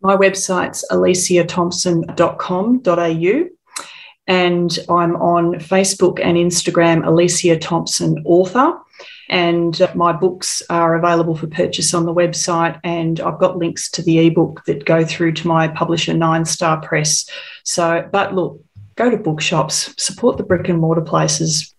My 0.00 0.16
website's 0.16 0.86
aliciathompson.com.au 0.90 3.48
and 4.26 4.78
I'm 4.88 5.16
on 5.16 5.54
Facebook 5.54 6.20
and 6.22 6.36
Instagram, 6.36 7.06
Alicia 7.06 7.58
Thompson 7.58 8.22
Author. 8.24 8.78
And 9.28 9.80
uh, 9.80 9.92
my 9.94 10.12
books 10.12 10.62
are 10.70 10.94
available 10.94 11.36
for 11.36 11.46
purchase 11.46 11.94
on 11.94 12.06
the 12.06 12.14
website. 12.14 12.80
And 12.84 13.20
I've 13.20 13.38
got 13.38 13.58
links 13.58 13.90
to 13.92 14.02
the 14.02 14.26
ebook 14.26 14.64
that 14.66 14.84
go 14.84 15.04
through 15.04 15.32
to 15.34 15.48
my 15.48 15.68
publisher, 15.68 16.14
Nine 16.14 16.44
Star 16.44 16.80
Press. 16.80 17.28
So, 17.64 18.08
but 18.12 18.34
look, 18.34 18.60
go 18.96 19.10
to 19.10 19.16
bookshops, 19.16 19.94
support 19.96 20.38
the 20.38 20.44
brick 20.44 20.68
and 20.68 20.80
mortar 20.80 21.02
places. 21.02 21.74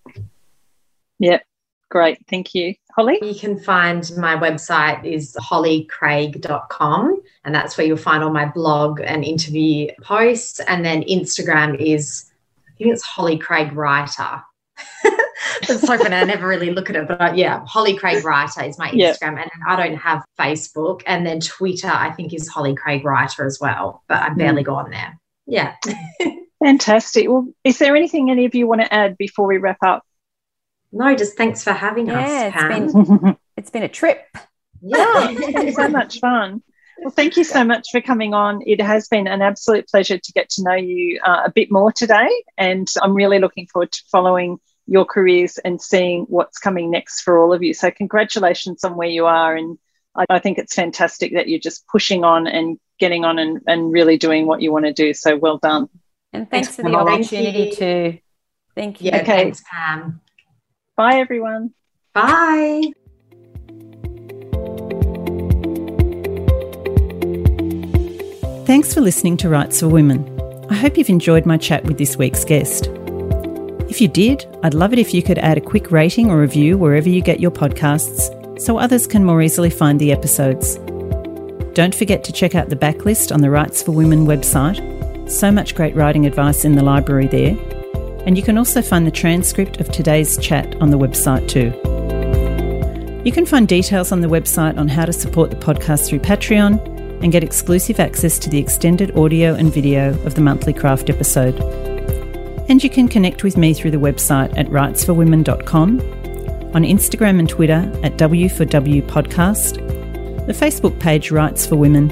Yep, 1.20 1.44
Great, 1.90 2.20
thank 2.30 2.54
you. 2.54 2.76
Holly? 2.96 3.20
You 3.22 3.36
can 3.36 3.60
find 3.60 4.10
my 4.18 4.36
website 4.36 5.06
is 5.06 5.38
hollycraig.com 5.40 7.22
and 7.46 7.56
that's 7.56 7.78
where 7.78 7.86
you'll 7.86 7.98
find 7.98 8.24
all 8.24 8.32
my 8.32 8.46
blog 8.46 9.00
and 9.02 9.24
interview 9.24 9.90
posts. 10.02 10.60
And 10.62 10.84
then 10.84 11.04
Instagram 11.04 11.80
is, 11.80 12.26
I 12.68 12.72
think 12.78 12.92
it's 12.92 13.04
Holly 13.04 13.38
Craig 13.38 13.74
Writer. 13.74 14.42
It's 15.62 15.82
so 15.82 15.98
funny. 15.98 16.16
I 16.16 16.24
never 16.24 16.48
really 16.48 16.72
look 16.72 16.90
at 16.90 16.96
it, 16.96 17.08
but 17.08 17.22
I, 17.22 17.34
yeah, 17.34 17.64
Holly 17.66 17.96
Craig 17.96 18.24
Writer 18.24 18.64
is 18.64 18.78
my 18.78 18.90
Instagram, 18.90 18.98
yep. 18.98 19.22
and 19.22 19.38
then 19.38 19.50
I 19.68 19.76
don't 19.76 19.98
have 19.98 20.24
Facebook, 20.40 21.02
and 21.06 21.26
then 21.26 21.40
Twitter 21.40 21.90
I 21.90 22.12
think 22.12 22.34
is 22.34 22.48
Holly 22.48 22.76
Craig 22.76 23.04
Writer 23.06 23.46
as 23.46 23.60
well, 23.60 24.04
but 24.08 24.22
I 24.22 24.30
barely 24.30 24.64
mm. 24.64 24.68
go 24.68 24.76
on 24.76 24.90
there. 24.90 25.18
Yeah. 25.46 25.76
Fantastic. 26.64 27.30
Well, 27.30 27.48
is 27.64 27.78
there 27.80 27.96
anything 27.96 28.30
any 28.30 28.46
of 28.46 28.56
you 28.56 28.68
want 28.68 28.82
to 28.82 28.94
add 28.94 29.18
before 29.18 29.48
we 29.48 29.58
wrap 29.58 29.78
up? 29.84 30.04
No, 30.92 31.16
just 31.16 31.36
thanks 31.36 31.64
for 31.64 31.74
having 31.74 32.08
yeah, 32.08 32.20
us. 32.20 32.30
Yeah, 32.30 32.78
it's 32.78 32.94
been, 32.94 33.38
it's 33.58 33.70
been 33.70 33.84
a 33.84 33.90
trip. 33.90 34.26
Yeah, 34.82 35.72
so 35.76 35.90
much 35.90 36.20
fun. 36.20 36.64
Well, 37.00 37.12
thank 37.12 37.38
you 37.38 37.44
so 37.44 37.64
much 37.64 37.88
for 37.92 38.02
coming 38.02 38.34
on. 38.34 38.62
It 38.66 38.82
has 38.82 39.08
been 39.08 39.28
an 39.28 39.42
absolute 39.42 39.88
pleasure 39.88 40.18
to 40.18 40.32
get 40.32 40.50
to 40.52 40.64
know 40.64 40.74
you 40.74 41.20
uh, 41.24 41.44
a 41.46 41.52
bit 41.52 41.72
more 41.72 41.92
today. 41.92 42.30
And 42.58 42.92
I'm 43.02 43.14
really 43.14 43.40
looking 43.40 43.68
forward 43.68 43.92
to 43.92 44.04
following 44.12 44.58
your 44.88 45.06
careers 45.06 45.58
and 45.60 45.82
seeing 45.82 46.24
what's 46.24 46.58
coming 46.58 46.90
next 46.90 47.22
for 47.22 47.40
all 47.40 47.54
of 47.54 47.62
you. 47.62 47.74
So, 47.74 47.92
congratulations 47.92 48.84
on 48.84 48.96
where 48.96 49.10
you 49.10 49.26
are. 49.26 49.56
And 49.56 49.78
I, 50.16 50.26
I 50.30 50.40
think 50.40 50.58
it's 50.58 50.74
fantastic 50.74 51.34
that 51.34 51.48
you're 51.48 51.60
just 51.60 51.88
pushing 51.88 52.24
on 52.24 52.48
and 52.48 52.80
getting 52.98 53.26
on 53.26 53.38
and, 53.38 53.62
and 53.68 53.92
really 53.92 54.18
doing 54.18 54.48
what 54.48 54.62
you 54.62 54.72
want 54.72 54.86
to 54.86 54.94
do. 54.94 55.14
So, 55.14 55.38
well 55.38 55.60
done. 55.60 55.90
And 56.34 56.50
thanks, 56.50 56.70
thanks 56.70 56.82
for 56.82 56.90
the 56.90 56.96
opportunity 56.96 57.72
to. 57.72 58.18
Thank 58.76 59.02
you. 59.02 59.12
Yeah, 59.12 59.18
okay. 59.18 59.26
thanks, 59.26 59.64
Pam. 59.70 60.22
Bye, 60.98 61.20
everyone. 61.20 61.76
Bye. 62.14 62.92
Thanks 68.66 68.96
for 68.96 69.02
listening 69.02 69.38
to 69.38 69.48
Writes 69.48 69.80
for 69.80 69.88
Women. 69.88 70.26
I 70.72 70.74
hope 70.74 70.98
you've 70.98 71.10
enjoyed 71.10 71.46
my 71.46 71.58
chat 71.58 71.86
with 71.86 72.00
this 72.00 72.18
week's 72.18 72.44
guest. 72.44 72.88
If 73.88 74.02
you 74.02 74.08
did, 74.08 74.48
I'd 74.64 74.74
love 74.74 74.92
it 74.92 74.98
if 74.98 75.14
you 75.14 75.22
could 75.22 75.38
add 75.38 75.60
a 75.60 75.62
quick 75.62 75.92
rating 75.92 76.32
or 76.32 76.42
review 76.42 76.80
wherever 76.80 77.08
you 77.08 77.22
get 77.22 77.40
your 77.40 77.52
podcasts 77.52 78.60
so 78.60 78.80
others 78.80 79.06
can 79.06 79.24
more 79.24 79.44
easily 79.44 79.70
find 79.70 80.00
the 80.00 80.12
episodes. 80.12 80.78
Don't 81.76 81.94
forget 81.94 82.24
to 82.24 82.34
check 82.34 82.56
out 82.56 82.70
the 82.70 82.76
backlist 82.76 83.32
on 83.32 83.42
the 83.42 83.52
Writes 83.52 83.84
for 83.84 83.92
Women 83.92 84.26
website. 84.26 85.30
So 85.30 85.52
much 85.52 85.76
great 85.76 85.96
writing 85.96 86.26
advice 86.26 86.66
in 86.66 86.74
the 86.74 86.84
library 86.84 87.28
there 87.28 87.56
and 88.28 88.38
you 88.38 88.44
can 88.44 88.58
also 88.58 88.82
find 88.82 89.08
the 89.08 89.12
transcript 89.12 89.80
of 89.80 89.90
today's 89.90 90.38
chat 90.38 90.76
on 90.82 90.92
the 90.92 91.00
website 91.00 91.48
too. 91.48 91.72
You 93.24 93.32
can 93.32 93.46
find 93.46 93.66
details 93.66 94.12
on 94.12 94.20
the 94.20 94.28
website 94.28 94.78
on 94.78 94.90
how 94.90 95.06
to 95.06 95.14
support 95.14 95.50
the 95.50 95.56
podcast 95.56 96.08
through 96.08 96.20
Patreon 96.20 97.24
and 97.24 97.32
get 97.32 97.42
exclusive 97.42 98.02
access 98.02 98.38
to 98.40 98.50
the 98.50 98.60
extended 98.60 99.18
audio 99.18 99.56
and 99.56 99.74
video 99.74 100.10
of 100.26 100.36
the 100.36 100.42
monthly 100.42 100.74
craft 100.74 101.10
episode. 101.10 101.58
And 102.70 102.84
you 102.84 102.90
can 102.90 103.08
connect 103.08 103.46
with 103.46 103.56
me 103.56 103.74
through 103.74 103.92
the 103.92 103.98
website 103.98 104.54
at 104.58 104.68
writesforwomen.com, 104.68 106.02
on 106.76 106.84
Instagram 106.84 107.40
and 107.40 107.48
Twitter 107.48 107.90
at 108.04 108.18
W4W 108.18 109.04
Podcast, 109.04 109.76
the 110.48 110.54
Facebook 110.54 111.00
page 111.00 111.32
Writes 111.32 111.66
for 111.66 111.78
Women, 111.78 112.12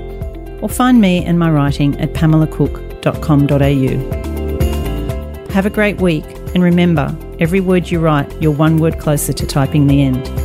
or 0.62 0.70
find 0.70 1.02
me 1.02 1.26
and 1.26 1.38
my 1.38 1.52
writing 1.52 2.00
at 2.00 2.14
pamelacook.com.au. 2.14 4.25
Have 5.56 5.66
a 5.66 5.70
great 5.70 6.02
week, 6.02 6.26
and 6.54 6.62
remember 6.62 7.18
every 7.40 7.62
word 7.62 7.90
you 7.90 8.02
write, 8.02 8.30
you're 8.42 8.52
one 8.52 8.76
word 8.76 9.00
closer 9.00 9.32
to 9.32 9.48
typing 9.48 9.88
the 9.88 10.02
end. 10.02 10.45